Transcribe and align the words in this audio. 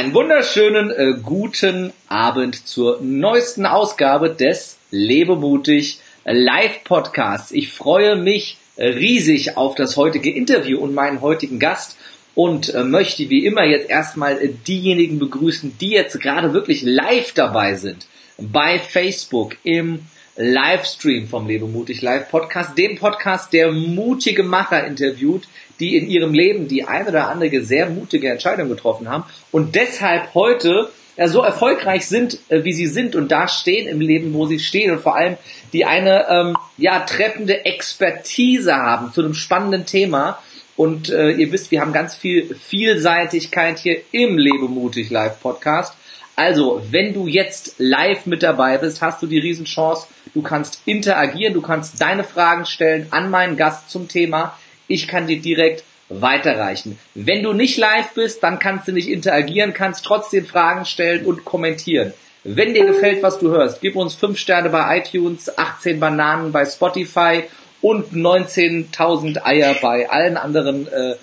Einen 0.00 0.14
wunderschönen 0.14 0.90
äh, 0.90 1.12
guten 1.22 1.92
Abend 2.08 2.66
zur 2.66 3.02
neuesten 3.02 3.66
Ausgabe 3.66 4.30
des 4.30 4.78
Lebemutig 4.90 6.00
Live 6.24 6.84
Podcasts. 6.84 7.52
Ich 7.52 7.70
freue 7.70 8.16
mich 8.16 8.56
riesig 8.78 9.58
auf 9.58 9.74
das 9.74 9.98
heutige 9.98 10.30
Interview 10.30 10.78
und 10.78 10.94
meinen 10.94 11.20
heutigen 11.20 11.58
Gast 11.58 11.98
und 12.34 12.72
äh, 12.72 12.82
möchte 12.82 13.28
wie 13.28 13.44
immer 13.44 13.66
jetzt 13.66 13.90
erstmal 13.90 14.40
äh, 14.40 14.48
diejenigen 14.66 15.18
begrüßen, 15.18 15.76
die 15.78 15.90
jetzt 15.90 16.18
gerade 16.18 16.54
wirklich 16.54 16.80
live 16.80 17.34
dabei 17.34 17.74
sind 17.74 18.06
bei 18.38 18.78
Facebook 18.78 19.58
im 19.64 20.06
Livestream 20.40 21.28
vom 21.28 21.46
Lebe 21.46 21.66
mutig 21.66 22.00
Live 22.00 22.30
Podcast, 22.30 22.76
dem 22.78 22.96
Podcast, 22.96 23.52
der 23.52 23.72
mutige 23.72 24.42
Macher 24.42 24.86
interviewt, 24.86 25.46
die 25.80 25.96
in 25.96 26.08
ihrem 26.08 26.32
Leben 26.32 26.66
die 26.66 26.84
eine 26.84 27.10
oder 27.10 27.28
andere 27.28 27.60
sehr 27.60 27.90
mutige 27.90 28.30
Entscheidung 28.30 28.70
getroffen 28.70 29.08
haben 29.08 29.24
und 29.52 29.74
deshalb 29.74 30.32
heute 30.32 30.88
ja, 31.18 31.28
so 31.28 31.42
erfolgreich 31.42 32.06
sind, 32.06 32.38
äh, 32.48 32.64
wie 32.64 32.72
sie 32.72 32.86
sind 32.86 33.14
und 33.14 33.30
da 33.30 33.48
stehen 33.48 33.86
im 33.86 34.00
Leben, 34.00 34.32
wo 34.32 34.46
sie 34.46 34.58
stehen 34.58 34.90
und 34.92 35.02
vor 35.02 35.14
allem 35.14 35.36
die 35.74 35.84
eine 35.84 36.26
ähm, 36.30 36.56
ja 36.78 37.00
treffende 37.00 37.66
Expertise 37.66 38.74
haben 38.74 39.12
zu 39.12 39.20
einem 39.20 39.34
spannenden 39.34 39.84
Thema. 39.84 40.38
Und 40.76 41.10
äh, 41.10 41.32
ihr 41.32 41.52
wisst, 41.52 41.70
wir 41.70 41.82
haben 41.82 41.92
ganz 41.92 42.14
viel 42.14 42.54
Vielseitigkeit 42.54 43.78
hier 43.78 44.00
im 44.12 44.38
Lebemutig 44.38 45.10
Live 45.10 45.38
Podcast. 45.42 45.94
Also, 46.36 46.80
wenn 46.90 47.12
du 47.12 47.26
jetzt 47.26 47.74
live 47.76 48.24
mit 48.24 48.42
dabei 48.42 48.78
bist, 48.78 49.02
hast 49.02 49.20
du 49.20 49.26
die 49.26 49.38
Riesenchance. 49.38 50.06
Du 50.34 50.42
kannst 50.42 50.82
interagieren, 50.86 51.54
du 51.54 51.62
kannst 51.62 52.00
deine 52.00 52.24
Fragen 52.24 52.66
stellen 52.66 53.08
an 53.10 53.30
meinen 53.30 53.56
Gast 53.56 53.90
zum 53.90 54.08
Thema. 54.08 54.56
Ich 54.86 55.08
kann 55.08 55.26
dir 55.26 55.40
direkt 55.40 55.84
weiterreichen. 56.08 56.98
Wenn 57.14 57.42
du 57.42 57.52
nicht 57.52 57.76
live 57.76 58.12
bist, 58.14 58.42
dann 58.42 58.58
kannst 58.58 58.88
du 58.88 58.92
nicht 58.92 59.08
interagieren, 59.08 59.72
kannst 59.72 60.04
trotzdem 60.04 60.44
Fragen 60.44 60.84
stellen 60.84 61.24
und 61.24 61.44
kommentieren. 61.44 62.12
Wenn 62.42 62.74
dir 62.74 62.86
gefällt, 62.86 63.22
was 63.22 63.38
du 63.38 63.50
hörst, 63.50 63.80
gib 63.80 63.96
uns 63.96 64.14
5 64.14 64.38
Sterne 64.38 64.70
bei 64.70 64.98
iTunes, 64.98 65.56
18 65.56 66.00
Bananen 66.00 66.52
bei 66.52 66.64
Spotify 66.64 67.44
und 67.82 68.12
19.000 68.12 69.44
Eier 69.44 69.74
bei 69.80 70.08
allen 70.08 70.36
anderen 70.36 70.88
äh, 70.88 71.16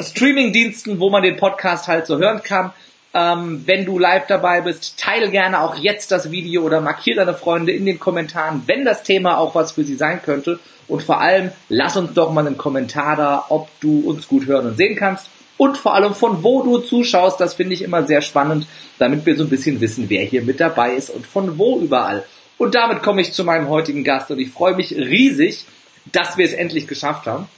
Streaming-Diensten, 0.00 1.00
wo 1.00 1.10
man 1.10 1.22
den 1.22 1.36
Podcast 1.36 1.88
halt 1.88 2.06
so 2.06 2.18
hören 2.18 2.42
kann. 2.42 2.72
Ähm, 3.18 3.62
wenn 3.64 3.86
du 3.86 3.98
live 3.98 4.26
dabei 4.26 4.60
bist, 4.60 4.98
teile 5.00 5.30
gerne 5.30 5.62
auch 5.62 5.76
jetzt 5.76 6.12
das 6.12 6.30
Video 6.30 6.62
oder 6.62 6.82
markiere 6.82 7.24
deine 7.24 7.32
Freunde 7.32 7.72
in 7.72 7.86
den 7.86 7.98
Kommentaren, 7.98 8.64
wenn 8.66 8.84
das 8.84 9.04
Thema 9.04 9.38
auch 9.38 9.54
was 9.54 9.72
für 9.72 9.84
sie 9.84 9.94
sein 9.94 10.20
könnte. 10.22 10.58
Und 10.86 11.02
vor 11.02 11.18
allem, 11.18 11.50
lass 11.70 11.96
uns 11.96 12.12
doch 12.12 12.30
mal 12.30 12.46
einen 12.46 12.58
Kommentar 12.58 13.16
da, 13.16 13.46
ob 13.48 13.70
du 13.80 14.00
uns 14.00 14.28
gut 14.28 14.44
hören 14.44 14.66
und 14.66 14.76
sehen 14.76 14.96
kannst. 14.96 15.30
Und 15.56 15.78
vor 15.78 15.94
allem 15.94 16.12
von 16.12 16.44
wo 16.44 16.62
du 16.62 16.76
zuschaust, 16.76 17.40
das 17.40 17.54
finde 17.54 17.72
ich 17.72 17.80
immer 17.80 18.02
sehr 18.02 18.20
spannend, 18.20 18.66
damit 18.98 19.24
wir 19.24 19.34
so 19.34 19.44
ein 19.44 19.48
bisschen 19.50 19.80
wissen, 19.80 20.10
wer 20.10 20.22
hier 20.22 20.42
mit 20.42 20.60
dabei 20.60 20.92
ist 20.92 21.08
und 21.08 21.26
von 21.26 21.56
wo 21.56 21.80
überall. 21.80 22.22
Und 22.58 22.74
damit 22.74 23.02
komme 23.02 23.22
ich 23.22 23.32
zu 23.32 23.44
meinem 23.44 23.70
heutigen 23.70 24.04
Gast 24.04 24.30
und 24.30 24.38
ich 24.38 24.50
freue 24.50 24.76
mich 24.76 24.92
riesig, 24.94 25.64
dass 26.12 26.36
wir 26.36 26.44
es 26.44 26.52
endlich 26.52 26.86
geschafft 26.86 27.26
haben, 27.26 27.48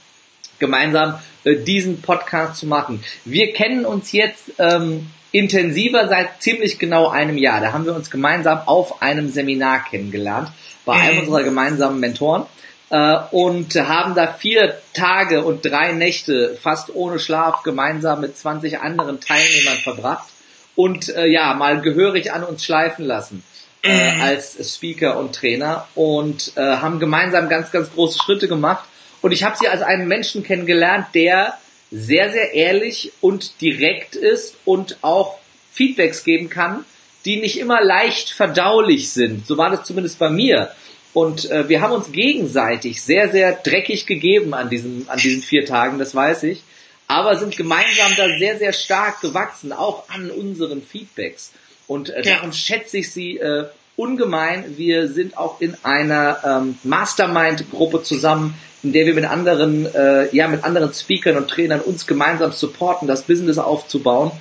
gemeinsam 0.59 1.19
äh, 1.43 1.55
diesen 1.55 2.01
Podcast 2.01 2.57
zu 2.57 2.67
machen. 2.67 3.03
Wir 3.25 3.53
kennen 3.53 3.85
uns 3.85 4.11
jetzt 4.11 4.51
ähm, 4.59 5.09
intensiver 5.31 6.07
seit 6.07 6.41
ziemlich 6.41 6.79
genau 6.79 7.09
einem 7.09 7.37
Jahr. 7.37 7.61
Da 7.61 7.73
haben 7.73 7.85
wir 7.85 7.95
uns 7.95 8.09
gemeinsam 8.09 8.61
auf 8.65 9.01
einem 9.01 9.29
Seminar 9.29 9.85
kennengelernt, 9.85 10.51
bei 10.85 10.93
einem 10.93 11.15
mhm. 11.15 11.21
unserer 11.21 11.43
gemeinsamen 11.43 11.99
Mentoren 11.99 12.45
äh, 12.89 13.17
und 13.31 13.75
haben 13.75 14.15
da 14.15 14.27
vier 14.27 14.79
Tage 14.93 15.43
und 15.43 15.65
drei 15.65 15.91
Nächte 15.91 16.57
fast 16.61 16.93
ohne 16.93 17.19
Schlaf 17.19 17.63
gemeinsam 17.63 18.21
mit 18.21 18.37
20 18.37 18.79
anderen 18.79 19.19
Teilnehmern 19.19 19.77
verbracht 19.77 20.27
und 20.75 21.09
äh, 21.15 21.27
ja, 21.27 21.53
mal 21.53 21.81
gehörig 21.81 22.31
an 22.31 22.43
uns 22.43 22.63
schleifen 22.63 23.05
lassen 23.05 23.43
äh, 23.83 24.15
mhm. 24.15 24.21
als 24.21 24.73
Speaker 24.73 25.17
und 25.17 25.35
Trainer 25.35 25.87
und 25.95 26.53
äh, 26.55 26.61
haben 26.61 26.99
gemeinsam 26.99 27.49
ganz, 27.49 27.71
ganz 27.71 27.91
große 27.91 28.17
Schritte 28.17 28.47
gemacht. 28.47 28.85
Und 29.21 29.31
ich 29.31 29.43
habe 29.43 29.57
sie 29.57 29.67
als 29.67 29.81
einen 29.81 30.07
Menschen 30.07 30.43
kennengelernt, 30.43 31.07
der 31.13 31.57
sehr, 31.91 32.31
sehr 32.31 32.53
ehrlich 32.53 33.11
und 33.21 33.61
direkt 33.61 34.15
ist 34.15 34.55
und 34.65 34.97
auch 35.01 35.39
Feedbacks 35.71 36.23
geben 36.23 36.49
kann, 36.49 36.85
die 37.25 37.37
nicht 37.37 37.59
immer 37.59 37.81
leicht 37.81 38.29
verdaulich 38.29 39.11
sind. 39.11 39.45
So 39.45 39.57
war 39.57 39.69
das 39.69 39.83
zumindest 39.83 40.19
bei 40.19 40.29
mir. 40.29 40.71
Und 41.13 41.49
äh, 41.49 41.67
wir 41.67 41.81
haben 41.81 41.93
uns 41.93 42.11
gegenseitig 42.11 43.01
sehr, 43.01 43.29
sehr 43.29 43.53
dreckig 43.53 44.05
gegeben 44.05 44.53
an 44.53 44.69
diesen, 44.69 45.09
an 45.09 45.17
diesen 45.17 45.41
vier 45.41 45.65
Tagen, 45.65 45.99
das 45.99 46.13
weiß 46.13 46.43
ich. 46.43 46.61
Aber 47.07 47.35
sind 47.37 47.57
gemeinsam 47.57 48.13
da 48.15 48.27
sehr, 48.37 48.59
sehr 48.59 48.71
stark 48.71 49.19
gewachsen, 49.21 49.73
auch 49.73 50.07
an 50.09 50.29
unseren 50.29 50.83
Feedbacks. 50.83 51.51
Und 51.87 52.11
äh, 52.11 52.21
darum 52.21 52.53
schätze 52.53 52.99
ich 52.99 53.11
sie 53.11 53.37
äh, 53.37 53.65
ungemein. 53.95 54.77
Wir 54.77 55.07
sind 55.07 55.35
auch 55.35 55.59
in 55.59 55.75
einer 55.83 56.39
ähm, 56.45 56.77
Mastermind-Gruppe 56.83 58.03
zusammen, 58.03 58.53
in 58.83 58.93
der 58.93 59.05
wir 59.05 59.13
mit 59.13 59.25
anderen, 59.25 59.93
äh, 59.93 60.33
ja, 60.35 60.47
mit 60.47 60.63
anderen 60.63 60.93
Speakern 60.93 61.37
und 61.37 61.49
Trainern 61.49 61.81
uns 61.81 62.07
gemeinsam 62.07 62.51
supporten, 62.51 63.07
das 63.07 63.23
Business 63.23 63.57
aufzubauen. 63.57 64.31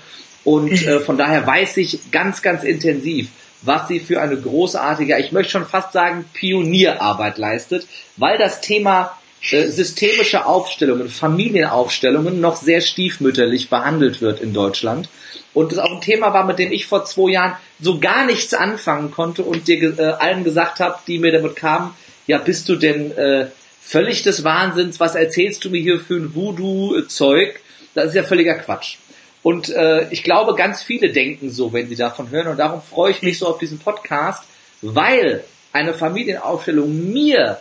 Und 0.44 0.87
äh, 0.87 1.00
von 1.00 1.19
daher 1.19 1.47
weiß 1.47 1.76
ich 1.78 2.10
ganz, 2.10 2.43
ganz 2.43 2.62
intensiv, 2.62 3.28
was 3.62 3.88
sie 3.88 4.00
für 4.00 4.21
eine 4.21 4.37
großartige, 4.37 5.19
ich 5.19 5.32
möchte 5.32 5.53
schon 5.53 5.66
fast 5.66 5.93
sagen, 5.93 6.25
Pionierarbeit 6.32 7.38
leistet, 7.38 7.87
weil 8.16 8.38
das 8.38 8.60
Thema 8.60 9.19
äh, 9.50 9.66
systemische 9.66 10.47
Aufstellungen, 10.47 11.09
Familienaufstellungen 11.09 12.41
noch 12.41 12.56
sehr 12.56 12.81
stiefmütterlich 12.81 13.69
behandelt 13.69 14.21
wird 14.21 14.41
in 14.41 14.53
Deutschland. 14.53 15.09
Und 15.54 15.72
das 15.72 15.78
auch 15.78 15.93
ein 15.93 16.00
Thema 16.00 16.32
war, 16.32 16.44
mit 16.44 16.59
dem 16.59 16.72
ich 16.72 16.87
vor 16.87 17.04
zwei 17.04 17.32
Jahren 17.32 17.56
so 17.81 17.98
gar 17.98 18.27
nichts 18.27 18.54
anfangen 18.54 19.10
konnte 19.10 19.43
und 19.43 19.66
dir 19.66 19.98
äh, 19.98 20.03
allen 20.03 20.44
gesagt 20.44 20.81
habe, 20.81 20.98
die 21.06 21.19
mir 21.19 21.32
damit 21.32 21.56
kamen, 21.56 21.94
ja, 22.27 22.38
bist 22.38 22.69
du 22.69 22.77
denn 22.77 23.16
äh, 23.16 23.47
völlig 23.88 24.22
des 24.22 24.44
Wahnsinns, 24.44 25.00
was 25.00 25.15
erzählst 25.15 25.65
du 25.65 25.71
mir 25.71 25.81
hier 25.81 25.99
für 25.99 26.16
ein 26.16 26.34
Voodoo-Zeug? 26.34 27.59
Das 27.94 28.09
ist 28.09 28.15
ja 28.15 28.22
völliger 28.22 28.54
Quatsch. 28.56 28.99
Und 29.43 29.71
äh, 29.71 30.06
ich 30.10 30.22
glaube, 30.22 30.54
ganz 30.54 30.82
viele 30.82 31.10
denken 31.10 31.50
so, 31.50 31.72
wenn 31.72 31.88
sie 31.88 31.97
davon 31.97 32.28
hören. 32.31 32.48
Und 32.48 32.59
darum 32.59 32.82
freue 32.82 33.12
ich 33.12 33.22
mich 33.22 33.38
so 33.38 33.47
auf 33.47 33.59
diesen 33.59 33.78
Podcast, 33.78 34.44
weil 34.82 35.43
eine 35.72 35.94
Familienaufstellung 35.94 37.12
mir 37.12 37.59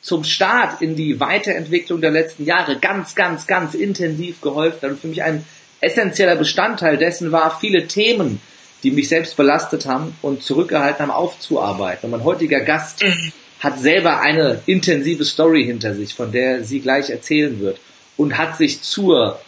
zum 0.00 0.24
Start 0.24 0.82
in 0.82 0.96
die 0.96 1.20
Weiterentwicklung 1.20 2.00
der 2.00 2.10
letzten 2.10 2.44
Jahre 2.44 2.78
ganz, 2.78 3.14
ganz, 3.14 3.46
ganz 3.46 3.74
intensiv 3.74 4.40
geholfen 4.40 4.82
hat 4.82 4.90
und 4.90 5.00
für 5.00 5.08
mich 5.08 5.22
ein 5.22 5.44
essentieller 5.80 6.34
Bestandteil 6.34 6.96
dessen 6.96 7.30
war, 7.30 7.56
viele 7.60 7.86
Themen, 7.86 8.40
die 8.82 8.90
mich 8.90 9.08
selbst 9.08 9.36
belastet 9.36 9.86
haben 9.86 10.16
und 10.22 10.42
zurückgehalten 10.42 11.02
haben, 11.02 11.10
aufzuarbeiten. 11.12 12.06
Und 12.06 12.18
mein 12.18 12.24
heutiger 12.24 12.60
Gast 12.60 13.04
mhm 13.04 13.32
hat 13.60 13.80
selber 13.80 14.20
eine 14.20 14.60
intensive 14.66 15.24
Story 15.24 15.64
hinter 15.64 15.94
sich, 15.94 16.14
von 16.14 16.32
der 16.32 16.64
sie 16.64 16.80
gleich 16.80 17.10
erzählen 17.10 17.58
wird 17.60 17.80
und 18.16 18.38
hat 18.38 18.56
sich 18.56 18.82
zur 18.82 19.40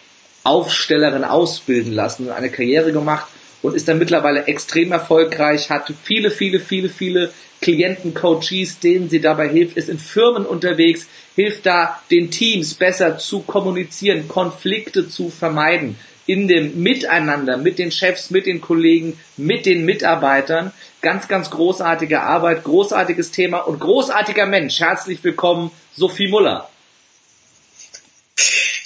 Aufstellerin 0.42 1.24
ausbilden 1.24 1.92
lassen 1.92 2.26
und 2.26 2.32
eine 2.32 2.50
Karriere 2.50 2.92
gemacht 2.92 3.26
und 3.62 3.74
ist 3.74 3.88
dann 3.88 3.98
mittlerweile 3.98 4.46
extrem 4.46 4.92
erfolgreich, 4.92 5.70
hat 5.70 5.92
viele, 6.02 6.30
viele, 6.30 6.60
viele, 6.60 6.88
viele 6.88 7.30
Klienten, 7.60 8.14
Coaches, 8.14 8.78
denen 8.80 9.10
sie 9.10 9.20
dabei 9.20 9.48
hilft, 9.48 9.76
ist 9.76 9.90
in 9.90 9.98
Firmen 9.98 10.46
unterwegs, 10.46 11.06
hilft 11.36 11.66
da 11.66 12.00
den 12.10 12.30
Teams 12.30 12.74
besser 12.74 13.18
zu 13.18 13.40
kommunizieren, 13.40 14.28
Konflikte 14.28 15.08
zu 15.08 15.28
vermeiden, 15.28 15.96
in 16.26 16.48
dem 16.48 16.82
Miteinander 16.82 17.56
mit 17.56 17.78
den 17.78 17.90
Chefs, 17.90 18.30
mit 18.30 18.46
den 18.46 18.60
Kollegen, 18.60 19.18
mit 19.36 19.66
den 19.66 19.84
Mitarbeitern. 19.84 20.72
Ganz, 21.00 21.28
ganz 21.28 21.50
großartige 21.50 22.20
Arbeit, 22.20 22.64
großartiges 22.64 23.30
Thema 23.30 23.58
und 23.58 23.80
großartiger 23.80 24.46
Mensch. 24.46 24.80
Herzlich 24.80 25.22
willkommen, 25.24 25.70
Sophie 25.92 26.28
Muller. 26.28 26.70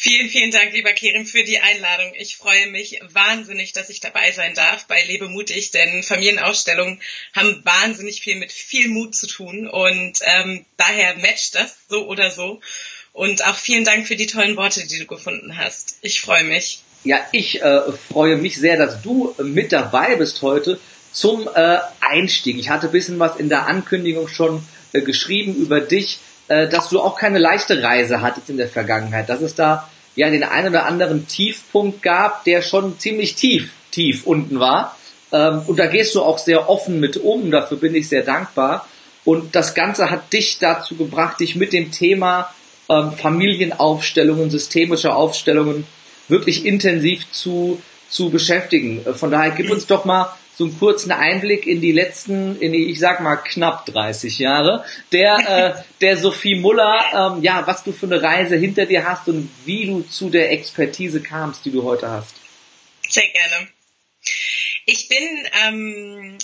Vielen, 0.05 0.29
vielen 0.29 0.51
Dank, 0.51 0.75
lieber 0.75 0.93
Kerim, 0.93 1.25
für 1.25 1.45
die 1.45 1.61
Einladung. 1.61 2.13
Ich 2.19 2.37
freue 2.37 2.67
mich 2.67 3.01
wahnsinnig, 3.09 3.73
dass 3.73 3.89
ich 3.89 4.01
dabei 4.01 4.33
sein 4.33 4.53
darf 4.53 4.87
bei 4.87 5.03
Lebe 5.03 5.31
mutig, 5.31 5.71
denn 5.71 6.03
Familienausstellungen 6.03 7.01
haben 7.35 7.65
wahnsinnig 7.65 8.21
viel 8.21 8.37
mit 8.37 8.53
viel 8.53 8.89
Mut 8.89 9.15
zu 9.15 9.27
tun 9.27 9.67
und 9.67 10.19
ähm, 10.27 10.67
daher 10.77 11.17
matcht 11.17 11.55
das 11.55 11.75
so 11.89 12.07
oder 12.07 12.31
so. 12.31 12.61
Und 13.15 13.47
auch 13.47 13.57
vielen 13.57 13.85
Dank 13.85 14.07
für 14.07 14.17
die 14.17 14.27
tollen 14.27 14.59
Worte, 14.59 14.87
die 14.87 14.99
du 14.99 15.07
gefunden 15.07 15.57
hast. 15.57 15.97
Ich 16.03 16.21
freue 16.21 16.45
mich. 16.45 16.81
Ja, 17.05 17.19
ich 17.33 17.63
äh, 17.63 17.81
freue 18.09 18.37
mich 18.37 18.59
sehr, 18.59 18.79
dass 18.79 19.03
du 19.03 19.35
mit 19.43 19.73
dabei 19.73 20.17
bist 20.17 20.41
heute 20.41 20.81
zum 21.13 21.49
äh, 21.55 21.77
Einstieg. 22.01 22.59
Ich 22.59 22.71
hatte 22.71 22.89
bisschen 22.89 23.19
was 23.19 23.37
in 23.37 23.51
der 23.51 23.67
Ankündigung 23.67 24.27
schon 24.27 24.63
äh, 24.95 25.03
geschrieben 25.03 25.55
über 25.55 25.81
dich, 25.81 26.19
äh, 26.49 26.67
dass 26.67 26.89
du 26.89 27.01
auch 27.01 27.17
keine 27.17 27.39
leichte 27.39 27.83
Reise 27.83 28.23
hattest 28.23 28.49
in 28.49 28.57
der 28.57 28.69
Vergangenheit, 28.69 29.29
dass 29.29 29.43
es 29.43 29.55
da 29.55 29.89
ja 30.17 30.31
den 30.31 30.45
einen 30.45 30.69
oder 30.69 30.87
anderen 30.87 31.29
Tiefpunkt 31.29 32.03
gab, 32.03 32.45
der 32.45 32.63
schon 32.63 32.99
ziemlich 32.99 33.35
tief, 33.35 33.73
tief 33.91 34.27
unten 34.27 34.59
war. 34.59 34.97
Ähm, 35.31 35.61
und 35.67 35.79
da 35.79 35.87
gehst 35.87 36.15
du 36.15 36.23
auch 36.23 36.39
sehr 36.39 36.71
offen 36.71 37.01
mit 37.01 37.19
um, 37.19 37.51
dafür 37.51 37.77
bin 37.77 37.95
ich 37.95 38.09
sehr 38.09 38.23
dankbar. 38.23 38.89
Und 39.27 39.55
das 39.55 39.75
Ganze 39.75 40.11
hat 40.11 40.33
dich 40.33 40.59
dazu 40.59 40.97
gebracht, 40.97 41.41
dich 41.41 41.55
mit 41.55 41.75
dem 41.75 41.91
Thema 41.91 42.51
ähm, 42.89 43.13
Familienaufstellungen, 43.13 44.51
systemische 44.51 45.15
Aufstellungen 45.15 45.87
wirklich 46.29 46.65
intensiv 46.65 47.31
zu 47.31 47.81
zu 48.15 48.31
beschäftigen. 48.31 49.05
Von 49.15 49.31
daher 49.31 49.51
gib 49.51 49.71
uns 49.71 49.87
doch 49.87 50.05
mal 50.05 50.37
so 50.57 50.65
einen 50.65 50.79
kurzen 50.79 51.11
Einblick 51.11 51.67
in 51.67 51.81
die 51.81 51.91
letzten, 51.91 52.61
in 52.61 52.73
die, 52.73 52.91
ich 52.91 53.01
sag 53.01 53.21
mal, 53.21 53.37
knapp 53.37 53.87
30 53.87 54.39
Jahre 54.39 54.85
der, 55.11 55.39
äh, 55.77 55.83
der 56.01 56.17
Sophie 56.17 56.55
Muller, 56.55 57.35
ähm, 57.37 57.43
ja, 57.43 57.67
was 57.67 57.83
du 57.83 57.93
für 57.93 58.07
eine 58.07 58.23
Reise 58.23 58.57
hinter 58.57 58.87
dir 58.87 59.05
hast 59.05 59.27
und 59.29 59.51
wie 59.65 59.87
du 59.87 60.03
zu 60.03 60.31
der 60.31 60.53
Expertise 60.53 61.21
kamst, 61.21 61.65
die 61.65 61.73
du 61.73 61.83
heute 61.83 62.09
hast. 62.09 62.37
Sehr 63.09 63.27
gerne. 63.27 63.69
Ich 64.87 65.09
bin 65.09 65.49
ähm, 65.67 66.39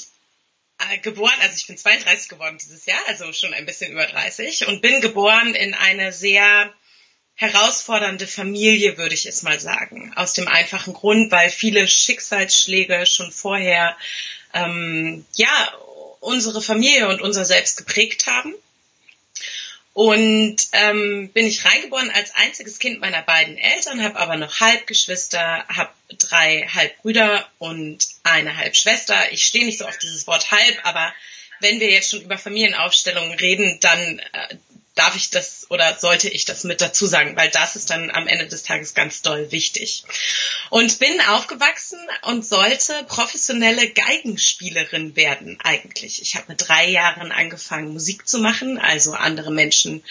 äh, 0.78 0.98
geboren, 0.98 1.34
also 1.42 1.54
ich 1.56 1.68
bin 1.68 1.76
32 1.76 2.28
geworden 2.28 2.58
dieses 2.60 2.86
Jahr, 2.86 2.98
also 3.06 3.32
schon 3.32 3.54
ein 3.54 3.66
bisschen 3.66 3.92
über 3.92 4.06
30 4.06 4.66
und 4.66 4.82
bin 4.82 5.00
geboren 5.00 5.54
in 5.54 5.74
eine 5.74 6.12
sehr 6.12 6.72
herausfordernde 7.40 8.26
Familie, 8.26 8.98
würde 8.98 9.14
ich 9.14 9.24
es 9.24 9.42
mal 9.42 9.58
sagen. 9.58 10.12
Aus 10.14 10.34
dem 10.34 10.46
einfachen 10.46 10.92
Grund, 10.92 11.32
weil 11.32 11.48
viele 11.48 11.88
Schicksalsschläge 11.88 13.06
schon 13.06 13.32
vorher 13.32 13.96
ähm, 14.52 15.24
ja 15.34 15.72
unsere 16.20 16.60
Familie 16.60 17.08
und 17.08 17.22
unser 17.22 17.46
Selbst 17.46 17.78
geprägt 17.78 18.26
haben. 18.26 18.54
Und 19.94 20.56
ähm, 20.72 21.30
bin 21.32 21.46
ich 21.46 21.64
reingeboren 21.64 22.10
als 22.10 22.34
einziges 22.34 22.78
Kind 22.78 23.00
meiner 23.00 23.22
beiden 23.22 23.56
Eltern, 23.56 24.02
habe 24.02 24.18
aber 24.18 24.36
noch 24.36 24.60
Halbgeschwister, 24.60 25.64
habe 25.66 25.90
drei 26.18 26.68
Halbbrüder 26.72 27.48
und 27.58 28.06
eine 28.22 28.58
Halbschwester. 28.58 29.32
Ich 29.32 29.44
stehe 29.44 29.64
nicht 29.64 29.78
so 29.78 29.86
auf 29.86 29.96
dieses 29.96 30.26
Wort 30.26 30.50
halb, 30.50 30.78
aber 30.82 31.12
wenn 31.60 31.80
wir 31.80 31.90
jetzt 31.90 32.10
schon 32.10 32.20
über 32.20 32.36
Familienaufstellungen 32.36 33.38
reden, 33.38 33.78
dann 33.80 34.18
äh, 34.18 34.56
darf 35.00 35.16
ich 35.16 35.30
das 35.30 35.66
oder 35.70 35.98
sollte 35.98 36.28
ich 36.28 36.44
das 36.44 36.64
mit 36.64 36.82
dazu 36.82 37.06
sagen, 37.06 37.34
weil 37.34 37.48
das 37.48 37.74
ist 37.74 37.88
dann 37.88 38.10
am 38.10 38.26
Ende 38.26 38.46
des 38.46 38.64
Tages 38.64 38.92
ganz 38.92 39.22
doll 39.22 39.50
wichtig. 39.50 40.04
Und 40.68 40.98
bin 40.98 41.20
aufgewachsen 41.22 41.98
und 42.22 42.46
sollte 42.46 42.92
professionelle 43.08 43.88
Geigenspielerin 43.88 45.16
werden 45.16 45.58
eigentlich. 45.62 46.20
Ich 46.20 46.34
habe 46.34 46.46
mit 46.48 46.68
drei 46.68 46.90
Jahren 46.90 47.32
angefangen, 47.32 47.94
Musik 47.94 48.28
zu 48.28 48.40
machen, 48.40 48.78
also 48.78 49.14
andere 49.14 49.50
Menschen 49.50 50.02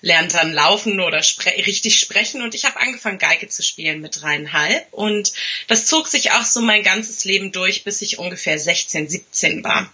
lernen 0.00 0.30
dann 0.30 0.52
laufen 0.52 0.98
oder 0.98 1.22
spre 1.22 1.50
richtig 1.50 2.00
sprechen 2.00 2.42
und 2.42 2.54
ich 2.54 2.64
habe 2.64 2.80
angefangen 2.80 3.18
Geige 3.18 3.48
zu 3.48 3.62
spielen 3.62 4.00
mit 4.00 4.20
dreieinhalb 4.20 4.92
und 4.92 5.32
das 5.68 5.86
zog 5.86 6.08
sich 6.08 6.32
auch 6.32 6.44
so 6.44 6.60
mein 6.60 6.82
ganzes 6.82 7.24
Leben 7.24 7.52
durch, 7.52 7.84
bis 7.84 8.02
ich 8.02 8.18
ungefähr 8.18 8.58
16, 8.58 9.08
17 9.08 9.62
war. 9.62 9.92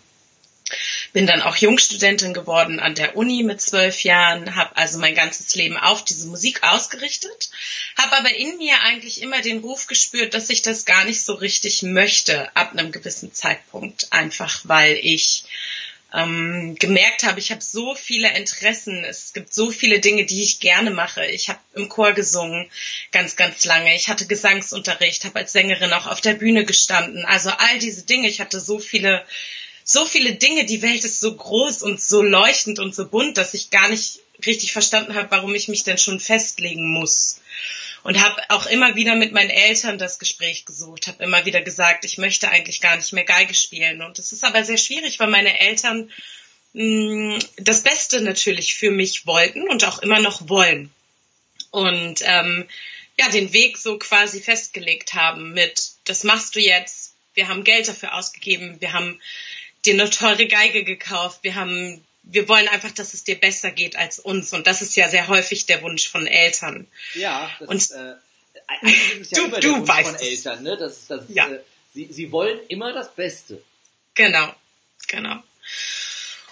Bin 1.12 1.26
dann 1.26 1.42
auch 1.42 1.56
Jungstudentin 1.56 2.34
geworden 2.34 2.80
an 2.80 2.94
der 2.94 3.16
Uni 3.16 3.42
mit 3.42 3.60
zwölf 3.60 4.04
Jahren, 4.04 4.56
habe 4.56 4.76
also 4.76 4.98
mein 4.98 5.14
ganzes 5.14 5.54
Leben 5.54 5.76
auf 5.76 6.04
diese 6.04 6.26
Musik 6.26 6.62
ausgerichtet, 6.62 7.50
habe 7.96 8.16
aber 8.16 8.34
in 8.34 8.56
mir 8.58 8.80
eigentlich 8.82 9.22
immer 9.22 9.40
den 9.40 9.60
Ruf 9.60 9.86
gespürt, 9.86 10.34
dass 10.34 10.50
ich 10.50 10.62
das 10.62 10.84
gar 10.84 11.04
nicht 11.04 11.22
so 11.22 11.34
richtig 11.34 11.82
möchte 11.82 12.54
ab 12.56 12.72
einem 12.72 12.92
gewissen 12.92 13.32
Zeitpunkt, 13.32 14.12
einfach 14.12 14.60
weil 14.64 14.98
ich 15.00 15.44
ähm, 16.14 16.74
gemerkt 16.78 17.24
habe, 17.24 17.38
ich 17.38 17.50
habe 17.50 17.62
so 17.62 17.94
viele 17.94 18.34
Interessen, 18.34 19.04
es 19.04 19.32
gibt 19.34 19.52
so 19.52 19.70
viele 19.70 20.00
Dinge, 20.00 20.24
die 20.24 20.42
ich 20.42 20.60
gerne 20.60 20.90
mache. 20.90 21.26
Ich 21.26 21.48
habe 21.50 21.58
im 21.74 21.88
Chor 21.88 22.12
gesungen 22.12 22.70
ganz, 23.12 23.36
ganz 23.36 23.64
lange. 23.64 23.94
Ich 23.94 24.08
hatte 24.08 24.26
Gesangsunterricht, 24.26 25.24
habe 25.24 25.40
als 25.40 25.52
Sängerin 25.52 25.92
auch 25.92 26.06
auf 26.06 26.20
der 26.20 26.34
Bühne 26.34 26.64
gestanden. 26.64 27.26
Also 27.26 27.50
all 27.50 27.78
diese 27.78 28.04
Dinge. 28.04 28.28
Ich 28.28 28.40
hatte 28.40 28.58
so 28.58 28.78
viele 28.78 29.22
so 29.90 30.04
viele 30.04 30.34
Dinge, 30.34 30.66
die 30.66 30.82
Welt 30.82 31.02
ist 31.02 31.18
so 31.18 31.34
groß 31.34 31.82
und 31.82 31.98
so 31.98 32.20
leuchtend 32.20 32.78
und 32.78 32.94
so 32.94 33.08
bunt, 33.08 33.38
dass 33.38 33.54
ich 33.54 33.70
gar 33.70 33.88
nicht 33.88 34.20
richtig 34.44 34.72
verstanden 34.72 35.14
habe, 35.14 35.30
warum 35.30 35.54
ich 35.54 35.68
mich 35.68 35.82
denn 35.82 35.96
schon 35.96 36.20
festlegen 36.20 36.92
muss. 36.92 37.40
Und 38.02 38.20
habe 38.20 38.38
auch 38.50 38.66
immer 38.66 38.96
wieder 38.96 39.14
mit 39.14 39.32
meinen 39.32 39.48
Eltern 39.48 39.96
das 39.96 40.18
Gespräch 40.18 40.66
gesucht, 40.66 41.06
habe 41.06 41.24
immer 41.24 41.46
wieder 41.46 41.62
gesagt, 41.62 42.04
ich 42.04 42.18
möchte 42.18 42.50
eigentlich 42.50 42.82
gar 42.82 42.96
nicht 42.96 43.14
mehr 43.14 43.24
Geige 43.24 43.54
spielen. 43.54 44.02
Und 44.02 44.18
es 44.18 44.32
ist 44.32 44.44
aber 44.44 44.62
sehr 44.62 44.76
schwierig, 44.76 45.18
weil 45.20 45.28
meine 45.28 45.58
Eltern 45.58 46.10
mh, 46.74 47.36
mm, 47.36 47.38
das 47.56 47.82
Beste 47.82 48.20
natürlich 48.20 48.74
für 48.74 48.90
mich 48.90 49.24
wollten 49.24 49.70
und 49.70 49.84
auch 49.84 50.00
immer 50.00 50.20
noch 50.20 50.50
wollen. 50.50 50.92
Und 51.70 52.20
ähm, 52.24 52.68
ja, 53.18 53.30
den 53.30 53.54
Weg 53.54 53.78
so 53.78 53.98
quasi 53.98 54.42
festgelegt 54.42 55.14
haben 55.14 55.54
mit, 55.54 55.92
das 56.04 56.24
machst 56.24 56.56
du 56.56 56.60
jetzt, 56.60 57.14
wir 57.32 57.48
haben 57.48 57.64
Geld 57.64 57.88
dafür 57.88 58.14
ausgegeben, 58.14 58.80
wir 58.80 58.92
haben 58.92 59.18
dir 59.88 59.94
eine 59.94 60.10
teure 60.10 60.46
Geige 60.46 60.84
gekauft. 60.84 61.40
Wir 61.42 61.54
haben, 61.54 62.04
wir 62.22 62.48
wollen 62.48 62.68
einfach, 62.68 62.92
dass 62.92 63.14
es 63.14 63.24
dir 63.24 63.36
besser 63.36 63.70
geht 63.70 63.96
als 63.96 64.18
uns. 64.18 64.52
Und 64.52 64.66
das 64.66 64.82
ist 64.82 64.96
ja 64.96 65.08
sehr 65.08 65.28
häufig 65.28 65.66
der 65.66 65.82
Wunsch 65.82 66.08
von 66.08 66.26
Eltern. 66.26 66.86
Ja, 67.14 67.50
das 67.58 67.68
und, 67.68 67.76
ist, 67.76 67.90
äh, 67.92 68.14
eigentlich 68.66 69.20
ist 69.20 69.32
ja 69.32 69.38
du, 69.38 69.44
immer 69.46 69.60
der 69.60 69.70
Wunsch 69.70 69.90
von 69.90 70.14
Eltern, 70.16 70.62
ne? 70.62 70.76
Das, 70.76 71.06
das, 71.06 71.24
ja. 71.28 71.48
Äh, 71.48 71.60
sie, 71.94 72.08
sie 72.10 72.30
wollen 72.30 72.60
immer 72.68 72.92
das 72.92 73.14
Beste. 73.14 73.62
Genau, 74.14 74.54
genau. 75.06 75.42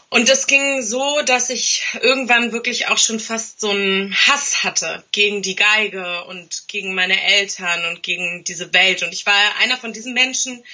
Und 0.08 0.28
das 0.28 0.46
ging 0.46 0.82
so, 0.82 1.20
dass 1.26 1.50
ich 1.50 1.82
irgendwann 2.00 2.52
wirklich 2.52 2.86
auch 2.86 2.96
schon 2.96 3.18
fast 3.18 3.60
so 3.60 3.70
einen 3.70 4.14
Hass 4.14 4.62
hatte 4.62 5.04
gegen 5.10 5.42
die 5.42 5.56
Geige 5.56 6.24
und 6.24 6.68
gegen 6.68 6.94
meine 6.94 7.20
Eltern 7.20 7.84
und 7.86 8.02
gegen 8.04 8.44
diese 8.44 8.72
Welt. 8.72 9.02
Und 9.02 9.12
ich 9.12 9.26
war 9.26 9.34
einer 9.58 9.76
von 9.76 9.92
diesen 9.92 10.14
Menschen, 10.14 10.64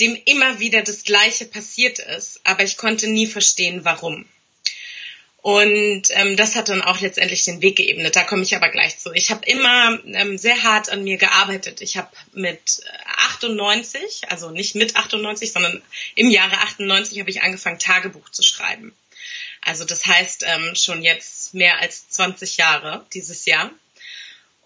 dem 0.00 0.16
immer 0.24 0.58
wieder 0.58 0.82
das 0.82 1.04
Gleiche 1.04 1.46
passiert 1.46 1.98
ist, 1.98 2.40
aber 2.44 2.64
ich 2.64 2.76
konnte 2.76 3.08
nie 3.08 3.26
verstehen, 3.26 3.84
warum. 3.84 4.26
Und 5.46 6.08
ähm, 6.10 6.36
das 6.36 6.56
hat 6.56 6.70
dann 6.70 6.82
auch 6.82 7.00
letztendlich 7.00 7.44
den 7.44 7.62
Weg 7.62 7.76
geebnet. 7.76 8.16
Da 8.16 8.24
komme 8.24 8.42
ich 8.42 8.56
aber 8.56 8.68
gleich 8.68 8.98
zu. 8.98 9.12
Ich 9.12 9.30
habe 9.30 9.46
immer 9.46 9.96
ähm, 10.04 10.38
sehr 10.38 10.64
hart 10.64 10.90
an 10.90 11.04
mir 11.04 11.18
gearbeitet. 11.18 11.80
Ich 11.82 11.96
habe 11.96 12.08
mit 12.32 12.82
98, 13.28 14.22
also 14.28 14.50
nicht 14.50 14.74
mit 14.74 14.96
98, 14.96 15.52
sondern 15.52 15.80
im 16.16 16.30
Jahre 16.30 16.58
98 16.58 17.20
habe 17.20 17.30
ich 17.30 17.42
angefangen, 17.42 17.78
Tagebuch 17.78 18.28
zu 18.30 18.42
schreiben. 18.42 18.92
Also 19.60 19.84
das 19.84 20.04
heißt 20.04 20.44
ähm, 20.48 20.74
schon 20.74 21.04
jetzt 21.04 21.54
mehr 21.54 21.78
als 21.78 22.08
20 22.08 22.56
Jahre 22.56 23.06
dieses 23.14 23.46
Jahr 23.46 23.70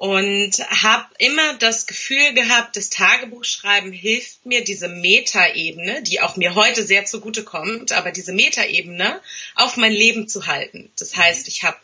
und 0.01 0.53
habe 0.71 1.05
immer 1.19 1.59
das 1.59 1.87
Gefühl 1.87 2.33
gehabt, 2.33 2.75
das 2.75 2.89
Tagebuchschreiben 2.89 3.93
hilft 3.93 4.47
mir, 4.47 4.65
diese 4.65 4.89
Metaebene, 4.89 6.03
die 6.03 6.23
auch 6.23 6.37
mir 6.37 6.55
heute 6.55 6.87
sehr 6.87 7.05
zugute 7.05 7.45
kommt, 7.45 7.93
aber 7.93 8.11
diese 8.11 8.33
Metaebene 8.33 9.21
auf 9.57 9.77
mein 9.77 9.93
Leben 9.93 10.27
zu 10.27 10.47
halten. 10.47 10.91
Das 10.99 11.19
heißt, 11.19 11.49
ich 11.49 11.65
habe 11.65 11.77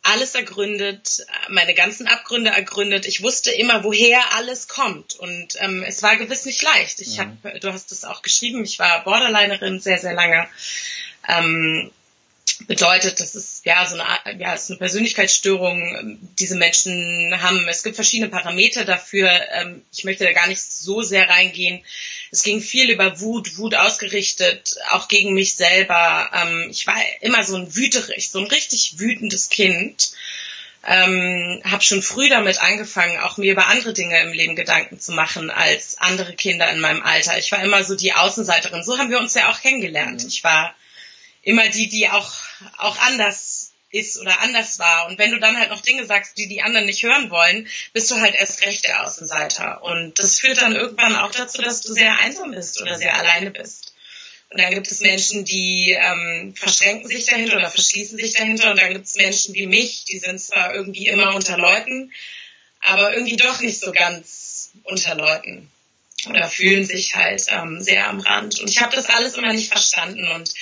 alles 0.00 0.34
ergründet, 0.34 1.26
meine 1.50 1.74
ganzen 1.74 2.08
Abgründe 2.08 2.52
ergründet. 2.52 3.04
Ich 3.04 3.22
wusste 3.22 3.50
immer, 3.50 3.84
woher 3.84 4.34
alles 4.34 4.66
kommt. 4.66 5.14
Und 5.14 5.60
ähm, 5.60 5.82
es 5.82 6.02
war 6.02 6.16
gewiss 6.16 6.46
nicht 6.46 6.62
leicht. 6.62 7.02
Ich 7.02 7.18
mhm. 7.18 7.36
habe, 7.42 7.60
du 7.60 7.70
hast 7.70 7.92
es 7.92 8.06
auch 8.06 8.22
geschrieben, 8.22 8.64
ich 8.64 8.78
war 8.78 9.04
Borderlinerin 9.04 9.78
sehr, 9.78 9.98
sehr 9.98 10.14
lange. 10.14 10.48
Ähm, 11.28 11.90
bedeutet, 12.66 13.20
das 13.20 13.34
ist 13.34 13.64
ja 13.64 13.86
so 13.86 13.98
eine, 13.98 14.38
ja, 14.38 14.54
ist 14.54 14.70
eine 14.70 14.78
Persönlichkeitsstörung. 14.78 16.18
Diese 16.38 16.56
Menschen 16.56 17.34
haben, 17.42 17.66
es 17.68 17.82
gibt 17.82 17.96
verschiedene 17.96 18.30
Parameter 18.30 18.84
dafür. 18.84 19.30
Ähm, 19.52 19.82
ich 19.92 20.04
möchte 20.04 20.24
da 20.24 20.32
gar 20.32 20.46
nicht 20.46 20.62
so 20.62 21.02
sehr 21.02 21.28
reingehen. 21.28 21.84
Es 22.30 22.42
ging 22.42 22.60
viel 22.60 22.90
über 22.90 23.20
Wut, 23.20 23.58
Wut 23.58 23.74
ausgerichtet, 23.74 24.76
auch 24.90 25.08
gegen 25.08 25.32
mich 25.32 25.54
selber. 25.54 26.30
Ähm, 26.34 26.68
ich 26.70 26.86
war 26.86 26.96
immer 27.20 27.42
so 27.42 27.56
ein 27.56 27.74
wüterich, 27.74 28.30
so 28.30 28.38
ein 28.38 28.46
richtig 28.46 28.98
wütendes 28.98 29.48
Kind. 29.48 30.12
Ähm, 30.86 31.60
habe 31.64 31.82
schon 31.82 32.02
früh 32.02 32.30
damit 32.30 32.58
angefangen, 32.58 33.18
auch 33.18 33.36
mir 33.36 33.52
über 33.52 33.66
andere 33.66 33.92
Dinge 33.92 34.18
im 34.22 34.32
Leben 34.32 34.56
Gedanken 34.56 34.98
zu 34.98 35.12
machen 35.12 35.50
als 35.50 35.98
andere 35.98 36.34
Kinder 36.34 36.70
in 36.70 36.80
meinem 36.80 37.02
Alter. 37.02 37.36
Ich 37.36 37.52
war 37.52 37.62
immer 37.62 37.84
so 37.84 37.96
die 37.96 38.14
Außenseiterin. 38.14 38.82
So 38.82 38.96
haben 38.96 39.10
wir 39.10 39.18
uns 39.18 39.34
ja 39.34 39.50
auch 39.50 39.60
kennengelernt. 39.60 40.22
Mhm. 40.22 40.28
Ich 40.28 40.42
war 40.42 40.74
immer 41.42 41.68
die, 41.68 41.88
die 41.88 42.08
auch, 42.08 42.32
auch 42.78 42.98
anders 42.98 43.72
ist 43.90 44.18
oder 44.20 44.40
anders 44.40 44.78
war. 44.78 45.06
Und 45.06 45.18
wenn 45.18 45.32
du 45.32 45.40
dann 45.40 45.58
halt 45.58 45.70
noch 45.70 45.80
Dinge 45.80 46.06
sagst, 46.06 46.38
die 46.38 46.46
die 46.46 46.62
anderen 46.62 46.86
nicht 46.86 47.02
hören 47.02 47.30
wollen, 47.30 47.68
bist 47.92 48.10
du 48.10 48.16
halt 48.20 48.34
erst 48.34 48.64
recht 48.64 48.86
der 48.86 49.04
Außenseiter. 49.04 49.82
Und 49.82 50.18
das 50.18 50.38
führt 50.38 50.62
dann 50.62 50.76
irgendwann 50.76 51.16
auch 51.16 51.32
dazu, 51.32 51.60
dass 51.60 51.80
du 51.82 51.92
sehr 51.92 52.18
einsam 52.20 52.52
bist 52.52 52.80
oder 52.80 52.96
sehr 52.96 53.16
alleine 53.16 53.50
bist. 53.50 53.94
Und 54.50 54.60
dann 54.60 54.74
gibt 54.74 54.90
es 54.90 55.00
Menschen, 55.00 55.44
die 55.44 55.96
ähm, 55.98 56.54
verschränken 56.56 57.08
sich 57.08 57.26
dahinter 57.26 57.56
oder 57.56 57.70
verschließen 57.70 58.18
sich 58.18 58.32
dahinter. 58.34 58.72
Und 58.72 58.80
dann 58.80 58.92
gibt 58.92 59.06
es 59.06 59.14
Menschen 59.14 59.54
wie 59.54 59.66
mich, 59.66 60.04
die 60.04 60.18
sind 60.18 60.40
zwar 60.40 60.74
irgendwie 60.74 61.06
immer 61.06 61.34
unter 61.34 61.56
Leuten, 61.56 62.12
aber 62.80 63.12
irgendwie 63.12 63.36
doch 63.36 63.60
nicht 63.60 63.78
so 63.78 63.92
ganz 63.92 64.70
unter 64.84 65.14
Leuten 65.14 65.70
oder 66.28 66.48
fühlen 66.48 66.84
sich 66.84 67.14
halt 67.14 67.46
ähm, 67.48 67.80
sehr 67.80 68.08
am 68.08 68.20
Rand. 68.20 68.60
Und 68.60 68.68
ich 68.68 68.80
habe 68.80 68.94
das 68.94 69.06
alles 69.06 69.34
immer 69.34 69.52
nicht 69.52 69.70
verstanden. 69.70 70.28
Und 70.28 70.52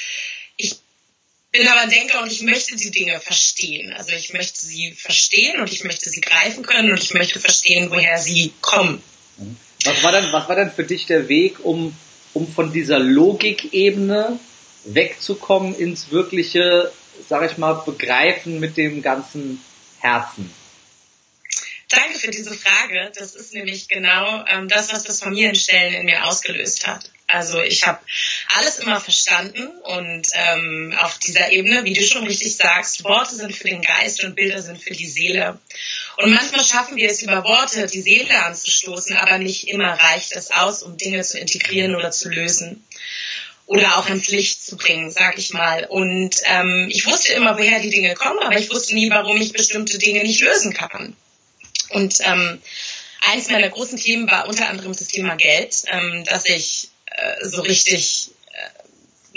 bin 1.58 1.66
aber 1.66 1.80
ein 1.80 1.90
Denker 1.90 2.22
und 2.22 2.30
ich 2.30 2.42
möchte 2.42 2.76
die 2.76 2.92
Dinge 2.92 3.18
verstehen. 3.18 3.92
Also 3.92 4.12
ich 4.12 4.32
möchte 4.32 4.60
sie 4.60 4.92
verstehen 4.92 5.60
und 5.60 5.72
ich 5.72 5.82
möchte 5.82 6.08
sie 6.08 6.20
greifen 6.20 6.64
können 6.64 6.92
und 6.92 7.02
ich 7.02 7.14
möchte 7.14 7.40
verstehen, 7.40 7.90
woher 7.90 8.16
sie 8.18 8.52
kommen. 8.60 9.02
Was 9.84 10.02
war 10.04 10.12
dann, 10.12 10.32
was 10.32 10.48
war 10.48 10.54
dann 10.54 10.72
für 10.72 10.84
dich 10.84 11.06
der 11.06 11.28
Weg, 11.28 11.64
um, 11.64 11.96
um 12.32 12.46
von 12.46 12.72
dieser 12.72 13.00
Logikebene 13.00 14.38
wegzukommen 14.84 15.74
ins 15.74 16.12
wirkliche, 16.12 16.92
sag 17.28 17.50
ich 17.50 17.58
mal, 17.58 17.74
Begreifen 17.74 18.60
mit 18.60 18.76
dem 18.76 19.02
ganzen 19.02 19.60
Herzen? 19.98 20.52
Danke 21.88 22.20
für 22.20 22.30
diese 22.30 22.54
Frage. 22.54 23.10
Das 23.18 23.34
ist 23.34 23.52
nämlich 23.52 23.88
genau 23.88 24.44
ähm, 24.46 24.68
das, 24.68 24.92
was 24.92 25.02
das 25.02 25.20
Familienstellen 25.20 25.94
in 25.94 26.06
mir 26.06 26.24
ausgelöst 26.24 26.86
hat. 26.86 27.10
Also 27.28 27.60
ich 27.60 27.86
habe 27.86 28.00
alles 28.54 28.78
immer 28.78 29.00
verstanden 29.00 29.68
und 29.82 30.28
ähm, 30.32 30.96
auf 30.98 31.18
dieser 31.18 31.52
Ebene, 31.52 31.84
wie 31.84 31.92
du 31.92 32.02
schon 32.02 32.26
richtig 32.26 32.56
sagst, 32.56 33.04
Worte 33.04 33.34
sind 33.34 33.54
für 33.54 33.68
den 33.68 33.82
Geist 33.82 34.24
und 34.24 34.34
Bilder 34.34 34.62
sind 34.62 34.82
für 34.82 34.94
die 34.94 35.06
Seele. 35.06 35.58
Und 36.16 36.32
manchmal 36.32 36.64
schaffen 36.64 36.96
wir 36.96 37.10
es 37.10 37.20
über 37.20 37.44
Worte, 37.44 37.86
die 37.86 38.00
Seele 38.00 38.44
anzustoßen, 38.44 39.14
aber 39.18 39.36
nicht 39.36 39.68
immer 39.68 39.92
reicht 39.92 40.32
es 40.32 40.50
aus, 40.50 40.82
um 40.82 40.96
Dinge 40.96 41.22
zu 41.22 41.38
integrieren 41.38 41.96
oder 41.96 42.10
zu 42.10 42.30
lösen 42.30 42.82
oder 43.66 43.98
auch 43.98 44.08
ans 44.08 44.28
Licht 44.28 44.64
zu 44.64 44.78
bringen, 44.78 45.10
sag 45.10 45.36
ich 45.36 45.52
mal. 45.52 45.84
Und 45.84 46.40
ähm, 46.46 46.88
ich 46.90 47.04
wusste 47.04 47.34
immer, 47.34 47.58
woher 47.58 47.80
die 47.80 47.90
Dinge 47.90 48.14
kommen, 48.14 48.38
aber 48.42 48.58
ich 48.58 48.70
wusste 48.70 48.94
nie, 48.94 49.10
warum 49.10 49.36
ich 49.36 49.52
bestimmte 49.52 49.98
Dinge 49.98 50.22
nicht 50.22 50.40
lösen 50.40 50.72
kann. 50.72 51.14
Und 51.90 52.20
ähm, 52.24 52.62
eines 53.20 53.50
meiner 53.50 53.68
großen 53.68 53.98
Themen 53.98 54.30
war 54.30 54.48
unter 54.48 54.68
anderem 54.68 54.92
das 54.92 55.08
Thema 55.08 55.36
Geld, 55.36 55.82
ähm, 55.88 56.24
dass 56.24 56.46
ich 56.46 56.87
äh, 57.20 57.46
so 57.46 57.62
richtig 57.62 58.30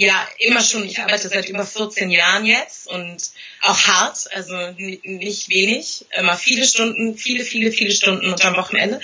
ja, 0.02 0.28
immer 0.40 0.64
schon, 0.64 0.86
ich 0.86 1.00
arbeite 1.00 1.28
seit 1.28 1.50
über 1.50 1.66
14 1.66 2.10
Jahren 2.10 2.46
jetzt 2.46 2.88
und 2.88 3.18
auch 3.62 3.78
hart, 3.78 4.34
also 4.34 4.56
nicht 4.78 5.50
wenig, 5.50 6.06
immer 6.18 6.38
viele 6.38 6.66
Stunden, 6.66 7.18
viele, 7.18 7.44
viele, 7.44 7.72
viele 7.72 7.92
Stunden 7.92 8.32
unterm 8.32 8.56
Wochenende. 8.56 9.02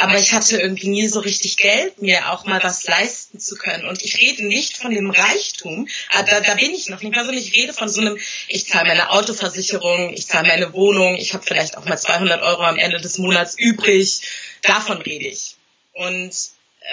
Aber 0.00 0.18
ich 0.18 0.32
hatte 0.32 0.58
irgendwie 0.58 0.88
nie 0.88 1.06
so 1.06 1.20
richtig 1.20 1.56
Geld, 1.58 2.00
mir 2.00 2.32
auch 2.32 2.46
mal 2.46 2.60
was 2.64 2.84
leisten 2.84 3.38
zu 3.38 3.54
können. 3.54 3.86
Und 3.86 4.02
ich 4.02 4.18
rede 4.18 4.44
nicht 4.44 4.78
von 4.78 4.92
dem 4.92 5.10
Reichtum, 5.10 5.88
ah, 6.08 6.22
da, 6.22 6.40
da 6.40 6.54
bin 6.54 6.74
ich 6.74 6.88
noch 6.88 7.02
nicht 7.02 7.14
mal 7.14 7.24
so, 7.24 7.30
ich 7.30 7.54
rede 7.54 7.72
von 7.72 7.88
so 7.88 8.00
einem, 8.00 8.18
ich 8.48 8.66
zahle 8.66 8.88
meine 8.88 9.10
Autoversicherung, 9.10 10.14
ich 10.14 10.26
zahle 10.26 10.48
meine 10.48 10.72
Wohnung, 10.72 11.16
ich 11.16 11.34
habe 11.34 11.44
vielleicht 11.46 11.76
auch 11.76 11.84
mal 11.84 11.98
200 11.98 12.42
Euro 12.42 12.62
am 12.62 12.78
Ende 12.78 13.00
des 13.00 13.18
Monats 13.18 13.56
übrig, 13.58 14.22
davon 14.62 15.02
rede 15.02 15.26
ich. 15.26 15.56
Und 15.92 16.32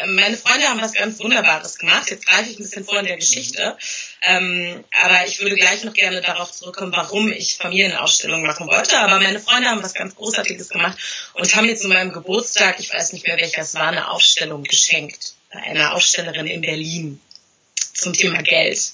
meine 0.08 0.38
Freunde 0.38 0.68
haben 0.68 0.82
was 0.82 0.94
ganz 0.94 1.20
Wunderbares 1.20 1.78
gemacht. 1.80 2.10
Jetzt 2.12 2.28
greife 2.28 2.50
ich 2.50 2.60
ein 2.60 2.64
bisschen 2.64 2.86
vor 2.86 3.00
in 3.00 3.06
der 3.06 3.18
Geschichte. 3.18 3.78
Ähm, 4.22 4.84
aber 5.02 5.26
ich 5.28 5.40
würde 5.40 5.56
gleich 5.56 5.84
noch 5.84 5.94
gerne 5.94 6.22
darauf 6.22 6.52
zurückkommen, 6.52 6.92
warum 6.92 7.32
ich 7.32 7.56
Familienausstellungen 7.56 8.46
machen 8.46 8.68
wollte. 8.68 9.00
Aber 9.00 9.20
meine 9.20 9.40
Freunde 9.40 9.70
haben 9.70 9.84
was 9.84 9.94
ganz 9.94 10.16
Großartiges 10.16 10.70
gemacht 10.70 10.98
und 11.34 11.56
haben 11.56 11.66
mir 11.66 11.76
zu 11.76 11.88
meinem 11.88 12.12
Geburtstag, 12.12 12.80
ich 12.80 12.94
weiß 12.94 13.14
nicht 13.14 13.26
mehr 13.26 13.38
welches 13.38 13.76
war, 13.76 13.88
eine 13.88 14.12
Ausstellung 14.12 14.64
geschenkt. 14.64 15.34
Bei 15.52 15.62
einer 15.62 15.94
Ausstellerin 15.94 16.48
in 16.48 16.62
Berlin 16.62 17.22
zum 17.94 18.14
Thema 18.14 18.42
Geld. 18.44 18.92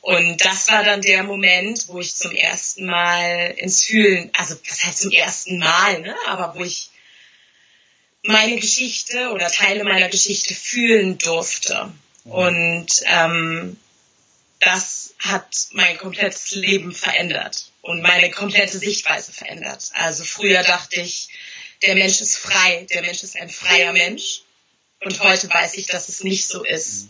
Und 0.00 0.44
das 0.44 0.70
war 0.70 0.84
dann 0.84 1.02
der 1.02 1.24
Moment, 1.24 1.88
wo 1.88 1.98
ich 1.98 2.14
zum 2.14 2.30
ersten 2.30 2.86
Mal 2.86 3.54
ins 3.58 3.82
Fühlen, 3.82 4.30
also 4.32 4.54
das 4.66 4.84
heißt 4.84 4.98
zum 5.00 5.10
ersten 5.10 5.58
Mal, 5.58 6.00
ne? 6.00 6.14
aber 6.28 6.54
wo 6.54 6.64
ich 6.64 6.90
meine 8.24 8.56
Geschichte 8.56 9.30
oder 9.30 9.50
Teile 9.50 9.84
meiner 9.84 10.08
Geschichte 10.08 10.54
fühlen 10.54 11.18
durfte. 11.18 11.92
Und 12.24 12.88
ähm, 13.06 13.76
das 14.60 15.14
hat 15.18 15.68
mein 15.72 15.96
komplettes 15.98 16.52
Leben 16.52 16.92
verändert 16.92 17.70
und 17.80 18.02
meine 18.02 18.30
komplette 18.30 18.78
Sichtweise 18.78 19.32
verändert. 19.32 19.90
Also 19.94 20.24
früher 20.24 20.62
dachte 20.62 21.00
ich, 21.00 21.28
der 21.82 21.94
Mensch 21.94 22.20
ist 22.20 22.36
frei, 22.36 22.86
der 22.90 23.02
Mensch 23.02 23.22
ist 23.22 23.36
ein 23.36 23.48
freier 23.48 23.92
Mensch. 23.92 24.42
Und 25.00 25.20
heute 25.20 25.48
weiß 25.48 25.74
ich, 25.74 25.86
dass 25.86 26.08
es 26.08 26.24
nicht 26.24 26.48
so 26.48 26.64
ist. 26.64 27.08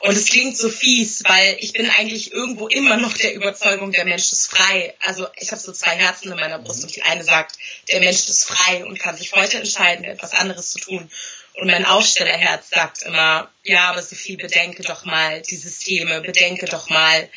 Und 0.00 0.16
es 0.16 0.26
klingt 0.26 0.56
so 0.56 0.68
fies, 0.68 1.22
weil 1.26 1.56
ich 1.60 1.72
bin 1.72 1.88
eigentlich 1.88 2.32
irgendwo 2.32 2.66
immer 2.66 2.96
noch 2.96 3.14
der 3.14 3.34
Überzeugung, 3.34 3.92
der 3.92 4.04
Mensch 4.04 4.32
ist 4.32 4.48
frei. 4.48 4.94
Also 5.00 5.28
ich 5.36 5.50
habe 5.50 5.60
so 5.60 5.72
zwei 5.72 5.92
Herzen 5.96 6.30
in 6.30 6.38
meiner 6.38 6.58
Brust 6.58 6.82
und 6.82 6.94
die 6.94 7.02
eine 7.02 7.24
sagt, 7.24 7.56
der 7.90 8.00
Mensch 8.00 8.28
ist 8.28 8.44
frei 8.44 8.84
und 8.84 8.98
kann 8.98 9.16
sich 9.16 9.32
heute 9.32 9.58
entscheiden, 9.58 10.04
etwas 10.04 10.34
anderes 10.34 10.70
zu 10.70 10.80
tun. 10.80 11.10
Und 11.54 11.66
mein 11.66 11.86
Aufstellerherz 11.86 12.70
sagt 12.70 13.02
immer, 13.02 13.50
ja, 13.62 13.90
aber 13.90 14.02
Sophie, 14.02 14.36
bedenke 14.36 14.82
doch 14.82 15.04
mal 15.04 15.40
die 15.42 15.56
Systeme, 15.56 16.20
bedenke 16.20 16.66
doch 16.66 16.90
mal, 16.90 17.28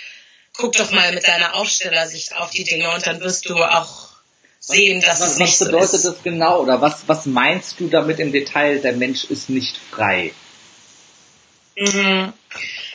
guck 0.53 0.73
doch 0.73 0.91
mal 0.91 1.13
mit 1.13 1.27
deiner 1.27 1.53
Aufstellersicht 1.53 2.35
auf 2.35 2.51
die 2.51 2.63
Dinge 2.63 2.91
und 2.91 3.05
dann 3.05 3.21
wirst 3.21 3.47
du 3.47 3.63
auch 3.63 4.04
sehen, 4.67 5.01
dass 5.01 5.21
was, 5.21 5.33
es 5.33 5.37
nicht 5.39 5.57
so 5.57 5.65
ist. 5.65 5.73
Was 5.73 5.91
bedeutet 5.91 6.05
das 6.05 6.23
genau 6.23 6.61
oder 6.61 6.81
was, 6.81 7.07
was 7.07 7.25
meinst 7.25 7.79
du 7.79 7.87
damit 7.87 8.19
im 8.19 8.31
Detail, 8.31 8.79
der 8.79 8.93
Mensch 8.93 9.25
ist 9.25 9.49
nicht 9.49 9.77
frei? 9.91 10.33
Mhm. 11.75 12.33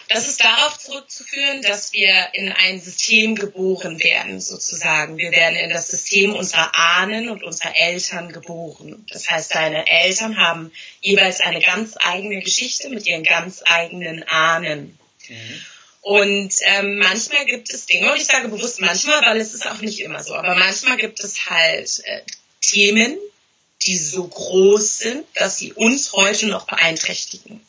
Das 0.08 0.26
ist 0.26 0.42
darauf 0.42 0.76
zurückzuführen, 0.76 1.62
dass 1.62 1.92
wir 1.92 2.30
in 2.32 2.50
ein 2.50 2.80
System 2.80 3.36
geboren 3.36 4.02
werden, 4.02 4.40
sozusagen. 4.40 5.18
Wir 5.18 5.30
werden 5.30 5.54
in 5.54 5.70
das 5.70 5.86
System 5.86 6.34
unserer 6.34 6.74
Ahnen 6.74 7.30
und 7.30 7.44
unserer 7.44 7.76
Eltern 7.76 8.32
geboren. 8.32 9.06
Das 9.12 9.30
heißt, 9.30 9.54
deine 9.54 9.86
Eltern 9.86 10.36
haben 10.36 10.72
jeweils 11.00 11.38
eine 11.38 11.60
ganz 11.60 11.94
eigene 11.96 12.40
Geschichte 12.42 12.88
mit 12.88 13.06
ihren 13.06 13.22
ganz 13.22 13.62
eigenen 13.64 14.24
Ahnen. 14.24 14.98
Mhm. 15.28 15.62
Und 16.02 16.54
ähm, 16.62 16.98
manchmal 16.98 17.44
gibt 17.44 17.72
es 17.72 17.86
Dinge, 17.86 18.10
und 18.10 18.16
ich 18.16 18.26
sage 18.26 18.48
bewusst 18.48 18.80
manchmal, 18.80 19.20
weil 19.22 19.40
es 19.40 19.52
ist 19.52 19.66
auch 19.66 19.80
nicht 19.80 20.00
immer 20.00 20.22
so, 20.22 20.34
aber 20.34 20.54
manchmal 20.54 20.96
gibt 20.96 21.22
es 21.22 21.50
halt 21.50 22.02
äh, 22.04 22.22
Themen, 22.62 23.18
die 23.82 23.98
so 23.98 24.26
groß 24.26 24.98
sind, 24.98 25.26
dass 25.34 25.58
sie 25.58 25.72
uns 25.72 26.12
heute 26.12 26.46
noch 26.46 26.66
beeinträchtigen. 26.66 27.64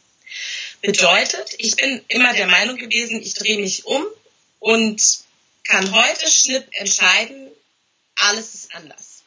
Bedeutet, 0.81 1.55
ich 1.57 1.75
bin 1.75 2.03
immer 2.07 2.33
der 2.33 2.47
Meinung 2.47 2.77
gewesen, 2.77 3.21
ich 3.21 3.33
drehe 3.33 3.59
mich 3.59 3.85
um 3.85 4.05
und 4.59 5.19
kann 5.63 5.91
heute 5.91 6.29
schnipp 6.29 6.67
entscheiden, 6.71 7.49
alles 8.15 8.53
ist 8.53 8.75
anders. 8.75 9.23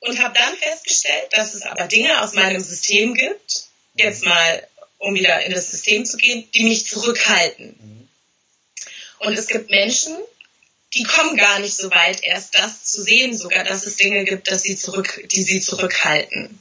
Und 0.00 0.20
habe 0.20 0.38
dann 0.38 0.56
festgestellt, 0.56 1.28
dass 1.32 1.54
es 1.54 1.62
aber 1.62 1.86
Dinge 1.86 2.20
aus 2.22 2.34
meinem 2.34 2.62
System 2.62 3.14
gibt, 3.14 3.68
jetzt 3.94 4.24
mal, 4.24 4.68
um 5.04 5.14
wieder 5.14 5.44
in 5.44 5.52
das 5.52 5.70
System 5.70 6.04
zu 6.04 6.16
gehen, 6.16 6.48
die 6.54 6.64
mich 6.64 6.86
zurückhalten. 6.86 8.08
Und 9.18 9.38
es 9.38 9.48
gibt 9.48 9.70
Menschen, 9.70 10.14
die 10.94 11.02
kommen 11.04 11.36
gar 11.36 11.58
nicht 11.58 11.74
so 11.74 11.90
weit, 11.90 12.22
erst 12.22 12.58
das 12.58 12.84
zu 12.84 13.02
sehen, 13.02 13.36
sogar, 13.36 13.64
dass 13.64 13.86
es 13.86 13.96
Dinge 13.96 14.24
gibt, 14.24 14.50
dass 14.50 14.62
sie 14.62 14.76
zurück, 14.76 15.22
die 15.30 15.42
sie 15.42 15.60
zurückhalten. 15.60 16.58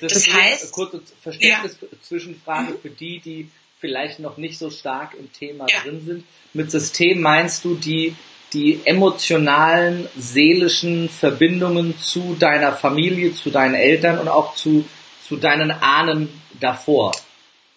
das 0.00 0.28
heißt, 0.28 0.72
kurze 0.72 1.02
Verständnis-Zwischenfrage 1.22 2.72
ja. 2.72 2.78
für 2.80 2.90
die, 2.90 3.20
die 3.20 3.50
vielleicht 3.80 4.20
noch 4.20 4.36
nicht 4.36 4.58
so 4.58 4.70
stark 4.70 5.14
im 5.18 5.32
Thema 5.32 5.66
ja. 5.68 5.80
drin 5.82 6.04
sind. 6.04 6.24
Mit 6.52 6.70
System 6.70 7.20
meinst 7.20 7.64
du 7.64 7.74
die, 7.74 8.14
die 8.52 8.80
emotionalen, 8.84 10.08
seelischen 10.16 11.08
Verbindungen 11.08 11.98
zu 11.98 12.36
deiner 12.38 12.72
Familie, 12.72 13.34
zu 13.34 13.50
deinen 13.50 13.74
Eltern 13.74 14.18
und 14.18 14.28
auch 14.28 14.54
zu, 14.54 14.84
zu 15.26 15.36
deinen 15.36 15.70
Ahnen 15.70 16.28
davor. 16.60 17.12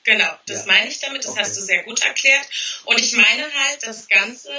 Genau, 0.05 0.31
das 0.45 0.61
ja. 0.61 0.65
meine 0.67 0.87
ich 0.87 0.99
damit, 0.99 1.25
das 1.25 1.31
okay. 1.31 1.41
hast 1.41 1.57
du 1.57 1.61
sehr 1.61 1.81
gut 1.83 2.03
erklärt. 2.03 2.47
Und 2.85 3.01
ich 3.01 3.13
meine 3.13 3.43
halt 3.43 3.79
das 3.81 4.07
Ganze, 4.07 4.51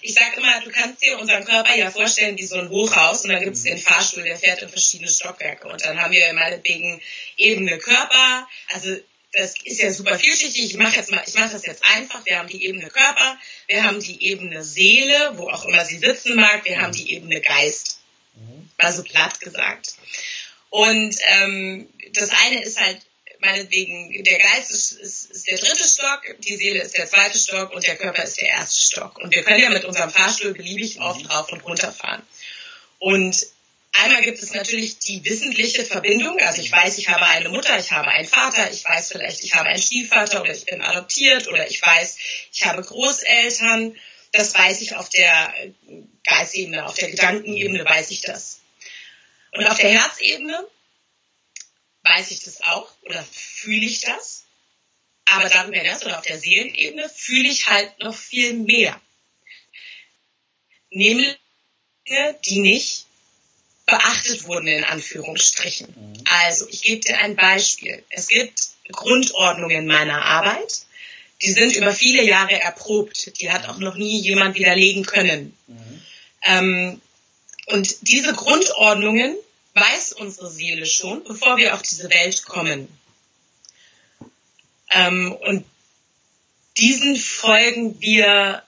ich 0.00 0.14
sage 0.14 0.38
immer, 0.38 0.60
du 0.62 0.70
kannst 0.70 1.02
dir 1.02 1.18
unseren 1.18 1.44
Körper 1.44 1.76
ja 1.76 1.90
vorstellen 1.90 2.38
wie 2.38 2.46
so 2.46 2.56
ein 2.56 2.70
Hochhaus 2.70 3.22
und 3.22 3.30
dann 3.30 3.44
gibt 3.44 3.56
es 3.56 3.64
den 3.64 3.78
Fahrstuhl, 3.78 4.22
der 4.22 4.38
fährt 4.38 4.62
in 4.62 4.70
verschiedene 4.70 5.10
Stockwerke. 5.10 5.68
Und 5.68 5.84
dann 5.84 6.00
haben 6.00 6.12
wir 6.12 6.32
meinetwegen 6.32 7.02
ebene 7.36 7.76
Körper, 7.78 8.48
also 8.70 8.96
das 9.32 9.54
ist 9.64 9.82
ja 9.82 9.92
super 9.92 10.18
vielschichtig. 10.18 10.64
Ich 10.64 10.76
mache 10.78 10.96
jetzt 10.96 11.10
mal, 11.10 11.22
ich 11.26 11.34
mache 11.34 11.50
das 11.50 11.66
jetzt 11.66 11.84
einfach. 11.84 12.24
Wir 12.24 12.38
haben 12.38 12.48
die 12.48 12.64
ebene 12.64 12.88
Körper, 12.88 13.38
wir 13.66 13.82
haben 13.82 14.00
die 14.00 14.24
ebene 14.24 14.64
Seele, 14.64 15.32
wo 15.34 15.50
auch 15.50 15.66
immer 15.66 15.84
sie 15.84 15.98
sitzen 15.98 16.36
mag, 16.36 16.64
wir 16.64 16.80
haben 16.80 16.92
die 16.92 17.12
ebene 17.12 17.42
Geist. 17.42 18.00
Also 18.78 19.02
platt 19.02 19.40
gesagt. 19.40 19.94
Und 20.70 21.16
ähm, 21.22 21.88
das 22.12 22.30
eine 22.30 22.62
ist 22.62 22.80
halt 22.80 23.00
meinetwegen, 23.46 24.22
der 24.24 24.38
Geist 24.38 24.70
ist, 24.70 24.92
ist, 24.92 25.30
ist 25.30 25.46
der 25.46 25.58
dritte 25.58 25.84
Stock, 25.88 26.22
die 26.40 26.56
Seele 26.56 26.82
ist 26.82 26.96
der 26.98 27.06
zweite 27.06 27.38
Stock 27.38 27.72
und 27.72 27.86
der 27.86 27.96
Körper 27.96 28.22
ist 28.24 28.40
der 28.40 28.48
erste 28.48 28.82
Stock. 28.82 29.18
Und 29.18 29.34
wir 29.34 29.42
können 29.42 29.62
ja 29.62 29.70
mit 29.70 29.84
unserem 29.84 30.10
Fahrstuhl 30.10 30.52
beliebig 30.52 31.00
oft 31.00 31.28
rauf 31.30 31.50
und 31.52 31.64
runter 31.64 31.92
fahren. 31.92 32.22
Und 32.98 33.46
einmal 33.92 34.22
gibt 34.22 34.42
es 34.42 34.52
natürlich 34.52 34.98
die 34.98 35.24
wissentliche 35.24 35.84
Verbindung. 35.84 36.38
Also 36.40 36.60
ich 36.60 36.70
weiß, 36.70 36.98
ich 36.98 37.08
habe 37.08 37.24
eine 37.26 37.48
Mutter, 37.48 37.78
ich 37.78 37.92
habe 37.92 38.08
einen 38.08 38.28
Vater, 38.28 38.70
ich 38.70 38.84
weiß 38.84 39.12
vielleicht, 39.12 39.42
ich 39.42 39.54
habe 39.54 39.68
einen 39.68 39.82
Stiefvater 39.82 40.42
oder 40.42 40.54
ich 40.54 40.64
bin 40.64 40.82
adoptiert 40.82 41.48
oder 41.48 41.68
ich 41.68 41.80
weiß, 41.80 42.18
ich 42.52 42.66
habe 42.66 42.82
Großeltern. 42.82 43.96
Das 44.32 44.54
weiß 44.54 44.82
ich 44.82 44.96
auf 44.96 45.08
der 45.08 45.54
Geistebene, 46.24 46.84
auf 46.84 46.94
der 46.94 47.10
Gedankenebene 47.10 47.84
weiß 47.84 48.10
ich 48.10 48.20
das. 48.20 48.60
Und 49.52 49.66
auf 49.66 49.78
der 49.78 49.90
Herzebene 49.90 50.66
weiß 52.08 52.30
ich 52.30 52.40
das 52.40 52.62
auch 52.62 52.90
oder 53.02 53.24
fühle 53.30 53.86
ich 53.86 54.00
das. 54.00 54.44
Aber 55.26 55.48
darüber 55.48 55.76
hinaus 55.76 56.04
oder 56.04 56.18
auf 56.18 56.24
der 56.24 56.38
Seelenebene 56.38 57.08
fühle 57.08 57.48
ich 57.48 57.66
halt 57.66 57.98
noch 58.00 58.14
viel 58.14 58.54
mehr. 58.54 59.00
Nämlich 60.90 61.36
Dinge, 62.08 62.38
die 62.46 62.60
nicht 62.60 63.06
beachtet 63.86 64.44
wurden 64.44 64.68
in 64.68 64.84
Anführungsstrichen. 64.84 65.88
Mhm. 65.88 66.24
Also 66.26 66.68
ich 66.68 66.82
gebe 66.82 67.00
dir 67.00 67.18
ein 67.18 67.36
Beispiel. 67.36 68.04
Es 68.10 68.28
gibt 68.28 68.60
Grundordnungen 68.90 69.86
meiner 69.86 70.22
Arbeit, 70.22 70.86
die 71.42 71.52
sind 71.52 71.76
über 71.76 71.92
viele 71.92 72.24
Jahre 72.24 72.60
erprobt. 72.60 73.40
Die 73.40 73.50
hat 73.50 73.68
auch 73.68 73.78
noch 73.78 73.96
nie 73.96 74.20
jemand 74.20 74.56
widerlegen 74.56 75.04
können. 75.04 75.56
Mhm. 75.66 76.02
Ähm, 76.42 77.00
Und 77.66 78.08
diese 78.08 78.32
Grundordnungen 78.32 79.36
weiß 79.76 80.14
unsere 80.14 80.50
Seele 80.50 80.86
schon, 80.86 81.22
bevor 81.24 81.58
wir 81.58 81.74
auf 81.74 81.82
diese 81.82 82.08
Welt 82.10 82.44
kommen. 82.44 82.88
Ähm, 84.90 85.32
und 85.32 85.64
diesen 86.78 87.16
folgen 87.16 88.00
wir 88.00 88.62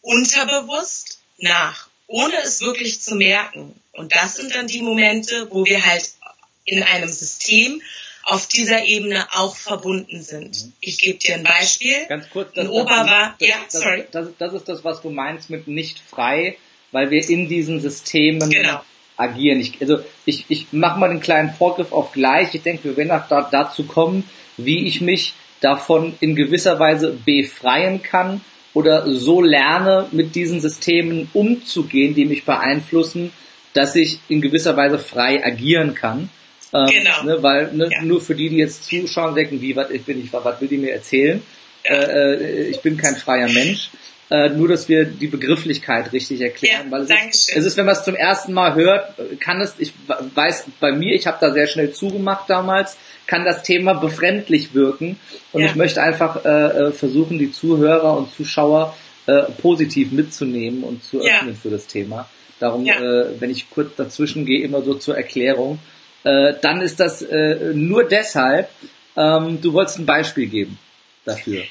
unterbewusst 0.00 1.20
nach, 1.38 1.88
ohne 2.06 2.36
es 2.44 2.60
wirklich 2.60 3.00
zu 3.00 3.16
merken. 3.16 3.78
Und 3.92 4.14
das 4.14 4.36
sind 4.36 4.54
dann 4.54 4.68
die 4.68 4.82
Momente, 4.82 5.48
wo 5.50 5.64
wir 5.64 5.84
halt 5.84 6.12
in 6.64 6.82
einem 6.82 7.08
System 7.08 7.82
auf 8.22 8.46
dieser 8.46 8.84
Ebene 8.84 9.28
auch 9.32 9.56
verbunden 9.56 10.22
sind. 10.22 10.72
Ich 10.80 10.98
gebe 10.98 11.18
dir 11.18 11.36
ein 11.36 11.44
Beispiel. 11.44 12.06
Ganz 12.06 12.28
kurz, 12.30 12.52
das, 12.54 12.64
ein 12.64 12.70
Opa 12.70 13.06
war, 13.06 13.36
das, 13.38 13.48
ja, 13.48 13.56
das, 13.64 13.82
sorry. 13.82 14.04
Das, 14.10 14.28
das, 14.38 14.52
ist 14.52 14.68
das, 14.68 14.84
was 14.84 15.00
du 15.02 15.10
meinst 15.10 15.48
mit 15.48 15.68
nicht 15.68 16.00
frei, 16.00 16.56
weil 16.90 17.10
wir 17.10 17.28
in 17.28 17.48
diesen 17.48 17.80
Systemen 17.80 18.50
Genau. 18.50 18.82
Agieren. 19.16 19.60
Ich, 19.60 19.80
also 19.80 19.98
ich, 20.24 20.44
ich 20.48 20.66
mache 20.72 20.98
mal 20.98 21.08
den 21.08 21.20
kleinen 21.20 21.50
Vorgriff 21.50 21.92
auf 21.92 22.12
gleich. 22.12 22.54
Ich 22.54 22.62
denke, 22.62 22.84
wir 22.84 22.96
werden 22.96 23.10
auch 23.10 23.28
da, 23.28 23.48
dazu 23.50 23.84
kommen, 23.84 24.24
wie 24.56 24.86
ich 24.86 25.00
mich 25.00 25.34
davon 25.60 26.14
in 26.20 26.36
gewisser 26.36 26.78
Weise 26.78 27.16
befreien 27.24 28.02
kann 28.02 28.40
oder 28.74 29.10
so 29.10 29.40
lerne, 29.40 30.06
mit 30.12 30.34
diesen 30.34 30.60
Systemen 30.60 31.30
umzugehen, 31.32 32.14
die 32.14 32.26
mich 32.26 32.44
beeinflussen, 32.44 33.32
dass 33.72 33.96
ich 33.96 34.18
in 34.28 34.40
gewisser 34.42 34.76
Weise 34.76 34.98
frei 34.98 35.44
agieren 35.44 35.94
kann. 35.94 36.28
Ähm, 36.74 36.86
Genau. 36.90 37.22
Ne, 37.24 37.42
weil 37.42 37.72
ne, 37.72 37.88
Ja. 37.90 38.02
nur 38.02 38.20
für 38.20 38.34
die, 38.34 38.50
die 38.50 38.56
jetzt 38.56 38.84
zuschauen, 38.84 39.34
denken, 39.34 39.60
wie, 39.62 39.74
was 39.76 39.90
ich 39.90 40.02
bin 40.02 40.22
ich, 40.22 40.32
was 40.32 40.60
will 40.60 40.68
die 40.68 40.76
mir 40.78 40.92
erzählen? 40.92 41.42
Ja. 41.88 41.94
Äh, 41.94 42.34
äh, 42.34 42.68
ich 42.68 42.80
bin 42.80 42.96
kein 42.96 43.16
freier 43.16 43.48
Mensch. 43.48 43.90
Äh, 44.28 44.48
nur, 44.50 44.66
dass 44.66 44.88
wir 44.88 45.04
die 45.04 45.28
Begrifflichkeit 45.28 46.12
richtig 46.12 46.40
erklären, 46.40 46.86
Ja, 46.86 46.90
weil 46.90 47.02
es 47.02 47.10
ist, 47.10 47.56
es 47.56 47.64
ist, 47.64 47.76
wenn 47.76 47.86
man 47.86 47.94
es 47.94 48.02
zum 48.02 48.16
ersten 48.16 48.52
Mal 48.52 48.74
hört, 48.74 49.14
kann 49.38 49.60
es, 49.60 49.74
ich 49.78 49.92
weiß 50.34 50.64
bei 50.80 50.90
mir, 50.90 51.14
ich 51.14 51.28
habe 51.28 51.38
da 51.40 51.52
sehr 51.52 51.68
schnell 51.68 51.92
zugemacht 51.92 52.50
damals, 52.50 52.96
kann 53.28 53.44
das 53.44 53.62
Thema 53.62 53.94
befremdlich 53.94 54.74
wirken 54.74 55.20
und 55.52 55.62
Ja. 55.62 55.68
ich 55.68 55.76
möchte 55.76 56.02
einfach 56.02 56.44
äh, 56.44 56.48
äh, 56.48 56.92
versuchen, 56.92 57.38
die 57.38 57.52
Zuhörer 57.52 58.16
und 58.18 58.32
Zuschauer 58.34 58.96
äh, 59.26 59.42
positiv 59.62 60.10
mitzunehmen 60.10 60.82
und 60.82 61.04
zu 61.04 61.22
Ja. 61.24 61.36
öffnen 61.38 61.54
für 61.54 61.70
das 61.70 61.86
Thema. 61.86 62.28
Darum, 62.58 62.84
Ja. 62.84 62.98
äh, 62.98 63.40
wenn 63.40 63.50
ich 63.50 63.70
kurz 63.70 63.94
dazwischen 63.96 64.44
gehe, 64.44 64.64
immer 64.64 64.82
so 64.82 64.94
zur 64.94 65.16
Erklärung, 65.16 65.78
äh, 66.24 66.54
dann 66.62 66.80
ist 66.80 66.98
das 66.98 67.24
nur 67.74 68.02
deshalb, 68.02 68.70
ähm, 69.16 69.60
du 69.60 69.72
wolltest 69.72 70.00
ein 70.00 70.06
Beispiel 70.06 70.46
geben 70.46 70.78
dafür. 71.24 71.62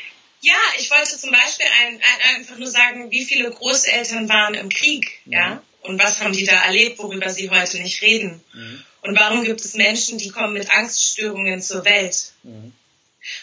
Ja, 0.46 0.54
ich 0.78 0.92
wollte 0.92 1.18
zum 1.18 1.32
Beispiel 1.32 1.66
ein, 1.82 1.96
ein, 1.96 2.36
einfach 2.36 2.58
nur 2.58 2.70
sagen, 2.70 3.10
wie 3.10 3.26
viele 3.26 3.50
Großeltern 3.50 4.30
waren 4.30 4.54
im 4.54 4.70
Krieg, 4.70 5.20
ja, 5.26 5.64
und 5.82 5.98
was 5.98 6.22
haben 6.22 6.34
die 6.34 6.46
da 6.46 6.66
erlebt, 6.66 7.00
worüber 7.00 7.32
sie 7.32 7.50
heute 7.50 7.80
nicht 7.80 8.04
reden. 8.04 8.44
Und 9.02 9.20
warum 9.20 9.44
gibt 9.44 9.62
es 9.62 9.74
Menschen, 9.74 10.20
die 10.20 10.30
kommen 10.30 10.54
mit 10.54 10.70
Angststörungen 10.70 11.64
zur 11.64 11.84
Welt? 11.84 12.34
Mhm. 12.44 12.74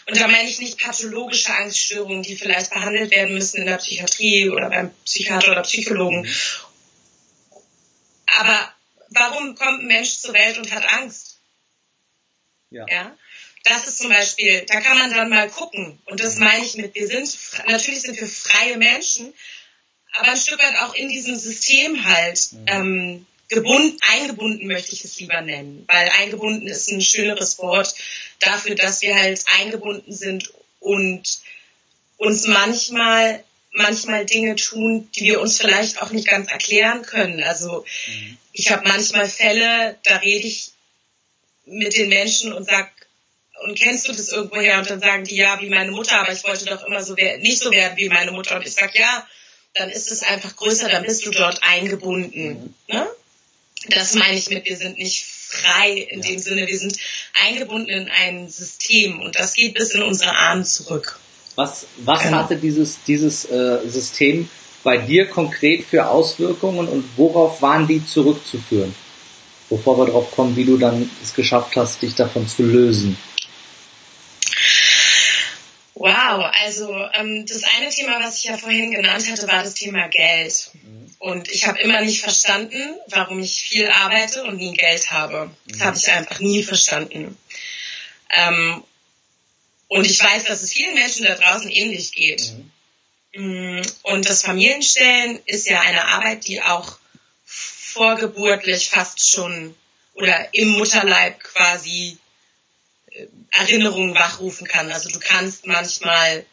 Und 0.07 0.17
da 0.17 0.29
meine 0.29 0.47
ich 0.47 0.59
nicht 0.59 0.79
pathologische 0.79 1.53
Angststörungen, 1.53 2.23
die 2.23 2.37
vielleicht 2.37 2.71
behandelt 2.71 3.11
werden 3.11 3.33
müssen 3.33 3.57
in 3.57 3.65
der 3.65 3.79
Psychiatrie 3.79 4.49
oder 4.49 4.69
beim 4.69 4.93
Psychiater 5.03 5.51
oder 5.51 5.63
Psychologen. 5.63 6.25
Aber 8.39 8.73
warum 9.09 9.55
kommt 9.55 9.81
ein 9.81 9.87
Mensch 9.87 10.19
zur 10.19 10.33
Welt 10.33 10.57
und 10.57 10.71
hat 10.71 10.85
Angst? 10.85 11.41
Ja. 12.69 12.85
Ja. 12.89 13.17
Das 13.63 13.87
ist 13.87 13.99
zum 13.99 14.09
Beispiel, 14.09 14.65
da 14.67 14.81
kann 14.81 14.97
man 14.97 15.13
dann 15.13 15.29
mal 15.29 15.49
gucken. 15.49 15.99
Und 16.05 16.19
das 16.19 16.37
meine 16.37 16.65
ich 16.65 16.75
mit, 16.75 16.95
wir 16.95 17.07
sind, 17.07 17.37
natürlich 17.67 18.01
sind 18.01 18.19
wir 18.19 18.27
freie 18.27 18.77
Menschen, 18.77 19.33
aber 20.13 20.31
ein 20.31 20.37
Stück 20.37 20.59
weit 20.59 20.75
auch 20.83 20.93
in 20.93 21.09
diesem 21.09 21.35
System 21.37 22.03
halt 22.05 22.49
ähm, 22.67 23.25
gebunden, 23.49 23.97
eingebunden 24.01 24.67
möchte 24.67 24.93
ich 24.93 25.03
es 25.05 25.19
lieber 25.19 25.41
nennen, 25.41 25.85
weil 25.87 26.09
eingebunden 26.19 26.67
ist 26.67 26.89
ein 26.89 27.01
schöneres 27.01 27.57
Wort 27.59 27.95
dafür, 28.39 28.75
dass 28.75 29.01
wir 29.01 29.15
halt 29.15 29.43
eingebunden 29.59 30.13
sind 30.13 30.53
und 30.79 31.39
uns 32.17 32.47
manchmal 32.47 33.43
manchmal 33.73 34.25
Dinge 34.25 34.55
tun, 34.55 35.09
die 35.15 35.25
wir 35.25 35.41
uns 35.41 35.57
vielleicht 35.57 36.01
auch 36.01 36.11
nicht 36.11 36.27
ganz 36.27 36.51
erklären 36.51 37.01
können. 37.01 37.43
Also 37.43 37.85
ich 38.51 38.71
habe 38.71 38.87
manchmal 38.87 39.27
Fälle, 39.27 39.97
da 40.03 40.17
rede 40.17 40.47
ich 40.47 40.71
mit 41.65 41.97
den 41.97 42.09
Menschen 42.09 42.53
und 42.53 42.65
sag, 42.65 42.91
und 43.63 43.77
kennst 43.77 44.07
du 44.07 44.11
das 44.11 44.29
irgendwoher? 44.29 44.79
Und 44.79 44.89
dann 44.89 44.99
sagen 44.99 45.23
die, 45.23 45.35
ja, 45.35 45.59
wie 45.61 45.69
meine 45.69 45.91
Mutter, 45.91 46.19
aber 46.19 46.31
ich 46.31 46.43
wollte 46.43 46.65
doch 46.65 46.85
immer 46.85 47.03
so 47.03 47.15
wer 47.17 47.37
nicht 47.39 47.59
so 47.59 47.71
werden 47.71 47.97
wie 47.97 48.09
meine 48.09 48.31
Mutter. 48.31 48.55
Und 48.55 48.65
ich 48.65 48.73
sag, 48.73 48.97
ja, 48.97 49.25
dann 49.73 49.89
ist 49.89 50.11
es 50.11 50.23
einfach 50.23 50.55
größer, 50.55 50.89
dann 50.89 51.03
bist 51.03 51.25
du 51.25 51.31
dort 51.31 51.61
eingebunden. 51.63 52.75
Ne? 52.87 53.07
Das 53.89 54.13
meine 54.15 54.37
ich 54.37 54.49
mit, 54.49 54.65
wir 54.65 54.77
sind 54.77 54.97
nicht 54.97 55.25
frei 55.25 56.07
in 56.09 56.21
dem 56.21 56.39
Sinne, 56.39 56.67
wir 56.67 56.77
sind 56.77 56.97
eingebunden 57.45 57.89
in 57.89 58.09
ein 58.09 58.49
System 58.49 59.19
und 59.19 59.37
das 59.37 59.53
geht 59.53 59.73
bis 59.73 59.91
in 59.91 60.01
unsere 60.01 60.35
Ahnen 60.35 60.65
zurück. 60.65 61.19
Was, 61.55 61.85
was 61.97 62.23
Genau. 62.23 62.37
hatte 62.37 62.55
dieses, 62.55 63.03
dieses 63.03 63.45
äh, 63.45 63.79
System 63.87 64.49
bei 64.83 64.97
dir 64.97 65.27
konkret 65.27 65.85
für 65.85 66.07
Auswirkungen 66.07 66.87
und 66.87 67.05
worauf 67.17 67.61
waren 67.61 67.87
die 67.87 68.05
zurückzuführen? 68.05 68.95
Bevor 69.69 69.97
wir 69.97 70.05
darauf 70.07 70.31
kommen, 70.31 70.55
wie 70.55 70.65
du 70.65 70.77
dann 70.77 71.09
es 71.21 71.33
geschafft 71.33 71.75
hast, 71.75 72.01
dich 72.01 72.15
davon 72.15 72.47
zu 72.47 72.63
lösen. 72.63 73.17
Wow, 76.03 76.51
also 76.65 76.93
ähm, 77.13 77.45
das 77.45 77.63
eine 77.63 77.89
Thema, 77.89 78.19
was 78.21 78.39
ich 78.39 78.43
ja 78.43 78.57
vorhin 78.57 78.91
genannt 78.91 79.25
hatte, 79.31 79.47
war 79.47 79.63
das 79.63 79.75
Thema 79.75 80.09
Geld. 80.09 80.71
Und 81.17 81.49
ich 81.49 81.65
habe 81.65 81.79
immer 81.79 82.01
nicht 82.01 82.19
verstanden, 82.19 82.77
warum 83.07 83.39
ich 83.39 83.61
viel 83.61 83.87
arbeite 83.87 84.43
und 84.43 84.57
nie 84.57 84.73
Geld 84.73 85.11
habe. 85.11 85.49
Das 85.65 85.79
habe 85.79 85.95
ich 85.95 86.11
einfach 86.11 86.41
nie 86.41 86.61
verstanden. 86.61 87.37
Ähm, 88.31 88.83
und 89.87 90.05
ich 90.05 90.21
weiß, 90.21 90.43
dass 90.43 90.61
es 90.61 90.73
vielen 90.73 90.93
Menschen 90.93 91.23
da 91.23 91.35
draußen 91.35 91.71
ähnlich 91.71 92.11
geht. 92.11 92.51
Mm, 93.33 93.79
Und 94.01 94.27
das 94.27 94.43
Familienstellen 94.43 95.39
ist 95.45 95.69
ja 95.69 95.79
eine 95.79 96.03
Arbeit, 96.03 96.47
die 96.47 96.61
auch 96.61 96.97
vorgeburtlich 97.45 98.89
fast 98.89 99.31
schon 99.31 99.73
oder 100.15 100.53
im 100.53 100.67
Mutterleib 100.71 101.41
quasi 101.41 102.17
Erinnerungen 103.51 104.15
wachrufen 104.15 104.67
kann. 104.67 104.91
Also 104.91 105.09
du 105.09 105.19
kannst 105.19 105.65
manchmal 105.65 106.45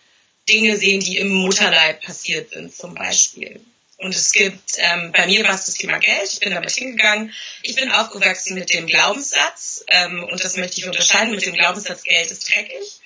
Dinge 0.49 0.77
sehen, 0.77 1.01
die 1.01 1.19
im 1.19 1.29
Mutterleib 1.29 2.03
passiert 2.03 2.51
sind, 2.51 2.75
zum 2.75 2.95
Beispiel. 2.95 3.61
Und 3.99 4.15
es 4.15 4.33
gibt, 4.33 4.73
ähm, 4.79 5.13
bei 5.13 5.27
mir 5.27 5.45
war 5.45 5.55
es 5.55 5.67
das 5.67 5.75
Thema 5.75 5.99
Geld, 5.99 6.33
ich 6.33 6.41
bin 6.41 6.53
damit 6.53 6.71
hingegangen. 6.71 7.35
Ich 7.63 7.75
bin 7.75 7.91
aufgewachsen 7.91 8.55
mit 8.55 8.73
dem 8.73 8.87
Glaubenssatz, 8.87 9.85
ähm, 9.89 10.25
und 10.25 10.43
das 10.43 10.57
möchte 10.57 10.81
ich 10.81 10.87
unterscheiden, 10.87 11.35
mit 11.35 11.45
dem 11.45 11.53
Glaubenssatz, 11.53 12.03
Geld 12.03 12.31
ist 12.31 12.49
dreckig. 12.49 13.01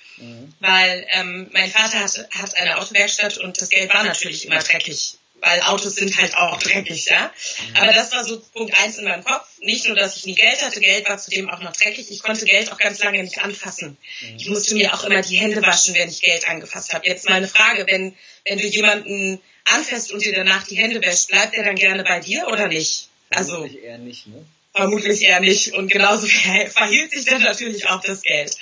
Weil 0.61 1.07
ähm, 1.11 1.49
mein 1.53 1.71
Vater 1.71 1.99
hat, 1.99 2.29
hat 2.31 2.57
eine 2.57 2.79
Autowerkstatt 2.79 3.39
und 3.39 3.61
das 3.61 3.69
Geld 3.69 3.93
war 3.93 4.05
natürlich 4.05 4.47
immer 4.47 4.61
dreckig. 4.61 5.17
Weil 5.45 5.61
Autos 5.61 5.97
sind 5.97 6.17
halt 6.17 6.35
auch 6.37 6.59
dreckig, 6.59 7.05
ja. 7.11 7.31
Aber 7.75 7.93
das 7.93 8.13
war 8.13 8.25
so 8.25 8.41
Punkt 8.55 8.75
eins 8.83 8.97
in 8.97 9.05
meinem 9.05 9.23
Kopf. 9.23 9.47
Nicht 9.61 9.87
nur, 9.87 9.95
dass 9.95 10.17
ich 10.17 10.25
nie 10.25 10.35
Geld 10.35 10.63
hatte, 10.63 10.81
Geld 10.81 11.07
war 11.07 11.19
zudem 11.19 11.51
auch 11.51 11.61
noch 11.61 11.77
dreckig. 11.77 12.11
Ich 12.11 12.23
konnte 12.23 12.47
Geld 12.47 12.73
auch 12.73 12.79
ganz 12.79 13.03
lange 13.03 13.23
nicht 13.23 13.43
anfassen. 13.43 13.99
Ich 14.39 14.49
musste 14.49 14.75
mir 14.75 14.95
auch 14.95 15.05
immer 15.05 15.21
die 15.21 15.37
Hände 15.37 15.61
waschen, 15.61 15.95
wenn 15.95 16.09
ich 16.09 16.23
Geld 16.23 16.49
angefasst 16.49 16.95
habe. 16.95 17.07
Jetzt 17.07 17.29
mal 17.29 17.35
eine 17.35 17.49
Frage, 17.49 17.87
wenn, 17.87 18.17
wenn 18.47 18.59
du 18.59 18.67
jemanden 18.67 19.39
anfasst 19.67 20.13
und 20.13 20.25
dir 20.25 20.35
danach 20.35 20.67
die 20.67 20.77
Hände 20.77 21.03
wäscht, 21.03 21.29
bleibt 21.29 21.55
der 21.55 21.65
dann 21.65 21.77
gerne 21.77 22.05
bei 22.05 22.21
dir 22.21 22.49
oder 22.49 22.69
nicht? 22.69 23.09
Also 23.29 23.57
Vermutlich 23.57 23.83
eher 23.83 23.99
nicht, 23.99 24.27
ne? 24.29 24.47
vermutlich 24.75 25.23
eher 25.23 25.41
nicht. 25.41 25.75
Und 25.75 25.91
genauso 25.91 26.27
verhielt 26.71 27.11
sich 27.13 27.27
dann 27.27 27.43
natürlich 27.43 27.87
auch 27.89 28.01
das 28.01 28.23
Geld. 28.23 28.57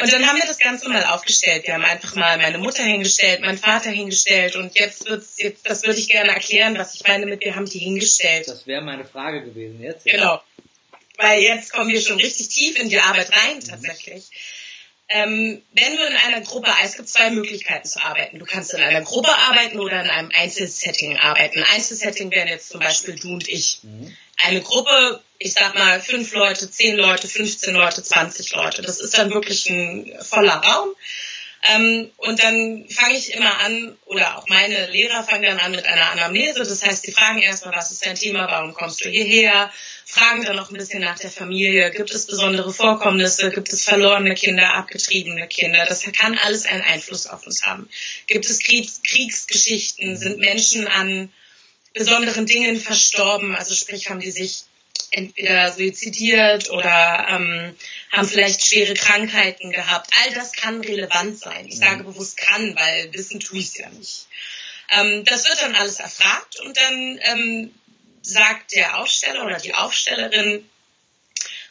Und 0.00 0.12
dann 0.12 0.26
haben 0.26 0.36
wir 0.36 0.46
das 0.46 0.58
Ganze 0.58 0.88
mal 0.88 1.04
aufgestellt. 1.04 1.66
Wir 1.66 1.74
haben 1.74 1.84
einfach 1.84 2.14
mal 2.16 2.36
meine 2.38 2.58
Mutter 2.58 2.82
hingestellt, 2.82 3.40
meinen 3.40 3.58
Vater 3.58 3.90
hingestellt 3.90 4.56
und 4.56 4.78
jetzt 4.78 5.08
wird's, 5.08 5.36
jetzt, 5.38 5.68
das 5.68 5.84
würde 5.84 5.98
ich 5.98 6.08
gerne 6.08 6.30
erklären, 6.30 6.76
was 6.76 6.94
ich 6.94 7.06
meine 7.06 7.26
mit, 7.26 7.44
wir 7.44 7.54
haben 7.54 7.66
die 7.66 7.78
hingestellt. 7.78 8.48
Das 8.48 8.66
wäre 8.66 8.82
meine 8.82 9.04
Frage 9.04 9.44
gewesen 9.44 9.80
jetzt. 9.80 10.04
Genau. 10.04 10.40
Weil 11.16 11.42
jetzt 11.42 11.72
kommen 11.72 11.90
wir 11.90 12.00
schon 12.00 12.16
richtig 12.16 12.48
tief 12.48 12.78
in 12.78 12.88
die 12.88 12.98
Arbeit 12.98 13.30
rein, 13.36 13.60
tatsächlich. 13.60 14.24
Ähm, 15.08 15.62
wenn 15.72 15.96
du 15.96 16.02
in 16.02 16.16
einer 16.16 16.40
Gruppe, 16.40 16.70
es 16.82 16.96
gibt 16.96 17.08
zwei 17.08 17.30
Möglichkeiten 17.30 17.86
zu 17.86 18.02
arbeiten. 18.02 18.38
Du 18.38 18.46
kannst 18.46 18.72
in 18.72 18.80
einer 18.80 19.02
Gruppe 19.02 19.28
arbeiten 19.28 19.78
oder 19.78 20.02
in 20.02 20.08
einem 20.08 20.30
Einzelsetting 20.34 21.18
arbeiten. 21.18 21.62
Einzelsetting 21.62 22.30
wären 22.30 22.48
jetzt 22.48 22.70
zum 22.70 22.80
Beispiel 22.80 23.14
du 23.16 23.34
und 23.34 23.48
ich. 23.48 23.80
Eine 24.42 24.62
Gruppe, 24.62 25.22
ich 25.38 25.52
sag 25.52 25.74
mal 25.74 26.00
fünf 26.00 26.32
Leute, 26.34 26.70
zehn 26.70 26.96
Leute, 26.96 27.28
15 27.28 27.74
Leute, 27.74 28.02
20 28.02 28.54
Leute. 28.54 28.82
Das 28.82 29.00
ist 29.00 29.16
dann 29.16 29.30
wirklich 29.30 29.68
ein 29.68 30.10
voller 30.22 30.54
Raum. 30.54 30.88
Ähm, 31.66 32.10
und 32.18 32.42
dann 32.42 32.86
fange 32.90 33.16
ich 33.16 33.32
immer 33.32 33.58
an, 33.60 33.96
oder 34.04 34.36
auch 34.36 34.46
meine 34.48 34.90
Lehrer 34.90 35.24
fangen 35.24 35.44
dann 35.44 35.58
an 35.58 35.72
mit 35.72 35.86
einer 35.86 36.10
Anamnese. 36.10 36.58
Das 36.58 36.84
heißt, 36.84 37.04
sie 37.04 37.12
fragen 37.12 37.40
erstmal, 37.40 37.74
was 37.74 37.90
ist 37.90 38.04
dein 38.04 38.16
Thema, 38.16 38.46
warum 38.50 38.74
kommst 38.74 39.02
du 39.04 39.08
hierher? 39.08 39.72
Fragen 40.04 40.44
dann 40.44 40.56
noch 40.56 40.70
ein 40.70 40.76
bisschen 40.76 41.00
nach 41.00 41.18
der 41.18 41.30
Familie. 41.30 41.90
Gibt 41.90 42.10
es 42.12 42.26
besondere 42.26 42.72
Vorkommnisse? 42.72 43.50
Gibt 43.50 43.72
es 43.72 43.84
verlorene 43.84 44.34
Kinder, 44.34 44.74
abgetriebene 44.74 45.48
Kinder? 45.48 45.86
Das 45.86 46.02
kann 46.02 46.38
alles 46.38 46.66
einen 46.66 46.82
Einfluss 46.82 47.26
auf 47.26 47.46
uns 47.46 47.64
haben. 47.64 47.88
Gibt 48.26 48.44
es 48.44 48.58
Kriegs 48.58 49.00
Kriegsgeschichten? 49.02 50.18
Sind 50.18 50.40
Menschen 50.40 50.86
an 50.86 51.32
besonderen 51.94 52.44
Dingen 52.44 52.78
verstorben. 52.78 53.54
Also 53.54 53.74
sprich, 53.74 54.10
haben 54.10 54.20
die 54.20 54.30
sich 54.30 54.64
entweder 55.10 55.72
suizidiert 55.72 56.70
oder 56.70 57.26
ähm, 57.28 57.76
haben 58.12 58.28
vielleicht 58.28 58.66
schwere 58.66 58.94
Krankheiten 58.94 59.70
gehabt. 59.70 60.10
All 60.22 60.34
das 60.34 60.52
kann 60.52 60.80
relevant 60.80 61.38
sein. 61.38 61.66
Ich 61.68 61.78
sage 61.78 62.02
mhm. 62.02 62.06
bewusst 62.06 62.36
kann, 62.36 62.76
weil 62.76 63.12
wissen 63.12 63.40
tue 63.40 63.58
ich 63.58 63.66
es 63.66 63.78
ja 63.78 63.88
nicht. 63.90 64.26
Ähm, 64.90 65.24
das 65.24 65.48
wird 65.48 65.60
dann 65.62 65.74
alles 65.74 66.00
erfragt 66.00 66.60
und 66.60 66.76
dann 66.76 67.20
ähm, 67.22 67.74
sagt 68.22 68.72
der 68.72 68.98
Aufsteller 68.98 69.44
oder 69.44 69.58
die 69.58 69.74
Aufstellerin, 69.74 70.68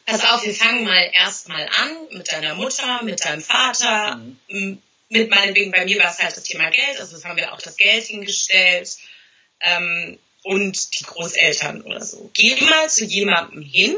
pass 0.05 0.23
auf, 0.25 0.43
wir 0.43 0.53
fangen 0.53 0.83
mal 0.83 1.11
erstmal 1.13 1.67
an 1.67 1.97
mit 2.11 2.31
deiner 2.31 2.55
Mutter, 2.55 3.03
mit 3.03 3.23
deinem 3.23 3.41
Vater, 3.41 4.17
mhm. 4.47 4.81
mit 5.09 5.29
meinetwegen, 5.29 5.71
bei 5.71 5.85
mir 5.85 5.99
war 6.01 6.11
es 6.11 6.19
halt 6.19 6.35
das 6.35 6.43
Thema 6.43 6.69
Geld, 6.69 6.99
also 6.99 7.15
das 7.15 7.25
haben 7.25 7.37
wir 7.37 7.53
auch 7.53 7.61
das 7.61 7.77
Geld 7.77 8.05
hingestellt 8.05 8.97
ähm, 9.61 10.19
und 10.43 10.99
die 10.99 11.03
Großeltern 11.03 11.81
oder 11.81 12.01
so. 12.01 12.29
Geh 12.33 12.55
mal 12.65 12.89
zu 12.89 13.05
jemandem 13.05 13.61
hin 13.61 13.95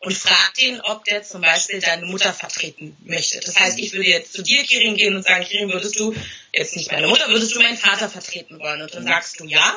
und 0.00 0.16
frag 0.16 0.54
den, 0.54 0.80
ob 0.80 1.04
der 1.04 1.22
zum 1.22 1.40
Beispiel 1.40 1.80
deine 1.80 2.06
Mutter 2.06 2.32
vertreten 2.32 2.96
möchte. 3.04 3.40
Das 3.40 3.58
heißt, 3.58 3.78
ich 3.78 3.92
würde 3.92 4.08
jetzt 4.08 4.32
zu 4.32 4.42
dir, 4.42 4.62
Kirin, 4.64 4.96
gehen 4.96 5.16
und 5.16 5.24
sagen, 5.24 5.44
Kirin, 5.44 5.72
würdest 5.72 5.98
du 5.98 6.14
jetzt 6.52 6.76
nicht 6.76 6.92
meine 6.92 7.08
Mutter, 7.08 7.28
würdest 7.28 7.54
du 7.54 7.60
meinen 7.60 7.78
Vater 7.78 8.08
vertreten 8.08 8.58
wollen? 8.58 8.82
Und 8.82 8.94
dann 8.94 9.04
mhm. 9.04 9.08
sagst 9.08 9.40
du 9.40 9.46
ja 9.46 9.74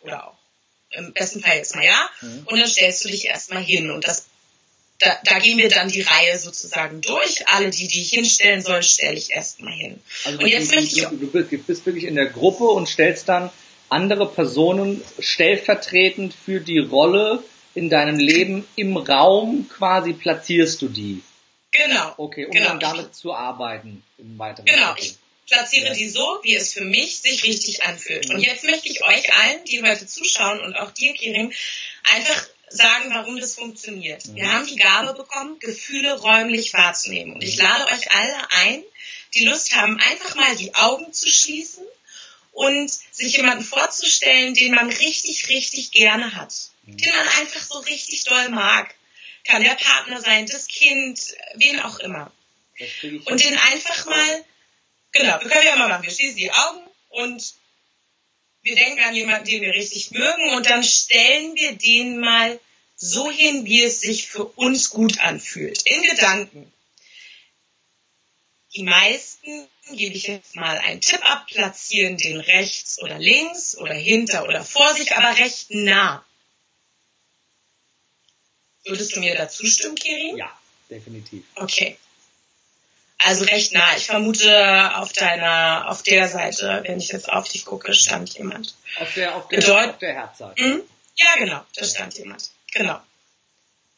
oder 0.00 0.28
auch 0.28 0.36
im 0.90 1.12
besten 1.12 1.40
Fall 1.40 1.56
jetzt 1.56 1.74
mal 1.74 1.84
ja. 1.84 2.10
Mhm. 2.20 2.46
Und 2.46 2.58
dann 2.58 2.68
stellst 2.68 3.04
du 3.04 3.08
dich 3.08 3.26
erstmal 3.26 3.62
hin. 3.62 3.90
Und 3.90 4.06
das 4.06 4.26
da, 5.02 5.18
da 5.24 5.38
gehen 5.40 5.58
wir 5.58 5.68
dann 5.68 5.88
die 5.88 6.02
Reihe 6.02 6.38
sozusagen 6.38 7.00
durch. 7.00 7.48
Alle, 7.48 7.70
die, 7.70 7.88
die 7.88 8.02
ich 8.02 8.10
hinstellen 8.10 8.62
soll, 8.62 8.82
stelle 8.82 9.16
ich 9.16 9.32
erstmal 9.32 9.72
hin. 9.72 10.00
Also 10.24 10.38
und 10.38 10.46
jetzt 10.46 10.70
du, 10.70 10.76
möchte 10.76 10.96
ich, 10.96 11.04
du, 11.04 11.16
du 11.16 11.58
bist 11.58 11.84
wirklich 11.86 12.04
in 12.04 12.14
der 12.14 12.26
Gruppe 12.26 12.64
und 12.64 12.88
stellst 12.88 13.28
dann 13.28 13.50
andere 13.92 14.28
Personen 14.28 15.02
stellvertretend 15.18 16.34
für 16.34 16.60
die 16.60 16.78
Rolle 16.78 17.42
in 17.74 17.88
deinem 17.88 18.18
Leben 18.18 18.66
im 18.76 18.96
Raum 18.96 19.68
quasi 19.68 20.12
platzierst 20.12 20.82
du 20.82 20.88
die. 20.88 21.22
Genau. 21.70 22.14
Okay, 22.18 22.44
um 22.44 22.50
genau. 22.50 22.68
dann 22.68 22.80
damit 22.80 23.14
zu 23.14 23.32
arbeiten 23.32 24.02
im 24.18 24.38
weiteren 24.38 24.66
Genau, 24.66 24.94
ich 24.98 25.16
platziere 25.46 25.88
ja. 25.88 25.94
die 25.94 26.08
so, 26.08 26.38
wie 26.42 26.54
es 26.54 26.72
für 26.72 26.84
mich 26.84 27.18
sich 27.18 27.44
richtig 27.44 27.84
anfühlt. 27.84 28.30
Und 28.30 28.40
jetzt 28.40 28.64
möchte 28.64 28.88
ich 28.88 29.04
euch 29.04 29.34
allen, 29.36 29.64
die 29.64 29.82
heute 29.82 30.06
zuschauen 30.06 30.60
und 30.60 30.74
auch 30.76 30.90
dir, 30.90 31.14
Kirin, 31.14 31.52
einfach 32.14 32.46
sagen, 32.68 33.10
warum 33.12 33.38
das 33.38 33.54
funktioniert. 33.54 34.26
Mhm. 34.26 34.36
Wir 34.36 34.52
haben 34.52 34.66
die 34.66 34.76
Gabe 34.76 35.14
bekommen, 35.14 35.58
Gefühle 35.60 36.18
räumlich 36.20 36.72
wahrzunehmen. 36.74 37.34
Und 37.34 37.44
ich 37.44 37.56
lade 37.56 37.84
euch 37.92 38.10
alle 38.12 38.50
ein, 38.50 38.82
die 39.34 39.44
Lust 39.44 39.74
haben, 39.74 39.98
einfach 39.98 40.34
mal 40.34 40.56
die 40.56 40.74
Augen 40.74 41.12
zu 41.12 41.30
schließen 41.30 41.84
und 42.62 42.90
sich 43.10 43.36
jemanden 43.36 43.64
vorzustellen, 43.64 44.54
den 44.54 44.72
man 44.74 44.88
richtig, 44.88 45.48
richtig 45.48 45.90
gerne 45.90 46.36
hat. 46.36 46.54
Mhm. 46.84 46.96
Den 46.96 47.10
man 47.10 47.28
einfach 47.40 47.62
so 47.62 47.78
richtig 47.80 48.22
doll 48.24 48.50
mag. 48.50 48.94
Kann 49.44 49.64
der 49.64 49.74
Partner 49.74 50.20
sein, 50.20 50.46
das 50.46 50.68
Kind, 50.68 51.20
wen 51.54 51.80
auch 51.80 51.98
immer. 51.98 52.32
Und 53.24 53.44
den 53.44 53.58
einfach 53.58 54.06
mal, 54.06 54.44
genau, 55.10 55.40
wir 55.40 55.50
können 55.50 55.66
ja 55.66 55.76
mal 55.76 55.88
machen, 55.88 56.04
wir 56.04 56.12
schließen 56.12 56.36
die 56.36 56.52
Augen 56.52 56.86
und 57.08 57.54
wir 58.62 58.76
denken 58.76 59.00
an 59.00 59.14
jemanden, 59.16 59.46
den 59.46 59.62
wir 59.62 59.74
richtig 59.74 60.12
mögen 60.12 60.54
und 60.54 60.66
dann 60.66 60.84
stellen 60.84 61.56
wir 61.56 61.72
den 61.72 62.20
mal 62.20 62.60
so 62.94 63.28
hin, 63.28 63.64
wie 63.64 63.82
es 63.82 64.00
sich 64.00 64.28
für 64.28 64.44
uns 64.44 64.90
gut 64.90 65.18
anfühlt. 65.18 65.82
In 65.84 66.02
Gedanken. 66.02 66.72
Die 68.74 68.84
meisten, 68.84 69.68
gebe 69.92 70.14
ich 70.14 70.26
jetzt 70.26 70.56
mal 70.56 70.78
einen 70.78 71.00
Tipp 71.00 71.20
ab, 71.30 71.46
platzieren 71.46 72.16
den 72.16 72.40
rechts 72.40 73.00
oder 73.02 73.18
links 73.18 73.76
oder 73.76 73.94
hinter 73.94 74.44
oder 74.44 74.64
vor 74.64 74.94
sich, 74.94 75.14
aber 75.14 75.36
recht 75.38 75.66
nah. 75.70 76.24
Würdest 78.84 79.14
du 79.14 79.20
mir 79.20 79.36
dazu 79.36 79.66
stimmen, 79.66 79.94
Kirin? 79.94 80.36
Ja, 80.36 80.50
definitiv. 80.90 81.44
Okay. 81.56 81.98
Also 83.18 83.44
recht 83.44 83.72
nah. 83.72 83.96
Ich 83.96 84.06
vermute 84.06 84.96
auf 84.96 85.12
deiner, 85.12 85.88
auf 85.88 86.02
der 86.02 86.28
Seite, 86.28 86.82
wenn 86.84 86.98
ich 86.98 87.08
jetzt 87.08 87.30
auf 87.30 87.48
dich 87.48 87.64
gucke, 87.64 87.94
stand 87.94 88.30
jemand. 88.30 88.74
Auf 88.98 89.14
der, 89.14 89.36
auf 89.36 89.48
der, 89.48 89.56
Bedeut 89.58 89.90
auf 89.90 89.98
der 89.98 90.14
Herzseite. 90.14 90.62
Mhm. 90.62 90.82
Ja, 91.16 91.36
genau, 91.38 91.60
da 91.76 91.84
stand 91.84 92.18
jemand. 92.18 92.50
Genau. 92.72 93.00